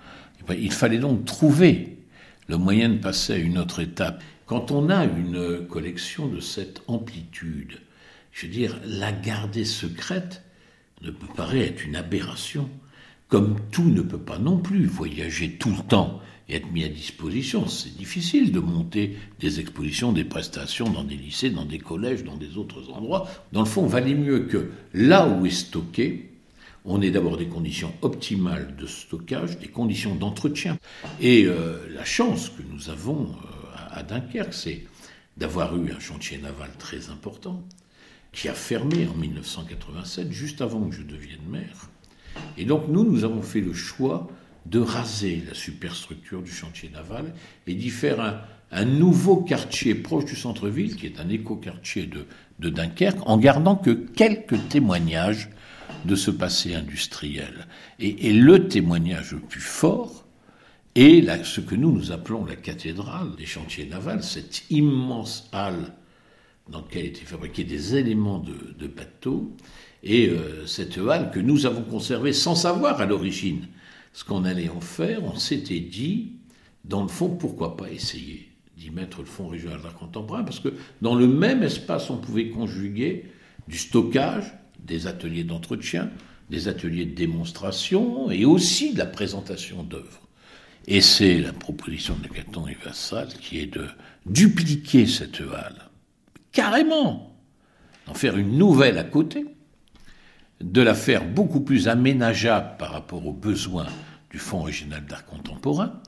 Il 0.58 0.72
fallait 0.72 0.98
donc 0.98 1.26
trouver 1.26 2.01
le 2.52 2.58
moyen 2.58 2.90
de 2.90 2.98
passer 2.98 3.32
à 3.32 3.38
une 3.38 3.58
autre 3.58 3.80
étape. 3.80 4.22
Quand 4.46 4.72
on 4.72 4.90
a 4.90 5.06
une 5.06 5.66
collection 5.68 6.28
de 6.28 6.42
cette 6.42 6.82
amplitude, 6.88 7.80
je 8.34 8.46
veux 8.46 8.52
dire, 8.52 8.78
la 8.86 9.14
garder 9.14 9.64
secrète 9.64 10.44
ne 11.02 11.12
peut 11.12 11.34
paraître 11.34 11.86
une 11.86 11.96
aberration. 11.96 12.70
Comme 13.30 13.56
tout 13.72 13.90
ne 13.90 14.02
peut 14.02 14.20
pas 14.20 14.38
non 14.38 14.58
plus 14.58 14.86
voyager 14.86 15.52
tout 15.52 15.70
le 15.70 15.82
temps 15.88 16.20
et 16.50 16.56
être 16.58 16.70
mis 16.74 16.84
à 16.84 16.90
disposition. 16.90 17.70
C'est 17.70 17.96
difficile 17.96 18.52
de 18.52 18.60
monter 18.60 19.16
des 19.40 19.62
expositions, 19.62 20.12
des 20.12 20.26
prestations 20.26 20.90
dans 20.90 21.06
des 21.06 21.16
lycées, 21.16 21.52
dans 21.52 21.64
des 21.64 21.80
collèges, 21.80 22.26
dans 22.26 22.36
des 22.36 22.58
autres 22.58 22.92
endroits. 22.92 23.30
Dans 23.54 23.62
le 23.62 23.66
fond, 23.66 23.86
valait 23.86 24.14
mieux 24.14 24.40
que 24.40 24.72
là 24.94 25.26
où 25.26 25.46
est 25.46 25.52
stocké, 25.52 26.31
on 26.86 27.02
ait 27.02 27.12
d'abord 27.12 27.38
des 27.38 27.48
conditions 27.48 27.94
optimales 28.02 28.76
de 28.76 28.88
stockage, 28.88 29.60
des 29.60 29.68
conditions 29.68 30.16
d'entretien. 30.16 30.78
Et 31.20 31.46
euh, 31.46 31.78
la 31.94 32.06
chance 32.06 32.50
que 32.50 32.64
nous 32.64 32.90
avons 32.90 33.30
euh, 33.30 33.68
à 33.92 34.04
Dunkerque, 34.04 34.54
c'est 34.54 34.84
d'avoir 35.38 35.76
eu 35.78 35.92
un 35.92 36.00
chantier 36.00 36.38
naval 36.38 36.70
très 36.78 37.10
important, 37.10 37.64
qui 38.32 38.50
a 38.50 38.54
fermé 38.54 39.08
en 39.08 39.16
1987, 39.16 40.32
juste 40.32 40.62
avant 40.62 40.90
que 40.90 40.96
je 40.96 41.04
devienne 41.04 41.46
maire. 41.50 41.90
Et 42.58 42.66
donc 42.66 42.88
nous, 42.88 43.04
nous 43.04 43.24
avons 43.24 43.42
fait 43.42 43.62
le 43.62 43.74
choix 43.74 44.30
de 44.66 44.80
raser 44.80 45.44
la 45.48 45.54
superstructure 45.54 46.42
du 46.42 46.52
chantier 46.52 46.90
naval 46.90 47.34
et 47.68 47.74
d'y 47.74 47.90
faire 47.90 48.46
un, 48.72 48.86
nouveau 48.86 49.38
quartier 49.38 49.96
proche 49.96 50.26
du 50.26 50.36
centre-ville, 50.36 50.96
qui 50.96 51.06
est 51.06 51.20
un 51.20 51.30
éco-quartier 51.30 52.10
de 52.60 52.70
Dunkerque, 52.70 53.20
en 53.26 53.38
gardant 53.38 53.76
que 53.76 53.92
quelques 53.92 54.70
témoignages 54.70 55.50
de 56.06 56.16
ce 56.16 56.32
passé 56.32 56.76
industriel. 56.76 57.68
Et, 58.00 58.34
le 58.34 58.68
témoignage 58.68 59.34
le 59.34 59.40
plus 59.40 59.62
fort 59.62 60.26
est 60.96 61.44
ce 61.44 61.62
que 61.62 61.76
nous, 61.76 61.92
nous 61.92 62.12
appelons 62.12 62.46
la 62.46 62.56
cathédrale 62.56 63.36
des 63.38 63.46
chantiers 63.46 63.86
navals, 63.86 64.24
cette 64.24 64.64
immense 64.70 65.50
halle 65.52 65.94
dans 66.70 66.82
laquelle 66.82 67.06
étaient 67.06 67.26
fabriqués 67.26 67.64
des 67.64 67.96
éléments 67.96 68.40
de, 68.40 68.76
de 68.78 68.88
bateaux, 68.88 69.56
et 70.04 70.30
euh, 70.30 70.66
cette 70.66 70.98
halle 70.98 71.32
que 71.32 71.40
nous 71.40 71.66
avons 71.66 71.84
conservée 71.84 72.34
sans 72.34 72.56
savoir 72.56 73.02
à 73.02 73.06
l'origine 73.06 73.68
ce 74.14 74.24
qu'on 74.24 74.44
allait 74.46 74.70
en 74.70 74.82
faire, 74.82 75.24
on 75.24 75.36
s'était 75.36 75.80
dit, 75.80 76.34
dans 76.84 77.02
le 77.02 77.08
fond, 77.08 77.30
pourquoi 77.30 77.78
pas 77.78 77.90
essayer 77.90 78.50
d'y 78.78 78.90
mettre 78.90 79.20
le 79.20 79.26
Fonds 79.26 79.48
régional 79.48 79.82
d'art 79.82 79.96
contemporain, 79.96 80.44
parce 80.44 80.60
que 80.60 80.74
dans 81.02 81.16
le 81.16 81.28
même 81.28 81.64
espace, 81.64 82.10
on 82.10 82.18
pouvait 82.18 82.50
conjuguer 82.50 83.26
du 83.68 83.78
stockage, 83.78 84.54
des 84.86 85.08
ateliers 85.08 85.44
d'entretien, 85.44 86.10
des 86.50 86.68
ateliers 86.68 87.06
de 87.06 87.16
démonstration 87.16 88.30
et 88.30 88.46
aussi 88.46 88.94
de 88.94 89.00
la 89.00 89.06
présentation 89.06 89.84
d'œuvres. 89.84 90.28
Et 90.88 91.02
c'est 91.02 91.40
la 91.40 91.54
proposition 91.54 92.16
de 92.22 92.28
Caton 92.28 92.68
et 92.68 92.78
Vassal 92.84 93.28
qui 93.28 93.60
est 93.60 93.74
de 93.74 93.88
dupliquer 94.26 95.06
cette 95.06 95.42
halle, 95.42 95.90
carrément, 96.52 97.36
d'en 98.08 98.14
faire 98.14 98.38
une 98.38 98.58
nouvelle 98.58 98.98
à 98.98 99.04
côté, 99.04 99.46
de 100.60 100.82
la 100.82 100.94
faire 100.94 101.26
beaucoup 101.26 101.62
plus 101.62 101.88
aménageable 101.88 102.78
par 102.78 102.92
rapport 102.92 103.26
aux 103.26 103.34
besoins 103.34 103.88
du 104.30 104.38
Fonds 104.38 104.64
régional 104.64 105.06
d'art 105.06 105.26
contemporain, 105.26 106.02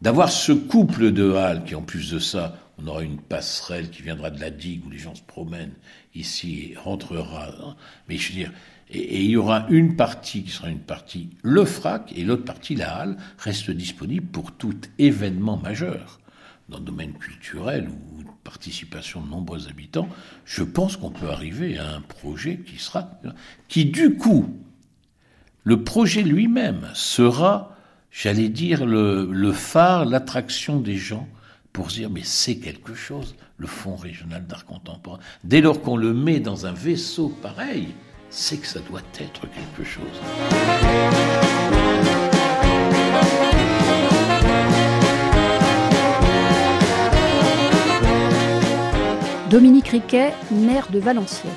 d'avoir 0.00 0.30
ce 0.30 0.52
couple 0.52 1.12
de 1.12 1.32
halles 1.32 1.64
qui, 1.64 1.74
en 1.74 1.82
plus 1.82 2.10
de 2.10 2.18
ça, 2.18 2.58
on 2.78 2.86
aura 2.86 3.02
une 3.02 3.20
passerelle 3.20 3.90
qui 3.90 4.02
viendra 4.02 4.30
de 4.30 4.40
la 4.40 4.50
digue 4.50 4.86
où 4.86 4.90
les 4.90 4.98
gens 4.98 5.14
se 5.14 5.22
promènent 5.22 5.74
ici 6.14 6.74
rentrera. 6.76 7.48
Hein. 7.48 7.76
Mais 8.08 8.16
je 8.16 8.28
veux 8.28 8.34
dire, 8.34 8.52
et, 8.90 9.24
il 9.24 9.30
y 9.30 9.36
aura 9.36 9.66
une 9.68 9.96
partie 9.96 10.42
qui 10.42 10.50
sera 10.50 10.68
une 10.68 10.80
partie 10.80 11.30
le 11.42 11.64
frac 11.64 12.12
et 12.16 12.24
l'autre 12.24 12.44
partie 12.44 12.74
la 12.74 12.94
halle 12.94 13.16
reste 13.38 13.70
disponible 13.70 14.26
pour 14.26 14.52
tout 14.52 14.76
événement 14.98 15.56
majeur 15.56 16.20
dans 16.68 16.78
le 16.78 16.84
domaine 16.84 17.14
culturel 17.14 17.88
ou 17.88 18.22
participation 18.44 19.20
de 19.20 19.28
nombreux 19.28 19.68
habitants. 19.68 20.08
Je 20.44 20.62
pense 20.62 20.96
qu'on 20.96 21.10
peut 21.10 21.28
arriver 21.28 21.78
à 21.78 21.94
un 21.94 22.00
projet 22.00 22.58
qui 22.58 22.78
sera, 22.78 23.10
qui 23.68 23.86
du 23.86 24.14
coup, 24.14 24.56
le 25.64 25.82
projet 25.82 26.22
lui-même 26.22 26.88
sera, 26.94 27.76
j'allais 28.10 28.48
dire, 28.48 28.86
le 28.86 29.52
phare, 29.52 30.04
l'attraction 30.04 30.80
des 30.80 30.96
gens 30.96 31.28
pour 31.72 31.86
dire 31.86 32.10
mais 32.10 32.22
c'est 32.24 32.56
quelque 32.56 32.94
chose, 32.94 33.34
le 33.58 33.66
Fonds 33.66 33.96
régional 33.96 34.46
d'art 34.46 34.64
contemporain. 34.64 35.18
Dès 35.44 35.60
lors 35.60 35.80
qu'on 35.82 35.96
le 35.96 36.12
met 36.12 36.40
dans 36.40 36.66
un 36.66 36.72
vaisseau 36.72 37.28
pareil, 37.42 37.88
c'est 38.28 38.58
que 38.58 38.66
ça 38.66 38.80
doit 38.80 39.02
être 39.18 39.42
quelque 39.50 39.84
chose. 39.84 40.20
Dominique 49.50 49.88
Riquet, 49.88 50.32
maire 50.52 50.88
de 50.92 51.00
Valenciennes 51.00 51.50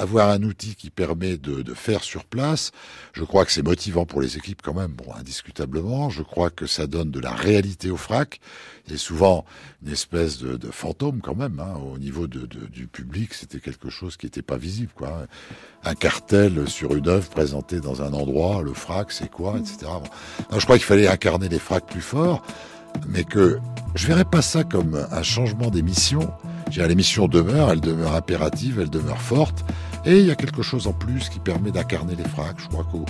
avoir 0.00 0.30
un 0.30 0.42
outil 0.42 0.74
qui 0.74 0.90
permet 0.90 1.36
de, 1.36 1.62
de, 1.62 1.74
faire 1.74 2.02
sur 2.02 2.24
place, 2.24 2.72
je 3.12 3.22
crois 3.22 3.44
que 3.44 3.52
c'est 3.52 3.62
motivant 3.62 4.06
pour 4.06 4.20
les 4.20 4.36
équipes 4.36 4.62
quand 4.62 4.74
même, 4.74 4.92
bon, 4.92 5.12
indiscutablement. 5.14 6.10
Je 6.10 6.22
crois 6.22 6.50
que 6.50 6.66
ça 6.66 6.86
donne 6.86 7.10
de 7.10 7.20
la 7.20 7.32
réalité 7.32 7.90
au 7.90 7.96
frac. 7.96 8.40
A 8.92 8.96
souvent 8.96 9.44
une 9.84 9.92
espèce 9.92 10.38
de, 10.38 10.56
de 10.56 10.70
fantôme 10.72 11.20
quand 11.20 11.36
même. 11.36 11.60
Hein, 11.60 11.78
au 11.92 11.96
niveau 11.98 12.26
de, 12.26 12.46
du 12.46 12.88
public, 12.88 13.34
c'était 13.34 13.60
quelque 13.60 13.88
chose 13.88 14.16
qui 14.16 14.26
n'était 14.26 14.42
pas 14.42 14.56
visible. 14.56 14.90
Quoi. 14.96 15.26
Un 15.84 15.94
cartel 15.94 16.68
sur 16.68 16.96
une 16.96 17.06
œuvre 17.06 17.28
présentée 17.28 17.78
dans 17.78 18.02
un 18.02 18.12
endroit, 18.12 18.62
le 18.62 18.72
frac, 18.72 19.12
c'est 19.12 19.30
quoi, 19.30 19.58
etc. 19.58 19.76
Bon. 19.82 20.02
Non, 20.50 20.58
je 20.58 20.64
crois 20.64 20.76
qu'il 20.76 20.86
fallait 20.86 21.06
incarner 21.06 21.48
les 21.48 21.60
fracs 21.60 21.86
plus 21.86 22.00
forts, 22.00 22.42
mais 23.08 23.22
que 23.22 23.60
je 23.94 24.06
verrais 24.08 24.24
pas 24.24 24.42
ça 24.42 24.64
comme 24.64 25.06
un 25.10 25.22
changement 25.22 25.70
d'émission. 25.70 26.32
L'émission 26.76 27.28
demeure, 27.28 27.70
elle 27.70 27.80
demeure 27.80 28.14
impérative, 28.14 28.78
elle 28.80 28.90
demeure 28.90 29.20
forte. 29.20 29.64
Et 30.04 30.20
il 30.20 30.26
y 30.26 30.30
a 30.30 30.34
quelque 30.34 30.62
chose 30.62 30.86
en 30.86 30.92
plus 30.92 31.28
qui 31.28 31.38
permet 31.38 31.70
d'incarner 31.70 32.16
les 32.16 32.24
fracs. 32.24 32.56
Je 32.58 32.68
crois 32.68 32.84
qu'au 32.84 33.04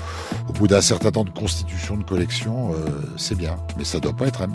bout 0.55 0.67
d'un 0.67 0.81
certain 0.81 1.11
temps 1.11 1.25
de 1.25 1.31
constitution 1.31 1.97
de 1.97 2.05
collection, 2.05 2.73
euh, 2.73 2.77
c'est 3.17 3.37
bien. 3.37 3.57
Mais 3.79 3.85
ça 3.85 3.99
ne 3.99 4.03
doit 4.03 4.17
pas 4.17 4.27
être 4.27 4.43
un 4.43 4.49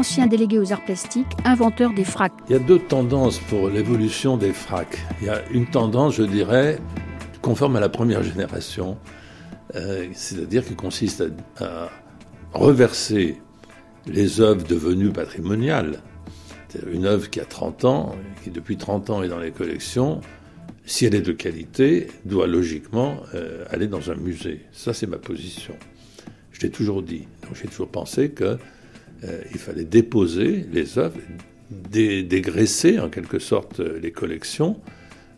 ancien 0.00 0.26
délégué 0.26 0.58
aux 0.58 0.72
arts 0.72 0.82
plastiques, 0.82 1.26
inventeur 1.44 1.92
des 1.92 2.04
fracs. 2.04 2.32
Il 2.48 2.52
y 2.52 2.56
a 2.56 2.58
deux 2.58 2.78
tendances 2.78 3.38
pour 3.38 3.68
l'évolution 3.68 4.38
des 4.38 4.54
fracs. 4.54 4.98
Il 5.20 5.26
y 5.26 5.28
a 5.28 5.46
une 5.50 5.66
tendance, 5.66 6.14
je 6.14 6.22
dirais, 6.22 6.78
conforme 7.42 7.76
à 7.76 7.80
la 7.80 7.90
première 7.90 8.22
génération, 8.22 8.96
euh, 9.74 10.08
c'est-à-dire 10.14 10.64
qui 10.64 10.74
consiste 10.74 11.22
à, 11.60 11.90
reverser 12.54 13.36
les 14.06 14.40
œuvres 14.40 14.66
devenues 14.66 15.12
patrimoniales. 15.12 16.00
Une 16.90 17.04
œuvre 17.04 17.28
qui 17.28 17.38
a 17.38 17.44
30 17.44 17.84
ans, 17.84 18.16
qui 18.42 18.50
depuis 18.50 18.78
30 18.78 19.10
ans 19.10 19.22
est 19.22 19.28
dans 19.28 19.38
les 19.38 19.50
collections, 19.50 20.22
si 20.86 21.04
elle 21.04 21.14
est 21.14 21.20
de 21.20 21.32
qualité, 21.32 22.08
doit 22.24 22.46
logiquement 22.46 23.18
euh, 23.34 23.66
aller 23.70 23.86
dans 23.86 24.10
un 24.10 24.14
musée. 24.14 24.64
Ça, 24.72 24.94
c'est 24.94 25.06
ma 25.06 25.18
position. 25.18 25.74
Je 26.52 26.62
l'ai 26.62 26.70
toujours 26.70 27.02
dit. 27.02 27.28
J'ai 27.54 27.68
toujours 27.68 27.88
pensé 27.88 28.30
que 28.30 28.56
euh, 29.24 29.42
il 29.52 29.58
fallait 29.58 29.84
déposer 29.84 30.66
les 30.72 30.98
œuvres, 30.98 31.18
dé 31.70 32.22
dégraisser 32.22 32.98
en 32.98 33.08
quelque 33.08 33.38
sorte 33.38 33.80
les 33.80 34.12
collections, 34.12 34.80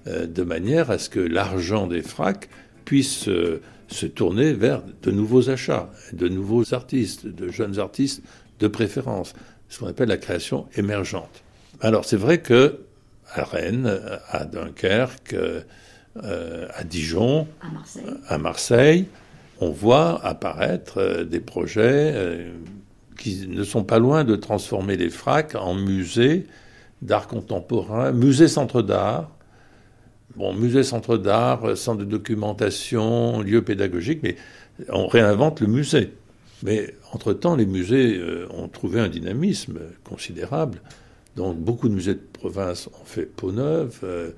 euh, 0.08 0.26
de 0.26 0.42
manière 0.42 0.90
à 0.90 0.98
ce 0.98 1.08
que 1.08 1.20
l'argent 1.20 1.86
des 1.86 2.02
fracs 2.02 2.48
puisse 2.84 3.28
euh, 3.28 3.60
se 3.86 4.06
tourner 4.06 4.52
vers 4.52 4.82
de 5.02 5.10
nouveaux 5.12 5.48
achats, 5.48 5.90
de 6.12 6.28
nouveaux 6.28 6.74
artistes, 6.74 7.26
de 7.26 7.48
jeunes 7.48 7.78
artistes 7.78 8.20
de 8.58 8.66
préférence, 8.66 9.32
ce 9.68 9.78
qu'on 9.78 9.86
appelle 9.86 10.08
la 10.08 10.16
création 10.16 10.66
émergente. 10.74 11.44
Alors 11.80 12.04
c'est 12.04 12.16
vrai 12.16 12.40
que 12.40 12.80
à 13.32 13.44
Rennes, 13.44 14.00
à 14.28 14.44
Dunkerque, 14.44 15.34
euh, 15.34 16.68
à 16.74 16.82
Dijon, 16.82 17.46
à 17.60 17.70
Marseille. 17.72 18.04
à 18.26 18.38
Marseille, 18.38 19.06
on 19.60 19.70
voit 19.70 20.20
apparaître 20.26 21.22
des 21.22 21.40
projets 21.40 22.50
qui 23.22 23.46
ne 23.46 23.62
sont 23.62 23.84
pas 23.84 24.00
loin 24.00 24.24
de 24.24 24.34
transformer 24.34 24.96
les 24.96 25.08
fracs 25.08 25.54
en 25.54 25.74
musées 25.74 26.44
d'art 27.02 27.28
contemporain, 27.28 28.10
musée 28.10 28.48
centre 28.48 28.82
d'art. 28.82 29.30
Bon, 30.34 30.52
musée 30.52 30.82
centre 30.82 31.16
d'art, 31.16 31.76
centre 31.76 32.00
de 32.00 32.04
documentation, 32.04 33.40
lieu 33.40 33.62
pédagogique, 33.62 34.20
mais 34.24 34.34
on 34.88 35.06
réinvente 35.06 35.60
le 35.60 35.68
musée. 35.68 36.14
Mais 36.64 36.96
entre-temps, 37.12 37.54
les 37.54 37.66
musées 37.66 38.18
euh, 38.18 38.48
ont 38.50 38.66
trouvé 38.66 38.98
un 38.98 39.08
dynamisme 39.08 39.78
considérable. 40.02 40.80
Donc 41.36 41.58
beaucoup 41.58 41.88
de 41.88 41.94
musées 41.94 42.14
de 42.14 42.26
province 42.32 42.88
ont 42.88 43.04
fait 43.04 43.26
peau 43.26 43.52
neuve. 43.52 44.00
Euh, 44.02 44.30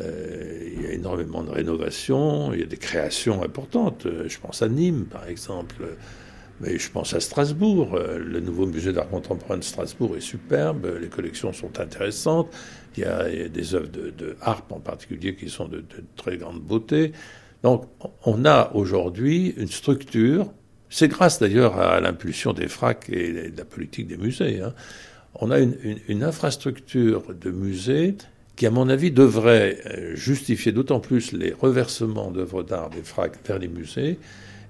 euh, 0.00 0.70
il 0.72 0.82
y 0.82 0.86
a 0.86 0.92
énormément 0.92 1.42
de 1.42 1.50
rénovations, 1.50 2.52
il 2.52 2.60
y 2.60 2.62
a 2.62 2.66
des 2.66 2.76
créations 2.76 3.42
importantes. 3.42 4.06
Je 4.28 4.38
pense 4.38 4.62
à 4.62 4.68
Nîmes, 4.68 5.06
par 5.06 5.26
exemple. 5.26 5.82
Mais 6.60 6.78
je 6.78 6.90
pense 6.90 7.14
à 7.14 7.20
Strasbourg. 7.20 7.98
Le 7.98 8.40
nouveau 8.40 8.66
musée 8.66 8.92
d'art 8.92 9.08
contemporain 9.08 9.56
de 9.56 9.64
Strasbourg 9.64 10.16
est 10.16 10.20
superbe. 10.20 10.98
Les 11.00 11.08
collections 11.08 11.52
sont 11.52 11.80
intéressantes. 11.80 12.48
Il 12.96 13.02
y 13.02 13.06
a, 13.06 13.48
des 13.48 13.74
œuvres 13.74 13.88
de, 13.88 14.36
harpe 14.42 14.70
en 14.72 14.80
particulier 14.80 15.34
qui 15.34 15.48
sont 15.48 15.68
de, 15.68 15.82
très 16.16 16.36
grande 16.36 16.60
beauté. 16.60 17.12
Donc 17.62 17.86
on 18.24 18.44
a 18.44 18.72
aujourd'hui 18.74 19.54
une 19.56 19.68
structure 19.68 20.50
c'est 20.90 21.06
grâce 21.08 21.38
d'ailleurs 21.38 21.78
à 21.78 22.00
l'impulsion 22.00 22.52
des 22.52 22.66
FRAC 22.66 23.08
et 23.10 23.50
de 23.50 23.56
la 23.56 23.64
politique 23.64 24.08
des 24.08 24.16
musées. 24.16 24.60
Hein. 24.60 24.74
On 25.36 25.52
a 25.52 25.60
une, 25.60 26.24
infrastructure 26.24 27.32
de 27.32 27.50
musées 27.52 28.16
qui, 28.56 28.66
à 28.66 28.70
mon 28.70 28.88
avis, 28.88 29.12
devrait 29.12 29.78
euh, 29.86 30.16
justifier 30.16 30.72
d'autant 30.72 30.98
plus 30.98 31.30
les 31.30 31.52
reversements 31.52 32.32
d'œuvres 32.32 32.64
d'art 32.64 32.90
des 32.90 33.02
FRAC 33.02 33.34
vers 33.46 33.60
les 33.60 33.68
musées 33.68 34.18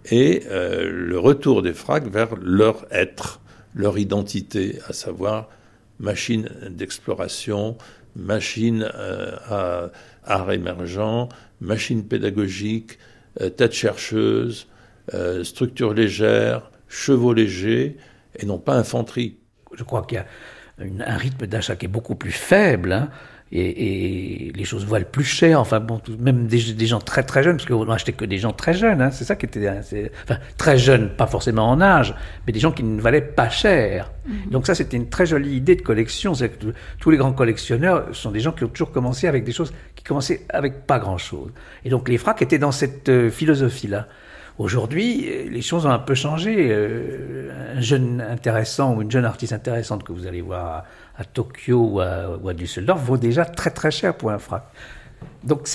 et 0.07 0.45
euh, 0.47 0.91
le 0.91 1.19
retour 1.19 1.63
des 1.63 1.73
FRAC 1.73 2.07
vers 2.09 2.37
leur 2.37 2.87
être, 2.91 3.41
leur 3.75 3.99
identité, 3.99 4.79
à 4.89 4.93
savoir 4.93 5.49
machine 5.99 6.49
d'exploration, 6.71 7.77
machine 8.17 8.91
euh, 8.95 9.37
à 9.47 9.91
art 10.25 10.53
émergent, 10.53 11.29
machine 11.61 12.05
pédagogique, 12.05 12.99
tête 13.57 13.73
chercheuse, 13.73 14.67
euh, 15.15 15.43
structure 15.45 15.93
légère, 15.93 16.71
chevaux 16.89 17.33
légers, 17.33 17.97
et 18.39 18.47
non 18.47 18.59
pas 18.59 18.75
infanterie. 18.75 19.39
Je 19.75 19.83
crois 19.83 20.03
qu'il 20.03 20.19
y 20.19 20.21
a 20.21 20.27
un 21.07 21.17
rythme 21.17 21.47
d'achat 21.47 21.77
qui 21.77 21.87
est 21.87 21.89
beaucoup 21.89 22.15
plus 22.15 22.33
faible. 22.33 22.93
Hein, 22.93 23.11
et, 23.53 24.53
les 24.55 24.65
choses 24.65 24.85
valent 24.87 25.07
plus 25.11 25.25
cher. 25.25 25.61
Enfin 25.61 25.81
bon, 25.81 26.01
même 26.19 26.47
des, 26.47 26.87
gens 26.87 27.01
très 27.01 27.23
très 27.23 27.43
jeunes, 27.43 27.57
parce 27.57 27.69
qu'on 27.69 27.85
n'achetait 27.85 28.13
que 28.13 28.25
des 28.25 28.39
gens 28.39 28.53
très 28.53 28.75
jeunes. 28.75 29.01
Hein, 29.01 29.11
c'est 29.11 29.25
ça 29.25 29.37
qui 29.37 29.47
était, 29.47 29.69
enfin 29.69 30.39
très 30.57 30.79
jeunes, 30.79 31.11
pas 31.11 31.27
forcément 31.27 31.69
en 31.69 31.81
âge, 31.81 32.15
mais 32.47 32.53
des 32.53 32.61
gens 32.61 32.73
qui 32.73 32.83
ne 32.83 33.01
valaient 33.01 33.21
pas 33.21 33.49
cher. 33.49 34.13
Mhm. 34.27 34.51
Donc 34.51 34.67
ça, 34.67 34.75
c'était 34.75 34.97
une 34.97 35.09
très 35.09 35.27
jolie 35.27 35.57
idée 35.57 35.77
de 35.77 35.83
collection. 35.83 36.35
C'est 36.35 36.51
que 36.51 36.67
tous 36.99 37.11
les 37.11 37.17
grands 37.17 37.33
collectionneurs 37.33 38.09
sont 38.13 38.31
des 38.31 38.41
gens 38.41 38.53
qui 38.53 38.65
ont 38.65 38.69
toujours 38.69 38.93
commencé 38.93 39.27
avec 39.27 39.45
des 39.45 39.53
choses 39.53 39.73
qui 39.95 40.05
commençaient 40.05 40.43
avec 40.49 40.87
pas 40.87 40.99
grand 40.99 41.19
chose. 41.19 41.51
Et 41.85 41.91
donc 41.91 42.09
les 42.09 42.19
fracs 42.19 42.43
étaient 42.43 42.59
dans 42.59 42.73
cette 42.73 43.09
euh, 43.09 43.31
philosophie-là. 43.31 44.07
Aujourd'hui, 44.61 45.49
les 45.49 45.63
choses 45.63 45.87
ont 45.87 45.91
un 45.91 45.99
peu 45.99 46.15
changé. 46.15 46.69
Euh, 46.69 47.77
un 47.79 47.81
jeune 47.81 48.21
intéressant 48.21 48.95
ou 48.95 49.01
une 49.01 49.11
jeune 49.11 49.25
artiste 49.25 49.55
intéressante 49.55 50.05
que 50.05 50.13
vous 50.13 50.27
allez 50.27 50.43
voir 50.43 50.85
à, 51.17 51.25
Tokyo 51.25 51.79
ou 51.79 52.01
à, 52.01 52.53
Düsseldorf 52.53 53.01
vaut 53.01 53.17
déjà 53.17 53.47
très 53.47 53.71
très 53.71 53.91
cher 53.91 54.15
pour 54.15 54.31
un 54.31 54.39
frac. 54.39 54.65
Donc 55.45 55.67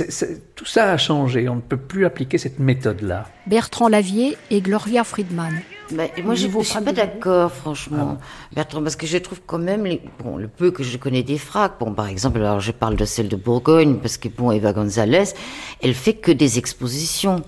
tout 0.53 0.65
ça 0.65 0.91
a 0.91 0.97
changé. 0.97 1.49
On 1.49 1.55
ne 1.55 1.61
peut 1.61 1.77
plus 1.77 2.05
appliquer 2.05 2.37
cette 2.37 2.59
méthode-là. 2.59 3.25
Bertrand 3.47 3.87
Lavier 3.87 4.37
et 4.51 4.61
Gloria 4.61 5.03
Friedman. 5.03 5.53
Mais 5.91 6.11
moi, 6.23 6.35
je 6.35 6.45
ne 6.45 6.63
suis 6.63 6.81
pas 6.81 6.93
d'accord, 6.93 7.51
franchement, 7.51 8.17
ah 8.19 8.25
Bertrand, 8.53 8.83
parce 8.83 8.95
que 8.95 9.07
je 9.07 9.17
trouve 9.17 9.41
quand 9.45 9.59
même, 9.59 9.87
bon, 10.23 10.37
le 10.37 10.47
peu 10.47 10.69
que 10.69 10.83
je 10.83 10.97
connais 10.97 11.23
des 11.23 11.37
fracs, 11.39 11.79
bon, 11.79 11.93
par 11.93 12.07
exemple, 12.07 12.39
alors 12.39 12.59
je 12.59 12.71
parle 12.71 12.95
de 12.95 13.05
celle 13.05 13.29
de 13.29 13.35
Bourgogne, 13.35 13.97
parce 13.97 14.17
que, 14.17 14.27
bon, 14.27 14.51
Eva 14.51 14.73
Gonzalez, 14.73 15.33
elle 15.81 15.93
fait 15.93 16.15
que 16.15 16.31
des 16.31 16.57
expositions 16.57 17.43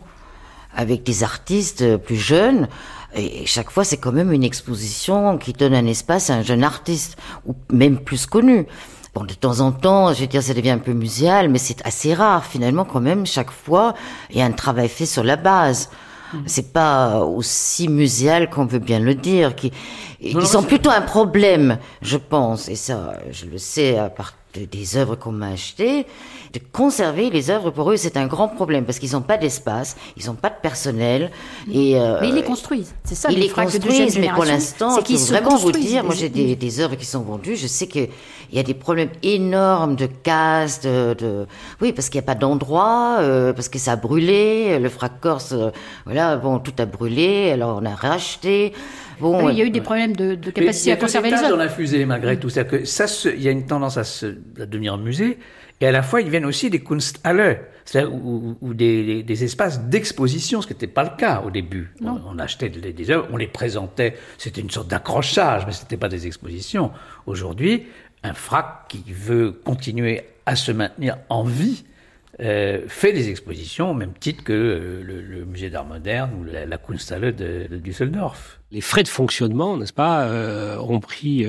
avec 0.77 1.03
des 1.03 1.23
artistes 1.23 1.97
plus 1.97 2.15
jeunes. 2.15 2.69
Et 3.15 3.45
chaque 3.45 3.71
fois, 3.71 3.83
c'est 3.83 3.97
quand 3.97 4.11
même 4.11 4.31
une 4.31 4.43
exposition 4.43 5.37
qui 5.37 5.51
donne 5.51 5.73
un 5.73 5.87
espace 5.87 6.29
à 6.29 6.35
un 6.35 6.43
jeune 6.43 6.63
artiste, 6.63 7.17
ou 7.45 7.55
même 7.71 7.99
plus 7.99 8.27
connu. 8.27 8.67
Bon, 9.15 9.23
de 9.23 9.33
temps 9.33 9.59
en 9.61 9.71
temps, 9.71 10.13
je 10.13 10.21
veux 10.21 10.27
dire, 10.27 10.43
ça 10.43 10.53
devient 10.53 10.69
un 10.69 10.77
peu 10.77 10.93
muséal, 10.93 11.49
mais 11.49 11.57
c'est 11.57 11.85
assez 11.85 12.13
rare. 12.13 12.45
Finalement, 12.45 12.85
quand 12.85 13.01
même, 13.01 13.25
chaque 13.25 13.49
fois, 13.49 13.95
il 14.29 14.37
y 14.37 14.41
a 14.41 14.45
un 14.45 14.51
travail 14.51 14.87
fait 14.87 15.07
sur 15.07 15.23
la 15.23 15.35
base. 15.35 15.89
Mm. 16.31 16.37
C'est 16.45 16.71
pas 16.71 17.21
aussi 17.21 17.87
muséal 17.87 18.49
qu'on 18.49 18.65
veut 18.65 18.79
bien 18.79 18.99
le 18.99 19.15
dire. 19.15 19.55
Qui, 19.55 19.71
ils 20.19 20.45
sont 20.45 20.61
plutôt 20.61 20.91
un 20.91 21.01
problème, 21.01 21.79
je 22.03 22.17
pense, 22.17 22.69
et 22.69 22.75
ça, 22.75 23.13
je 23.31 23.47
le 23.47 23.57
sais 23.57 23.97
à 23.97 24.09
partir 24.09 24.36
des 24.53 24.97
œuvres 24.97 25.15
qu'on 25.15 25.31
m'a 25.31 25.49
achetées, 25.49 26.05
de 26.53 26.59
conserver 26.71 27.29
les 27.29 27.49
œuvres 27.49 27.71
pour 27.71 27.91
eux, 27.91 27.97
c'est 27.97 28.17
un 28.17 28.27
grand 28.27 28.47
problème 28.47 28.85
parce 28.85 28.99
qu'ils 28.99 29.11
n'ont 29.11 29.21
pas 29.21 29.37
d'espace, 29.37 29.97
ils 30.15 30.27
n'ont 30.27 30.35
pas 30.35 30.49
de 30.49 30.55
personnel. 30.61 31.31
Et, 31.71 31.99
euh, 31.99 32.19
mais 32.21 32.29
ils 32.29 32.35
les 32.35 32.43
construisent, 32.43 32.93
c'est 33.03 33.15
ça. 33.15 33.29
Ils 33.31 33.39
les 33.39 33.49
construisent, 33.49 34.17
mais 34.17 34.29
pour 34.29 34.45
l'instant, 34.45 34.97
je 34.97 35.01
peux 35.01 35.33
vraiment 35.33 35.57
vous 35.57 35.71
dire, 35.71 36.03
moi 36.03 36.15
j'ai 36.15 36.29
des, 36.29 36.55
des, 36.55 36.79
œuvres 36.79 36.95
qui 36.95 37.05
sont 37.05 37.21
vendues, 37.21 37.55
je 37.55 37.67
sais 37.67 37.87
qu'il 37.87 38.09
y 38.51 38.59
a 38.59 38.63
des 38.63 38.73
problèmes 38.73 39.09
énormes 39.23 39.95
de 39.95 40.07
casse, 40.07 40.81
de, 40.81 41.13
de... 41.13 41.45
oui, 41.81 41.91
parce 41.93 42.09
qu'il 42.09 42.19
n'y 42.19 42.25
a 42.25 42.27
pas 42.27 42.35
d'endroit, 42.35 43.17
euh, 43.19 43.53
parce 43.53 43.69
que 43.69 43.79
ça 43.79 43.93
a 43.93 43.95
brûlé, 43.95 44.79
le 44.79 44.89
frac 44.89 45.19
corse, 45.19 45.51
euh, 45.51 45.71
voilà, 46.05 46.37
bon, 46.37 46.59
tout 46.59 46.73
a 46.79 46.85
brûlé, 46.85 47.51
alors 47.51 47.79
on 47.81 47.85
a 47.85 47.95
racheté. 47.95 48.73
Bon, 49.19 49.49
il 49.49 49.57
y 49.57 49.61
a 49.61 49.65
eu 49.65 49.69
des 49.69 49.81
problèmes 49.81 50.15
de, 50.15 50.35
de 50.35 50.51
capacité 50.51 50.91
à 50.91 50.95
conserver 50.95 51.29
les 51.29 51.37
œuvres. 51.37 51.49
dans 51.49 51.57
la 51.57 51.69
fusée, 51.69 52.05
malgré 52.05 52.39
tout. 52.39 52.49
C'est-à-dire 52.49 52.81
que 52.81 52.85
ça, 52.85 53.05
il 53.25 53.41
y 53.41 53.47
a 53.47 53.51
une 53.51 53.65
tendance 53.65 53.97
à, 53.97 54.03
se, 54.03 54.37
à 54.59 54.65
devenir 54.65 54.93
un 54.93 54.97
musée, 54.97 55.37
et 55.79 55.87
à 55.87 55.91
la 55.91 56.01
fois, 56.01 56.21
ils 56.21 56.29
viennent 56.29 56.45
aussi 56.45 56.69
des 56.69 56.79
Kunsthalle, 56.79 57.61
ou, 57.95 58.57
ou 58.61 58.73
des, 58.73 59.23
des, 59.23 59.43
espaces 59.43 59.81
d'exposition, 59.81 60.61
ce 60.61 60.67
qui 60.67 60.73
n'était 60.73 60.87
pas 60.87 61.03
le 61.03 61.11
cas 61.17 61.43
au 61.45 61.51
début. 61.51 61.93
On, 62.01 62.37
achetait 62.39 62.69
des, 62.69 63.11
œuvres, 63.11 63.27
on 63.31 63.37
les 63.37 63.47
présentait, 63.47 64.15
c'était 64.37 64.61
une 64.61 64.69
sorte 64.69 64.87
d'accrochage, 64.87 65.65
mais 65.65 65.71
ce 65.71 65.83
n'était 65.83 65.97
pas 65.97 66.09
des 66.09 66.27
expositions. 66.27 66.91
Aujourd'hui, 67.27 67.85
un 68.23 68.33
frac 68.33 68.87
qui 68.89 69.03
veut 69.07 69.51
continuer 69.51 70.23
à 70.45 70.55
se 70.55 70.71
maintenir 70.71 71.17
en 71.29 71.43
vie, 71.43 71.85
euh, 71.85 71.96
fait 72.39 73.13
des 73.13 73.29
expositions 73.29 73.91
au 73.91 73.93
même 73.93 74.13
titre 74.13 74.43
que 74.43 74.53
euh, 74.53 75.01
le, 75.03 75.45
musée 75.45 75.69
d'art 75.69 75.85
moderne 75.85 76.31
ou 76.39 76.43
la, 76.43 76.77
Kunsthalle 76.77 77.35
de, 77.35 77.67
de, 77.69 77.77
Düsseldorf. 77.77 78.59
Les 78.71 78.81
frais 78.81 79.03
de 79.03 79.07
fonctionnement, 79.07 79.77
n'est-ce 79.77 79.93
pas, 79.93 80.25
euh, 80.25 80.77
ont 80.77 80.99
pris 80.99 81.47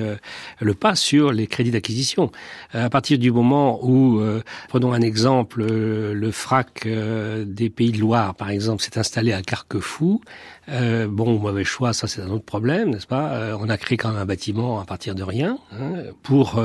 le 0.60 0.74
pas 0.74 0.94
sur 0.94 1.32
les 1.32 1.48
crédits 1.48 1.72
d'acquisition. 1.72 2.30
à 2.72 2.88
partir 2.90 3.18
du 3.18 3.32
moment 3.32 3.84
où, 3.84 4.22
prenons 4.68 4.92
un 4.92 5.00
exemple, 5.00 5.64
le 5.64 6.30
FRAC 6.30 6.86
des 6.86 7.70
Pays 7.70 7.90
de 7.90 7.98
Loire, 7.98 8.36
par 8.36 8.50
exemple, 8.50 8.82
s'est 8.82 8.98
installé 8.98 9.32
à 9.32 9.42
Carquefou, 9.42 10.20
bon, 10.68 11.40
mauvais 11.40 11.64
choix, 11.64 11.92
ça 11.92 12.06
c'est 12.06 12.22
un 12.22 12.28
autre 12.28 12.44
problème, 12.44 12.90
n'est-ce 12.90 13.08
pas 13.08 13.56
On 13.58 13.68
a 13.68 13.76
créé 13.76 13.98
quand 13.98 14.10
même 14.10 14.20
un 14.20 14.26
bâtiment 14.26 14.78
à 14.78 14.84
partir 14.84 15.16
de 15.16 15.24
rien 15.24 15.58
hein, 15.72 16.04
pour 16.22 16.62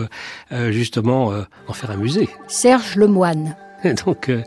justement 0.51 1.33
en 1.67 1.73
faire 1.73 1.89
un 1.89 1.97
musée. 1.97 2.29
Serge 2.47 2.95
Lemoine. 2.95 3.55
Donc, 4.05 4.29
euh, 4.29 4.41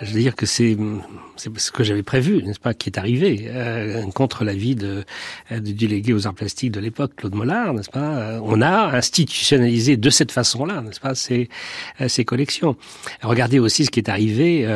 je 0.00 0.12
veux 0.12 0.20
dire 0.20 0.34
que 0.34 0.46
c'est 0.46 0.76
ce 1.36 1.70
que 1.70 1.84
j'avais 1.84 2.02
prévu, 2.02 2.42
n'est-ce 2.42 2.60
pas, 2.60 2.74
qui 2.74 2.88
est 2.88 2.98
arrivé 2.98 3.46
euh, 3.46 4.02
contre 4.10 4.44
l'avis 4.44 4.74
de, 4.74 5.04
du 5.50 5.74
délégué 5.74 6.12
aux 6.12 6.26
arts 6.26 6.34
plastiques 6.34 6.72
de 6.72 6.80
l'époque, 6.80 7.12
Claude 7.16 7.34
Mollard, 7.34 7.74
n'est-ce 7.74 7.90
pas 7.90 8.18
euh, 8.18 8.40
On 8.42 8.60
a 8.60 8.96
institutionnalisé 8.96 9.96
de 9.96 10.10
cette 10.10 10.32
façon-là, 10.32 10.82
n'est-ce 10.82 11.00
pas, 11.00 11.14
ces, 11.14 11.48
euh, 12.00 12.08
ces 12.08 12.24
collections. 12.24 12.76
Regardez 13.22 13.58
aussi 13.58 13.84
ce 13.84 13.90
qui 13.90 14.00
est 14.00 14.08
arrivé 14.08 14.66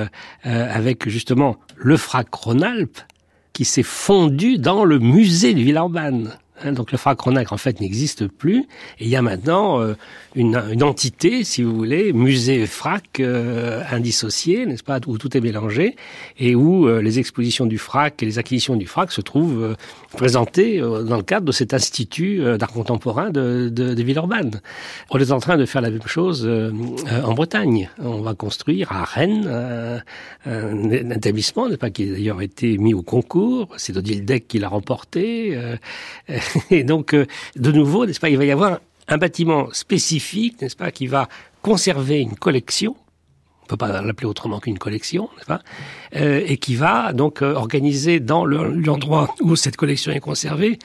avec 0.42 1.08
justement 1.08 1.56
le 1.76 1.96
frac 1.96 2.32
Rhône-Alpes 2.32 3.00
qui 3.52 3.64
s'est 3.64 3.82
fondu 3.82 4.58
dans 4.58 4.84
le 4.84 4.98
musée 4.98 5.54
de 5.54 5.60
Villeurbanne. 5.60 6.36
Hein, 6.62 6.72
donc 6.72 6.90
le 6.90 6.96
frac 6.96 7.20
Ronac 7.20 7.52
en 7.52 7.58
fait 7.58 7.80
n'existe 7.80 8.28
plus 8.28 8.60
et 8.98 9.04
il 9.04 9.08
y 9.08 9.16
a 9.16 9.20
maintenant 9.20 9.80
euh, 9.80 9.94
une, 10.34 10.56
une, 10.72 10.82
entité, 10.82 11.44
si 11.44 11.62
vous 11.62 11.74
voulez, 11.74 12.14
musée 12.14 12.66
frac 12.66 13.20
euh, 13.20 13.82
indissocié, 13.90 14.64
n'est-ce 14.64 14.82
pas, 14.82 14.98
où 15.06 15.18
tout 15.18 15.36
est 15.36 15.40
mélangé 15.40 15.96
et 16.38 16.54
où 16.54 16.88
euh, 16.88 17.02
les 17.02 17.18
expositions 17.18 17.66
du 17.66 17.76
frac 17.76 18.22
et 18.22 18.26
les 18.26 18.38
acquisitions 18.38 18.76
du 18.76 18.86
frac 18.86 19.12
se 19.12 19.20
trouvent 19.20 19.76
présentées 20.12 20.80
dans 20.80 21.16
le 21.16 21.22
cadre 21.22 21.44
de 21.44 21.52
cet 21.52 21.74
institut 21.74 22.40
d'art 22.58 22.72
contemporain 22.72 23.28
de, 23.28 23.68
de, 23.70 23.92
de, 23.92 24.02
Villeurbanne. 24.02 24.60
On 25.10 25.18
est 25.18 25.32
en 25.32 25.40
train 25.40 25.58
de 25.58 25.66
faire 25.66 25.82
la 25.82 25.90
même 25.90 26.06
chose 26.06 26.48
en 27.24 27.34
Bretagne. 27.34 27.90
On 27.98 28.20
va 28.22 28.34
construire 28.34 28.92
à 28.92 29.04
Rennes 29.04 30.02
un, 30.46 30.90
établissement, 31.10 31.68
n'est-ce 31.68 31.78
pas, 31.78 31.90
qui 31.90 32.04
a 32.04 32.12
d'ailleurs 32.12 32.40
été 32.40 32.78
mis 32.78 32.94
au 32.94 33.02
concours. 33.02 33.68
C'est 33.76 33.96
Odile 33.96 34.24
Deck 34.24 34.48
qui 34.48 34.58
l'a 34.58 34.68
remporté. 34.68 35.58
Et 36.70 36.84
donc, 36.84 37.14
euh, 37.14 37.26
de 37.56 37.72
nouveau, 37.72 38.06
n'est-ce 38.06 38.20
pas, 38.20 38.28
il 38.28 38.38
va 38.38 38.44
y 38.44 38.50
avoir 38.50 38.80
un 39.08 39.18
bâtiment 39.18 39.68
spécifique, 39.72 40.60
n'est-ce 40.60 40.76
pas, 40.76 40.90
qui 40.90 41.06
va 41.06 41.28
conserver 41.62 42.20
une 42.20 42.34
collection, 42.34 42.96
on 43.62 43.66
peut 43.66 43.76
pas 43.76 44.00
l'appeler 44.00 44.26
autrement 44.26 44.60
qu'une 44.60 44.78
collection, 44.78 45.28
n'est-ce 45.36 45.46
pas, 45.46 45.60
euh, 46.16 46.42
et 46.46 46.56
qui 46.56 46.76
va 46.76 47.12
donc 47.12 47.42
euh, 47.42 47.54
organiser 47.54 48.20
dans 48.20 48.44
l'endroit 48.44 49.34
où 49.40 49.56
cette 49.56 49.76
collection 49.76 50.12
est 50.12 50.20
conservée 50.20 50.78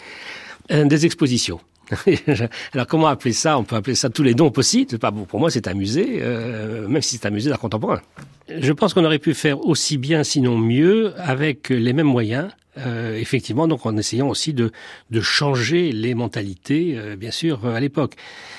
des 0.69 1.05
expositions. 1.05 1.59
Alors 2.73 2.87
comment 2.87 3.07
appeler 3.07 3.33
ça? 3.33 3.57
On 3.57 3.63
peut 3.63 3.75
appeler 3.75 3.95
ça 3.95 4.09
tous 4.09 4.23
les 4.23 4.33
noms 4.33 4.51
possibles. 4.51 4.97
Pas 4.97 5.11
bon, 5.11 5.25
pour 5.25 5.39
moi, 5.39 5.49
c'est 5.51 5.67
un 5.67 5.73
musée, 5.73 6.19
euh, 6.21 6.87
même 6.87 7.01
si 7.01 7.17
c'est 7.17 7.27
un 7.27 7.31
musée 7.31 7.49
d'art 7.49 7.59
contemporain. 7.59 8.01
Je 8.49 8.71
pense 8.73 8.93
qu'on 8.93 9.05
aurait 9.05 9.19
pu 9.19 9.33
faire 9.33 9.65
aussi 9.65 9.97
bien, 9.97 10.23
sinon 10.23 10.57
mieux, 10.57 11.13
avec 11.17 11.69
les 11.69 11.93
mêmes 11.93 12.07
moyens. 12.07 12.49
Euh, 12.77 13.17
effectivement, 13.17 13.67
donc 13.67 13.85
en 13.85 13.97
essayant 13.97 14.29
aussi 14.29 14.53
de, 14.53 14.71
de 15.09 15.21
changer 15.21 15.91
les 15.91 16.15
mentalités, 16.15 16.97
euh, 16.97 17.17
bien 17.17 17.31
sûr, 17.31 17.65
à 17.65 17.79
l'époque. 17.81 18.15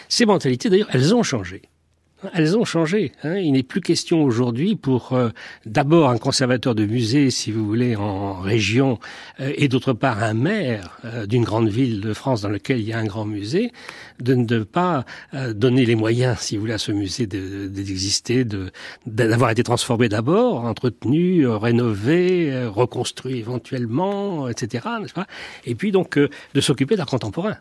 Ces 0.09 0.27
mentalités, 0.27 0.69
d'ailleurs, 0.69 0.91
elles 0.93 1.15
ont 1.15 1.23
changé. 1.23 1.63
Elles 2.35 2.57
ont 2.57 2.65
changé. 2.65 3.13
Hein. 3.25 3.37
Il 3.37 3.53
n'est 3.53 3.63
plus 3.63 3.81
question 3.81 4.23
aujourd'hui 4.23 4.77
pour 4.77 5.13
euh, 5.13 5.31
d'abord 5.67 6.11
un 6.11 6.19
conservateur 6.19 6.75
de 6.75 6.87
musée, 6.87 7.31
si 7.31 7.51
vous 7.51 7.67
voulez, 7.67 7.97
en 7.97 8.35
région, 8.35 8.99
euh, 9.41 9.53
et 9.57 9.69
d'autre 9.69 9.93
part 9.93 10.23
un 10.23 10.35
maire 10.35 10.99
euh, 11.05 11.27
d'une 11.27 11.43
grande 11.43 11.69
ville 11.69 12.01
de 12.01 12.15
France 12.15 12.43
dans 12.43 12.49
lequel 12.49 12.79
il 12.79 12.87
y 12.87 12.93
a 12.93 12.99
un 12.99 13.07
grand 13.07 13.25
musée, 13.25 13.73
de 14.21 14.35
ne 14.35 14.63
pas 14.63 15.05
donner 15.55 15.85
les 15.85 15.97
moyens, 15.97 16.39
si 16.39 16.57
vous 16.57 16.63
voulez, 16.63 16.75
à 16.75 16.79
ce 16.79 16.93
musée 16.93 17.27
d'exister, 17.27 18.45
de, 18.45 18.71
d'avoir 19.07 19.51
été 19.51 19.63
transformé 19.63 20.09
d'abord, 20.09 20.65
entretenu, 20.65 21.47
rénové, 21.47 22.67
reconstruit 22.67 23.39
éventuellement, 23.39 24.49
etc. 24.49 24.87
Pas? 25.15 25.27
Et 25.65 25.75
puis 25.75 25.91
donc 25.91 26.19
de 26.19 26.61
s'occuper 26.61 26.97
d'art 26.97 27.07
contemporain. 27.07 27.57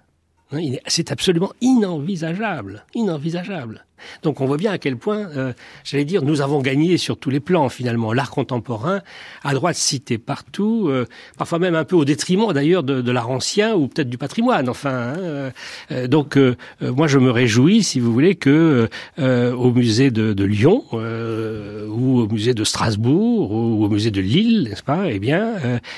Hein, 0.51 0.59
c'est 0.87 1.11
absolument 1.11 1.51
inenvisageable, 1.61 2.85
inenvisageable. 2.93 3.85
Donc 4.23 4.41
on 4.41 4.45
voit 4.45 4.57
bien 4.57 4.71
à 4.71 4.77
quel 4.77 4.97
point, 4.97 5.27
euh, 5.35 5.53
j'allais 5.83 6.05
dire, 6.05 6.23
nous 6.23 6.41
avons 6.41 6.61
gagné 6.61 6.97
sur 6.97 7.17
tous 7.17 7.29
les 7.29 7.39
plans 7.39 7.69
finalement. 7.69 8.13
L'art 8.13 8.31
contemporain, 8.31 9.01
à 9.43 9.53
droite 9.53 9.75
cité 9.75 10.17
partout, 10.17 10.87
euh, 10.89 11.05
parfois 11.37 11.59
même 11.59 11.75
un 11.75 11.83
peu 11.83 11.95
au 11.95 12.05
détriment 12.05 12.53
d'ailleurs 12.53 12.83
de, 12.83 13.01
de 13.01 13.11
l'art 13.11 13.29
ancien 13.29 13.75
ou 13.75 13.87
peut-être 13.87 14.09
du 14.09 14.17
patrimoine. 14.17 14.69
Enfin, 14.69 15.13
hein, 15.15 15.51
euh, 15.91 16.07
donc 16.07 16.37
moi 16.81 17.07
je 17.07 17.17
me 17.19 17.31
réjouis, 17.31 17.83
si 17.83 17.99
vous 17.99 18.11
voulez, 18.11 18.35
que 18.35 18.89
au 19.17 19.71
musée 19.71 20.11
de, 20.11 20.33
de 20.33 20.43
Lyon 20.43 20.83
ou 20.91 22.19
au 22.19 22.27
musée 22.27 22.53
de 22.53 22.63
Strasbourg 22.63 23.51
ou 23.51 23.83
au 23.83 23.89
musée 23.89 24.11
de 24.11 24.21
Lille, 24.21 24.67
n'est-ce 24.69 24.83
pas 24.83 25.09
Eh 25.09 25.19
bien, 25.19 25.53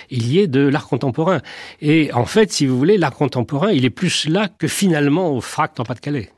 il 0.09 0.27
y 0.27 0.39
ait 0.39 0.47
de 0.47 0.67
l'art 0.67 0.87
contemporain. 0.87 1.41
Et 1.81 2.11
en 2.13 2.25
fait, 2.25 2.51
si 2.51 2.65
vous 2.65 2.77
voulez, 2.77 2.97
l'art 2.97 3.13
contemporain, 3.13 3.71
il 3.71 3.85
est 3.85 3.89
plus 3.89 4.27
là 4.27 4.47
que 4.47 4.67
finalement 4.67 5.35
au 5.35 5.41
FRAC 5.41 5.79
en 5.79 5.83
Pas-de-Calais. 5.83 6.29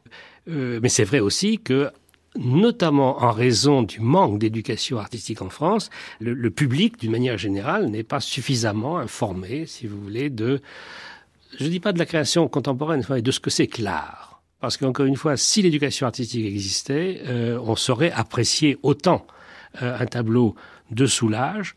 Euh, 0.47 0.79
mais 0.81 0.89
c'est 0.89 1.03
vrai 1.03 1.19
aussi 1.19 1.59
que 1.59 1.89
notamment 2.37 3.23
en 3.23 3.31
raison 3.31 3.83
du 3.83 3.99
manque 3.99 4.39
d'éducation 4.39 4.97
artistique 4.99 5.41
en 5.41 5.49
France, 5.49 5.89
le, 6.19 6.49
public, 6.49 6.99
d'une 6.99 7.11
manière 7.11 7.37
générale, 7.37 7.87
n'est 7.87 8.03
pas 8.03 8.19
suffisamment 8.19 8.97
informé, 8.97 9.65
si 9.65 9.87
vous 9.87 9.99
voulez, 10.01 10.29
de, 10.29 10.61
je 11.57 11.63
ne 11.63 11.69
dis 11.69 11.79
pas 11.79 11.93
de 11.93 11.99
la 11.99 12.05
création 12.05 12.47
contemporaine, 12.47 13.03
mais 13.09 13.21
de 13.21 13.31
ce 13.31 13.39
que 13.39 13.49
c'est 13.49 13.67
que 13.67 13.81
l'art. 13.81 14.41
Parce 14.59 14.77
qu'encore 14.77 15.05
une 15.05 15.15
fois, 15.15 15.37
si 15.37 15.61
l'éducation 15.61 16.07
artistique 16.07 16.45
existait, 16.45 17.21
euh, 17.25 17.59
on 17.63 17.75
saurait 17.75 18.11
apprécier 18.11 18.77
autant 18.83 19.25
euh, 19.81 19.97
un 19.97 20.05
tableau 20.05 20.55
de 20.91 21.05
Soulage, 21.05 21.75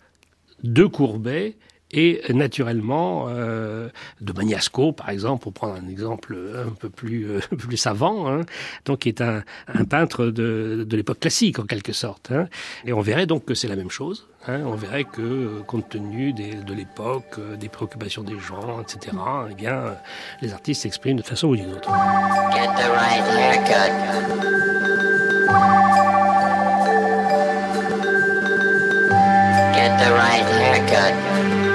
de 0.64 0.84
Courbet, 0.84 1.56
et 1.90 2.22
naturellement 2.30 3.26
euh, 3.28 3.88
de 4.20 4.32
Magnasco, 4.32 4.92
par 4.92 5.10
exemple, 5.10 5.42
pour 5.42 5.52
prendre 5.52 5.74
un 5.74 5.88
exemple 5.88 6.36
un 6.66 6.72
peu 6.72 6.90
plus, 6.90 7.30
euh, 7.30 7.40
plus 7.58 7.76
savant, 7.76 8.30
hein, 8.30 8.42
donc 8.84 9.00
qui 9.00 9.08
est 9.08 9.20
un, 9.20 9.42
un 9.68 9.84
peintre 9.84 10.26
de, 10.26 10.84
de 10.88 10.96
l'époque 10.96 11.20
classique 11.20 11.58
en 11.58 11.64
quelque 11.64 11.92
sorte. 11.92 12.30
Hein. 12.30 12.48
Et 12.84 12.92
on 12.92 13.00
verrait 13.00 13.26
donc 13.26 13.44
que 13.44 13.54
c'est 13.54 13.68
la 13.68 13.76
même 13.76 13.90
chose. 13.90 14.26
Hein, 14.46 14.60
on 14.64 14.76
verrait 14.76 15.04
que, 15.04 15.60
compte 15.66 15.88
tenu 15.88 16.32
des, 16.32 16.54
de 16.54 16.74
l'époque, 16.74 17.34
euh, 17.38 17.56
des 17.56 17.68
préoccupations 17.68 18.22
des 18.22 18.38
gens, 18.38 18.80
etc., 18.80 19.16
eh 19.50 19.54
bien, 19.54 19.96
les 20.40 20.52
artistes 20.52 20.82
s'expriment 20.82 21.18
de 21.18 21.22
façon 21.22 21.48
ou 21.48 21.56
d'une 21.56 21.72
autre. 21.72 21.90
Get 22.52 22.66
the 22.76 22.88
right. 22.90 23.08
Get 29.74 29.98
the 29.98 30.10
right 30.12 30.44
haircut. 30.44 31.67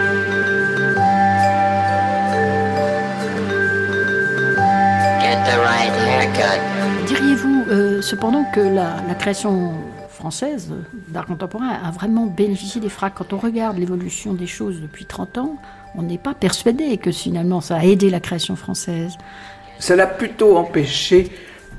Diriez-vous 7.08 7.66
euh, 7.70 8.02
cependant 8.02 8.46
que 8.54 8.60
la, 8.60 8.96
création 9.20 9.74
française 10.10 10.74
d'art 11.10 11.26
contemporain 11.26 11.70
a 11.84 11.91
vraiment 11.91 12.26
bénéficié 12.26 12.80
des 12.80 12.89
fracs? 12.89 13.14
Quand 13.16 13.34
on 13.34 13.38
regarde 13.38 13.78
l'évolution 13.78 14.34
des 14.34 14.48
choses 14.48 14.82
depuis 14.82 15.06
30 15.06 15.38
ans, 15.39 15.58
on 15.96 16.02
n'est 16.02 16.18
pas 16.18 16.34
persuadé 16.34 16.98
que 16.98 17.12
finalement 17.12 17.62
ça 17.62 17.78
a 17.78 17.84
aidé 17.84 18.10
la 18.10 18.20
création 18.20 18.56
française. 18.56 19.18
Ça 19.80 19.96
l'a 19.96 20.08
plutôt 20.08 20.58
empêché 20.58 21.32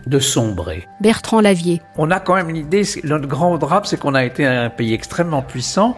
de 0.06 0.18
sombrer. 0.18 0.86
Bertrand 1.00 1.40
Lavier. 1.40 1.80
On 1.96 2.10
a 2.10 2.20
quand 2.20 2.34
même 2.34 2.50
une 2.50 2.56
idée, 2.56 2.82
notre 3.04 3.26
grand 3.26 3.56
drame, 3.56 3.84
c'est 3.84 3.98
qu'on 3.98 4.14
a 4.14 4.24
été 4.24 4.44
un 4.44 4.68
pays 4.68 4.92
extrêmement 4.92 5.42
puissant, 5.42 5.96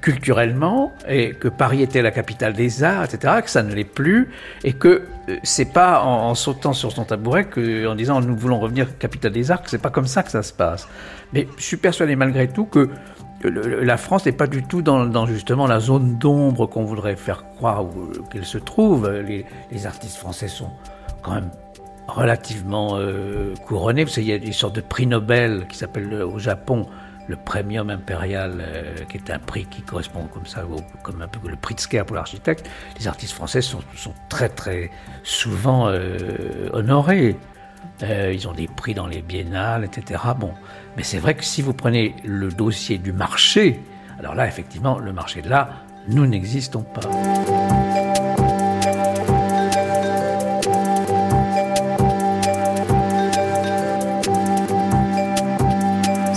culturellement 0.00 0.92
et 1.08 1.30
que 1.32 1.48
Paris 1.48 1.82
était 1.82 2.02
la 2.02 2.10
capitale 2.10 2.52
des 2.52 2.82
arts, 2.82 3.04
etc., 3.04 3.34
que 3.42 3.50
ça 3.50 3.62
ne 3.62 3.74
l'est 3.74 3.84
plus 3.84 4.28
et 4.64 4.72
que 4.72 5.02
euh, 5.28 5.36
c'est 5.42 5.72
pas 5.72 6.02
en, 6.02 6.34
sautant 6.34 6.72
sur 6.72 6.92
son 6.92 7.04
tabouret 7.04 7.48
en 7.86 7.94
disant 7.94 8.20
nous 8.20 8.36
voulons 8.36 8.60
revenir 8.60 8.98
capitale 8.98 9.32
des 9.32 9.50
arts, 9.50 9.62
que 9.62 9.70
c'est 9.70 9.78
pas 9.78 9.90
comme 9.90 10.06
ça 10.06 10.22
que 10.22 10.30
ça 10.30 10.42
se 10.42 10.52
passe. 10.52 10.88
Mais 11.32 11.48
je 11.56 11.62
suis 11.62 11.76
persuadé 11.76 12.16
malgré 12.16 12.48
tout 12.48 12.64
que 12.64 12.90
la 13.42 13.96
France 13.96 14.26
n'est 14.26 14.32
pas 14.32 14.46
du 14.46 14.62
tout 14.62 14.82
dans, 14.82 15.26
justement 15.26 15.66
la 15.66 15.78
zone 15.78 16.16
d'ombre 16.18 16.66
qu'on 16.66 16.84
voudrait 16.84 17.16
faire 17.16 17.44
croire 17.56 17.84
qu'elle 18.30 18.46
se 18.46 18.58
trouve. 18.58 19.08
Les, 19.08 19.86
artistes 19.86 20.16
français 20.16 20.48
sont 20.48 20.70
quand 21.22 21.34
même 21.34 21.50
relativement 22.08 22.96
euh, 22.96 23.54
couronnés. 23.66 24.06
Savez, 24.06 24.26
il 24.26 24.28
y 24.28 24.32
a 24.32 24.36
une 24.36 24.52
sorte 24.52 24.74
de 24.74 24.80
prix 24.80 25.06
Nobel 25.06 25.66
qui 25.68 25.76
s'appelle 25.76 26.14
au 26.22 26.38
Japon 26.38 26.86
le 27.28 27.36
premium 27.36 27.90
impérial, 27.90 28.58
euh, 28.60 28.94
qui 29.08 29.16
est 29.16 29.30
un 29.30 29.38
prix 29.38 29.66
qui 29.66 29.82
correspond 29.82 30.26
comme 30.26 30.46
ça, 30.46 30.64
comme 31.02 31.22
un 31.22 31.28
peu 31.28 31.48
le 31.48 31.56
prix 31.56 31.74
de 31.74 31.80
Sker 31.80 32.04
pour 32.04 32.16
l'architecte, 32.16 32.68
les 32.98 33.08
artistes 33.08 33.32
français 33.32 33.60
sont, 33.60 33.82
très 34.28 34.48
très 34.48 34.90
souvent 35.22 35.88
euh, 35.88 36.68
honorés. 36.72 37.36
Euh, 38.02 38.32
ils 38.34 38.46
ont 38.46 38.52
des 38.52 38.68
prix 38.68 38.94
dans 38.94 39.06
les 39.06 39.22
biennales, 39.22 39.84
etc. 39.84 40.20
Bon, 40.38 40.52
mais 40.96 41.02
c'est 41.02 41.18
vrai 41.18 41.34
que 41.34 41.44
si 41.44 41.62
vous 41.62 41.72
prenez 41.72 42.14
le 42.24 42.48
dossier 42.50 42.98
du 42.98 43.12
marché, 43.12 43.80
alors 44.18 44.34
là, 44.34 44.46
effectivement, 44.46 44.98
le 44.98 45.12
marché 45.12 45.42
de 45.42 45.48
là, 45.48 45.70
nous 46.08 46.26
n'existons 46.26 46.82
pas. 46.82 47.65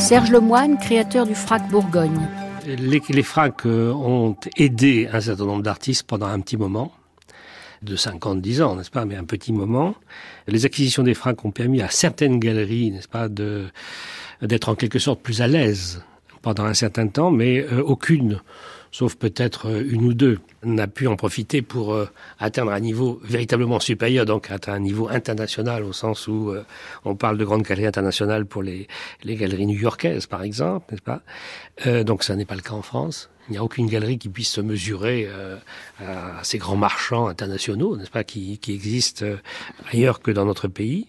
Serge 0.09 0.31
Lemoine, 0.31 0.79
créateur 0.79 1.27
du 1.27 1.35
FRAC 1.35 1.69
Bourgogne. 1.69 2.27
Les, 2.65 2.99
les 3.09 3.21
FRAC 3.21 3.67
euh, 3.67 3.91
ont 3.91 4.35
aidé 4.57 5.07
un 5.13 5.21
certain 5.21 5.45
nombre 5.45 5.61
d'artistes 5.61 6.01
pendant 6.01 6.25
un 6.25 6.39
petit 6.39 6.57
moment 6.57 6.91
de 7.83 7.95
50, 7.95 8.41
10 8.41 8.63
ans, 8.63 8.75
n'est-ce 8.75 8.89
pas, 8.89 9.05
mais 9.05 9.15
un 9.15 9.23
petit 9.23 9.53
moment. 9.53 9.93
Les 10.47 10.65
acquisitions 10.65 11.03
des 11.03 11.13
FRAC 11.13 11.45
ont 11.45 11.51
permis 11.51 11.83
à 11.83 11.91
certaines 11.91 12.39
galeries, 12.39 12.89
n'est-ce 12.89 13.07
pas, 13.07 13.27
d'être 13.29 14.69
en 14.69 14.73
quelque 14.73 14.97
sorte 14.97 15.21
plus 15.21 15.43
à 15.43 15.47
l'aise 15.47 16.03
pendant 16.41 16.65
un 16.65 16.73
certain 16.73 17.07
temps, 17.07 17.29
mais 17.29 17.59
euh, 17.71 17.83
aucune 17.83 18.41
sauf 18.91 19.15
peut-être 19.15 19.67
euh, 19.67 19.83
une 19.89 20.05
ou 20.05 20.13
deux, 20.13 20.39
n'a 20.63 20.87
pu 20.87 21.07
en 21.07 21.15
profiter 21.15 21.61
pour 21.61 21.93
euh, 21.93 22.07
atteindre 22.39 22.71
un 22.71 22.79
niveau 22.79 23.19
véritablement 23.23 23.79
supérieur, 23.79 24.25
donc 24.25 24.51
atteindre 24.51 24.77
un 24.77 24.81
niveau 24.81 25.07
international 25.07 25.83
au 25.83 25.93
sens 25.93 26.27
où 26.27 26.49
euh, 26.49 26.65
on 27.05 27.15
parle 27.15 27.37
de 27.37 27.45
grandes 27.45 27.63
galeries 27.63 27.87
internationales 27.87 28.45
pour 28.45 28.63
les, 28.63 28.87
les 29.23 29.35
galeries 29.35 29.67
new-yorkaises, 29.67 30.25
par 30.25 30.43
exemple, 30.43 30.87
n'est-ce 30.91 31.01
pas? 31.01 31.21
Donc 32.03 32.23
ça 32.23 32.35
n'est 32.35 32.45
pas 32.45 32.55
le 32.55 32.61
cas 32.61 32.73
en 32.73 32.81
France. 32.81 33.29
Il 33.49 33.53
n'y 33.53 33.57
a 33.57 33.63
aucune 33.63 33.87
galerie 33.87 34.19
qui 34.19 34.29
puisse 34.29 34.51
se 34.51 34.61
mesurer 34.61 35.27
euh, 35.27 35.57
à 35.99 36.43
ces 36.43 36.59
grands 36.59 36.75
marchands 36.75 37.27
internationaux, 37.27 37.97
n'est-ce 37.97 38.11
pas, 38.11 38.23
qui, 38.23 38.59
qui, 38.59 38.73
existent 38.73 39.25
euh, 39.25 39.37
ailleurs 39.91 40.21
que 40.21 40.29
dans 40.29 40.45
notre 40.45 40.67
pays. 40.67 41.07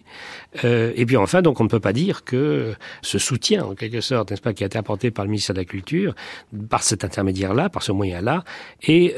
Euh, 0.65 0.91
et 0.95 1.05
puis 1.05 1.17
enfin, 1.17 1.43
donc 1.43 1.59
on 1.59 1.63
ne 1.63 1.69
peut 1.69 1.79
pas 1.79 1.93
dire 1.93 2.23
que 2.23 2.73
ce 3.03 3.19
soutien, 3.19 3.63
en 3.63 3.75
quelque 3.75 4.01
sorte, 4.01 4.31
n'est-ce 4.31 4.41
pas, 4.41 4.53
qui 4.53 4.63
a 4.63 4.67
été 4.67 4.77
apporté 4.77 5.11
par 5.11 5.23
le 5.25 5.29
ministère 5.29 5.53
de 5.53 5.59
la 5.59 5.65
Culture, 5.65 6.15
par 6.69 6.81
cet 6.81 7.05
intermédiaire-là, 7.05 7.69
par 7.69 7.83
ce 7.83 7.91
moyen-là, 7.91 8.43
ait 8.87 9.15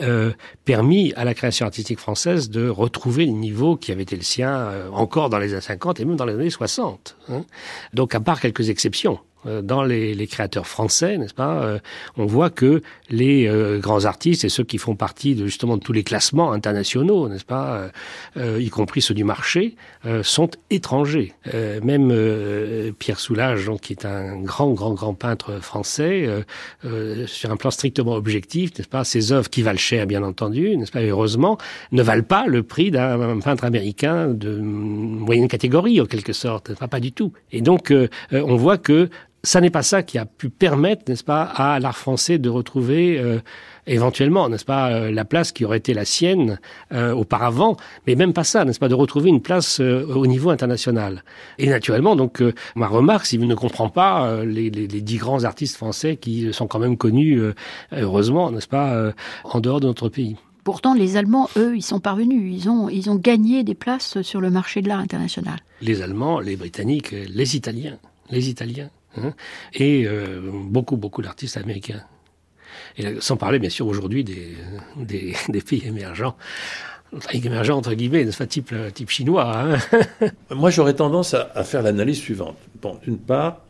permis 0.65 1.13
à 1.15 1.24
la 1.24 1.34
création 1.34 1.65
artistique 1.65 1.99
française 1.99 2.49
de 2.49 2.67
retrouver 2.67 3.26
le 3.26 3.32
niveau 3.32 3.78
qui 3.78 3.91
avait 3.91 4.03
été 4.03 4.15
le 4.15 4.21
sien 4.21 4.71
encore 4.91 5.30
dans 5.30 5.39
les 5.39 5.53
années 5.53 5.61
50 5.61 5.99
et 5.99 6.05
même 6.05 6.17
dans 6.17 6.26
les 6.26 6.34
années 6.34 6.49
60. 6.49 7.15
Hein. 7.30 7.45
Donc 7.93 8.15
à 8.15 8.19
part 8.19 8.39
quelques 8.39 8.69
exceptions, 8.69 9.19
euh, 9.24 9.32
dans 9.46 9.84
les, 9.84 10.14
les, 10.14 10.28
créateurs 10.28 10.68
français, 10.68 11.18
n'est-ce 11.18 11.34
pas 11.34 11.64
euh, 11.64 11.80
On 12.18 12.26
voit 12.26 12.50
que 12.50 12.82
les 13.10 13.48
euh, 13.48 13.80
grands 13.80 14.06
artistes 14.06 14.46
et 14.46 14.50
ceux 14.50 14.64
qui 14.64 14.78
font 14.78 14.96
partie 14.96 15.36
de 15.36 15.46
justement 15.46 15.78
de 15.78 15.84
tous 15.84 15.94
les 15.94 16.04
classements 16.04 16.52
internationaux, 16.52 17.28
n'est-ce 17.28 17.46
pas, 17.46 17.89
y 18.36 18.70
compris 18.70 19.02
ceux 19.02 19.14
du 19.14 19.24
marché, 19.24 19.76
sont 20.24 20.50
étrangers. 20.70 21.34
même 21.84 22.94
Pierre 23.00 23.20
Soulages, 23.20 23.66
donc, 23.66 23.82
qui 23.82 23.94
est 23.94 24.06
un 24.06 24.41
grand, 24.41 24.72
grand, 24.72 24.94
grand 24.94 25.14
peintre 25.14 25.60
français, 25.62 26.28
sur 27.26 27.52
un 27.52 27.58
plan 27.58 27.72
strictement 27.72 28.14
objectif, 28.14 28.72
n'est-ce 28.78 28.88
pas 28.88 29.04
Ses 29.04 29.32
œuvres 29.32 29.50
qui 29.50 29.62
valent 29.62 29.78
cher, 29.78 30.08
bien 30.08 30.24
entendu, 30.24 30.76
n'est-ce 30.78 30.91
pas 30.91 31.02
Heureusement, 31.02 31.58
ne 31.91 32.02
valent 32.02 32.24
pas 32.24 32.46
le 32.48 32.64
prix 32.64 32.91
d'un 32.91 33.39
peintre 33.39 33.66
américain 33.66 34.28
de 34.28 34.58
moyenne 34.58 35.48
catégorie, 35.48 36.02
en 36.02 36.06
quelque 36.06 36.34
sorte. 36.34 36.76
Pas, 36.76 36.88
pas 36.88 37.00
du 37.00 37.12
tout. 37.12 37.34
Et 37.52 37.62
donc, 37.62 37.94
on 38.32 38.56
voit 38.56 38.78
que 38.78 39.10
ça 39.46 39.60
n'est 39.60 39.70
pas 39.70 39.84
ça 39.84 40.04
qui 40.04 40.18
a 40.18 40.26
pu 40.26 40.50
permettre, 40.50 41.04
n'est-ce 41.10 41.24
pas, 41.24 41.44
à 41.44 41.78
l'art 41.80 41.98
français 41.98 42.38
de 42.38 42.48
retrouver 42.50 43.20
euh, 43.20 43.39
éventuellement, 43.88 44.48
n'est-ce 44.48 44.64
pas, 44.64 44.91
euh, 44.91 45.12
la 45.12 45.26
place 45.26 45.52
qui 45.52 45.66
aurait 45.66 45.80
été 45.80 45.94
la 45.94 46.06
sienne 46.06 46.60
euh, 46.94 47.14
auparavant, 47.14 47.76
mais 48.08 48.16
même 48.16 48.32
pas 48.32 48.46
ça, 48.46 48.64
n'est-ce 48.64 48.80
pas, 48.80 48.88
de 48.88 48.96
retrouver 48.96 49.30
une 49.30 49.41
place 49.41 49.82
au 49.82 50.26
niveau 50.28 50.50
international. 50.50 51.26
Et 51.60 51.68
naturellement, 51.68 52.16
donc, 52.16 52.41
ma 52.76 52.88
remarque, 52.88 53.26
si 53.26 53.38
vous 53.38 53.46
ne 53.46 53.56
comprenez 53.56 53.91
pas 53.94 54.46
les, 54.46 54.70
les, 54.70 54.88
les, 54.88 55.02
dix 55.02 55.18
grands 55.18 55.44
artistes 55.44 55.76
français 55.76 56.16
qui 56.16 56.54
sont 56.54 56.68
quand 56.68 56.80
même 56.80 56.96
connus, 56.96 57.41
heureusement, 57.91 58.50
n'est-ce 58.50 58.68
pas, 58.68 59.12
en 59.44 59.60
dehors 59.60 59.82
de 59.82 59.88
notre 59.88 60.08
pays. 60.08 60.38
Pourtant, 60.64 60.94
les 60.94 61.18
Allemands, 61.18 61.50
eux, 61.58 61.76
ils 61.76 61.82
sont 61.82 62.00
parvenus. 62.00 62.54
Ils 62.56 62.70
ont, 62.70 62.88
ils 62.88 63.10
ont 63.10 63.16
gagné 63.16 63.64
des 63.64 63.76
places 63.76 64.22
sur 64.22 64.39
le 64.39 64.50
marché 64.50 64.82
de 64.82 64.88
l'art 64.88 65.00
international. 65.00 65.60
Les 65.82 66.02
Allemands, 66.02 66.39
les 66.39 66.56
Britanniques, 66.56 67.12
les 67.12 67.58
Italiens. 67.58 67.98
Les 68.30 68.50
Italiens. 68.50 68.89
Hein, 69.18 69.34
et 69.74 70.05
euh, 70.05 70.41
beaucoup, 70.51 70.97
beaucoup 70.97 71.22
d'artistes 71.22 71.57
américains. 71.57 72.03
Et 72.97 73.20
sans 73.20 73.38
parler, 73.38 73.59
bien 73.59 73.70
sûr, 73.70 73.88
aujourd'hui 73.88 74.24
des, 74.24 74.55
des, 74.97 75.36
des, 75.49 75.61
pays 75.61 75.86
émergents. 75.86 76.36
Émergents, 77.32 77.78
entre 77.78 77.93
guillemets, 77.93 78.26
nest 78.26 78.47
type, 78.47 78.74
type 78.93 79.09
chinois. 79.09 79.55
Hein 79.55 79.78
Moi, 80.49 80.72
j'aurais 80.72 80.95
tendance 80.95 81.34
à, 81.34 81.51
à 81.53 81.64
faire 81.64 81.84
l'analyse 81.84 82.18
suivante. 82.18 82.57
Bon, 82.82 82.99
d'une 83.03 83.20
part, 83.20 83.61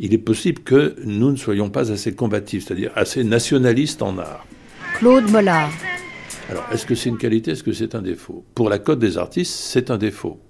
il 0.00 0.14
est 0.14 0.18
possible 0.18 0.62
que 0.62 0.96
nous 1.04 1.30
ne 1.30 1.36
soyons 1.36 1.68
pas 1.68 1.92
assez 1.92 2.14
combatifs, 2.14 2.66
c'est-à-dire 2.66 2.92
assez 2.94 3.24
nationalistes 3.24 4.00
en 4.00 4.16
art. 4.18 4.46
Claude 4.94 5.30
Mollard. 5.30 5.70
Alors, 6.48 6.66
est-ce 6.72 6.86
que 6.86 6.94
c'est 6.94 7.10
une 7.10 7.18
qualité, 7.18 7.50
est-ce 7.50 7.62
que 7.62 7.72
c'est 7.72 7.94
un 7.94 8.00
défaut? 8.00 8.44
Pour 8.54 8.70
la 8.70 8.78
Côte 8.78 9.00
des 9.00 9.18
artistes, 9.18 9.52
c'est 9.52 9.90
un 9.90 9.98
défaut 9.98 10.40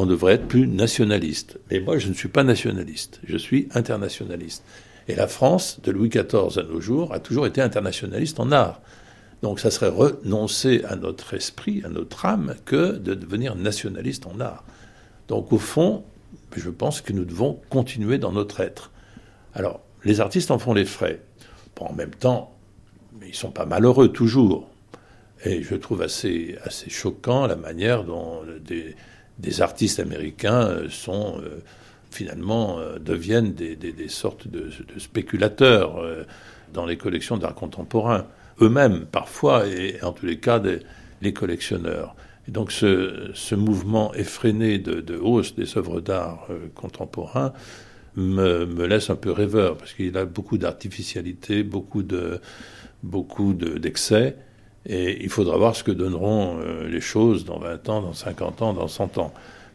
on 0.00 0.06
devrait 0.06 0.34
être 0.34 0.48
plus 0.48 0.66
nationaliste. 0.66 1.58
Mais 1.70 1.78
moi, 1.78 1.98
je 1.98 2.08
ne 2.08 2.14
suis 2.14 2.30
pas 2.30 2.42
nationaliste, 2.42 3.20
je 3.24 3.36
suis 3.36 3.68
internationaliste. 3.74 4.64
Et 5.08 5.14
la 5.14 5.26
France, 5.26 5.78
de 5.82 5.90
Louis 5.90 6.08
XIV 6.08 6.58
à 6.58 6.62
nos 6.62 6.80
jours, 6.80 7.12
a 7.12 7.20
toujours 7.20 7.46
été 7.46 7.60
internationaliste 7.60 8.40
en 8.40 8.50
art. 8.50 8.80
Donc 9.42 9.60
ça 9.60 9.70
serait 9.70 9.90
renoncer 9.90 10.82
à 10.88 10.96
notre 10.96 11.34
esprit, 11.34 11.82
à 11.84 11.90
notre 11.90 12.24
âme, 12.24 12.54
que 12.64 12.96
de 12.96 13.12
devenir 13.12 13.56
nationaliste 13.56 14.26
en 14.26 14.40
art. 14.40 14.64
Donc 15.28 15.52
au 15.52 15.58
fond, 15.58 16.02
je 16.56 16.70
pense 16.70 17.02
que 17.02 17.12
nous 17.12 17.26
devons 17.26 17.60
continuer 17.68 18.16
dans 18.16 18.32
notre 18.32 18.60
être. 18.60 18.92
Alors, 19.54 19.80
les 20.04 20.20
artistes 20.22 20.50
en 20.50 20.58
font 20.58 20.72
les 20.72 20.86
frais. 20.86 21.20
En 21.78 21.92
même 21.92 22.14
temps, 22.14 22.54
ils 23.20 23.28
ne 23.28 23.34
sont 23.34 23.50
pas 23.50 23.66
malheureux 23.66 24.08
toujours. 24.08 24.70
Et 25.44 25.62
je 25.62 25.74
trouve 25.74 26.00
assez, 26.00 26.56
assez 26.64 26.88
choquant 26.88 27.46
la 27.46 27.56
manière 27.56 28.04
dont 28.04 28.42
des, 28.64 28.94
des 29.40 29.62
artistes 29.62 30.00
américains 30.00 30.68
euh, 30.68 30.88
sont 30.88 31.40
euh, 31.40 31.62
finalement 32.10 32.78
euh, 32.78 32.98
deviennent 32.98 33.52
des, 33.52 34.08
sortes 34.08 34.48
de, 34.48 34.70
spéculateurs 34.98 36.02
dans 36.72 36.86
les 36.86 36.96
collections 36.96 37.36
d'art 37.36 37.54
contemporain, 37.54 38.26
eux-mêmes 38.60 39.06
parfois, 39.06 39.66
et 39.66 40.02
en 40.02 40.12
tous 40.12 40.26
les 40.26 40.38
cas 40.38 40.58
des, 40.58 40.80
les 41.22 41.32
collectionneurs. 41.32 42.16
Et 42.48 42.50
donc 42.50 42.72
ce, 42.72 43.54
mouvement 43.54 44.12
effréné 44.14 44.78
de, 44.78 45.16
hausse 45.16 45.54
des 45.54 45.76
œuvres 45.78 46.00
d'art 46.00 46.48
contemporain 46.74 47.52
me, 48.16 48.66
me, 48.66 48.86
laisse 48.86 49.08
un 49.10 49.16
peu 49.16 49.30
rêveur, 49.30 49.76
parce 49.76 49.92
qu'il 49.92 50.16
a 50.16 50.24
beaucoup 50.24 50.58
d'artificialité, 50.58 51.62
beaucoup 51.62 52.02
de 52.02 52.40
beaucoup 53.02 53.54
d'excès. 53.54 54.36
Et 54.86 55.22
il 55.22 55.28
faudra 55.28 55.56
voir 55.58 55.76
ce 55.76 55.84
que 55.84 55.90
donneront 55.90 56.58
euh, 56.58 56.88
les 56.88 57.00
choses 57.00 57.44
dans 57.44 57.58
20 57.58 57.88
ans, 57.88 58.02
dans 58.02 58.12
50 58.12 58.62
ans, 58.62 58.72
dans 58.72 58.88
100 58.88 59.18
ans. 59.18 59.32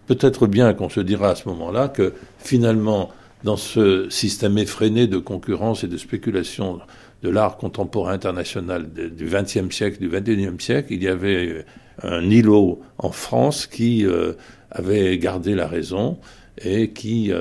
Peut-être 0.07 0.47
bien 0.47 0.73
qu'on 0.73 0.89
se 0.89 0.99
dira 0.99 1.29
à 1.29 1.35
ce 1.35 1.47
moment-là 1.49 1.89
que 1.89 2.13
finalement, 2.39 3.11
dans 3.43 3.57
ce 3.57 4.09
système 4.09 4.57
effréné 4.57 5.07
de 5.07 5.17
concurrence 5.17 5.83
et 5.83 5.87
de 5.87 5.97
spéculation 5.97 6.79
de 7.21 7.29
l'art 7.29 7.57
contemporain 7.57 8.13
international 8.13 8.91
du 8.91 9.25
XXe 9.25 9.73
siècle, 9.73 9.99
du 9.99 10.09
XXIe 10.09 10.59
siècle, 10.59 10.93
il 10.93 11.03
y 11.03 11.07
avait 11.07 11.49
euh, 11.49 11.63
un 12.03 12.29
îlot 12.29 12.81
en 12.97 13.11
France 13.11 13.67
qui 13.67 14.05
euh, 14.05 14.33
avait 14.71 15.17
gardé 15.17 15.55
la 15.55 15.67
raison 15.67 16.17
et 16.63 16.91
qui 16.91 17.31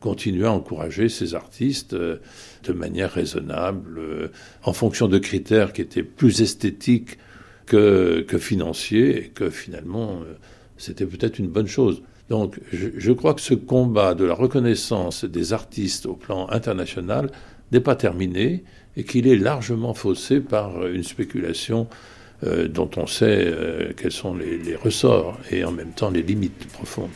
continuait 0.00 0.46
à 0.46 0.52
encourager 0.52 1.10
ces 1.10 1.34
artistes 1.34 1.94
de 2.72 2.78
manière 2.78 3.12
raisonnable, 3.12 3.98
euh, 3.98 4.28
en 4.62 4.72
fonction 4.72 5.08
de 5.08 5.18
critères 5.18 5.72
qui 5.72 5.82
étaient 5.82 6.02
plus 6.02 6.42
esthétiques 6.42 7.18
que, 7.66 8.26
financiers, 8.38 9.18
et 9.18 9.28
que 9.28 9.50
finalement, 9.50 10.20
euh, 10.22 10.34
c'était 10.76 11.06
peut-être 11.06 11.38
une 11.38 11.48
bonne 11.48 11.66
chose. 11.66 12.02
Donc, 12.28 12.58
je, 12.72 13.12
crois 13.12 13.34
que 13.34 13.40
ce 13.40 13.54
combat 13.54 14.14
de 14.14 14.24
la 14.24 14.34
reconnaissance 14.34 15.24
des 15.24 15.52
artistes 15.52 16.06
au 16.06 16.14
plan 16.14 16.48
international 16.50 17.30
n'est 17.72 17.80
pas 17.80 17.96
terminé 17.96 18.64
et 18.96 19.04
qu'il 19.04 19.26
est 19.26 19.36
largement 19.36 19.94
faussé 19.94 20.40
par 20.40 20.86
une 20.86 21.04
spéculation 21.04 21.86
euh, 22.44 22.68
dont 22.68 22.90
on 22.96 23.06
sait 23.06 23.52
quels 23.96 24.12
sont 24.12 24.34
les, 24.34 24.76
ressorts 24.76 25.38
et 25.50 25.64
en 25.64 25.72
même 25.72 25.92
temps 25.92 26.10
les 26.10 26.22
limites 26.22 26.66
profondes. 26.68 27.10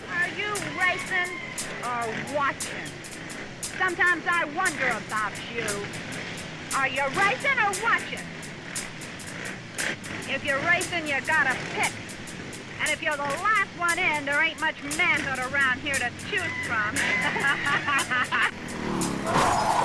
Sometimes 3.78 4.24
I 4.28 4.44
wonder 4.56 4.88
about 4.88 5.32
you. 5.54 5.64
Are 6.76 6.88
you 6.88 7.04
racing 7.16 7.58
or 7.58 7.72
watching? 7.82 8.26
If 10.28 10.44
you're 10.44 10.58
racing, 10.60 11.06
you 11.06 11.20
gotta 11.24 11.56
pick. 11.74 11.92
And 12.80 12.90
if 12.90 13.00
you're 13.02 13.16
the 13.16 13.22
last 13.22 13.70
one 13.78 13.98
in, 13.98 14.24
there 14.24 14.42
ain't 14.42 14.60
much 14.60 14.82
manhood 14.96 15.38
around 15.52 15.78
here 15.80 15.94
to 15.94 16.10
choose 16.28 16.42
from. 16.66 16.96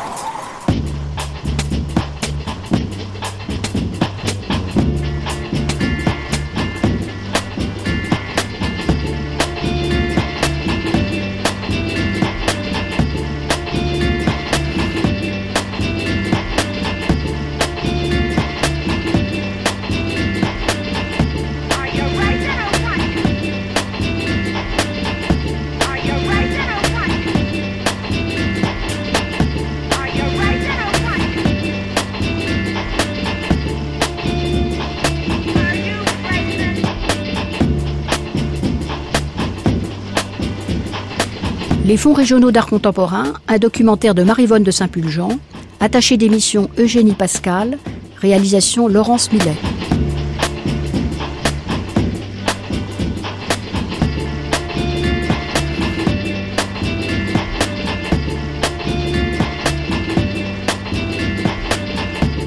Les 41.91 41.97
fonds 41.97 42.13
régionaux 42.13 42.51
d'art 42.51 42.67
contemporain, 42.67 43.33
un 43.49 43.57
documentaire 43.57 44.15
de 44.15 44.23
Marivonne 44.23 44.63
de 44.63 44.71
Saint-Pulgent, 44.71 45.37
attaché 45.81 46.15
d'émission 46.15 46.69
Eugénie 46.79 47.15
Pascal, 47.15 47.77
réalisation 48.15 48.87
Laurence 48.87 49.29
Millet. 49.33 49.57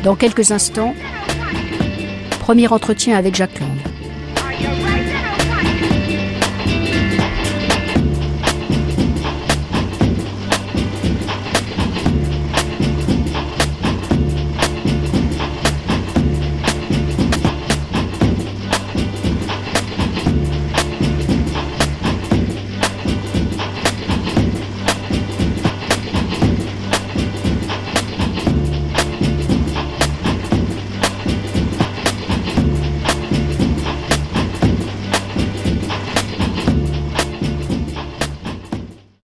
Dans 0.03 0.17
quelques 0.17 0.53
instants, 0.53 0.95
premier 2.41 2.69
entretien 2.69 3.19
avec 3.19 3.35
Jacques 3.35 3.61
Lang. 3.61 3.74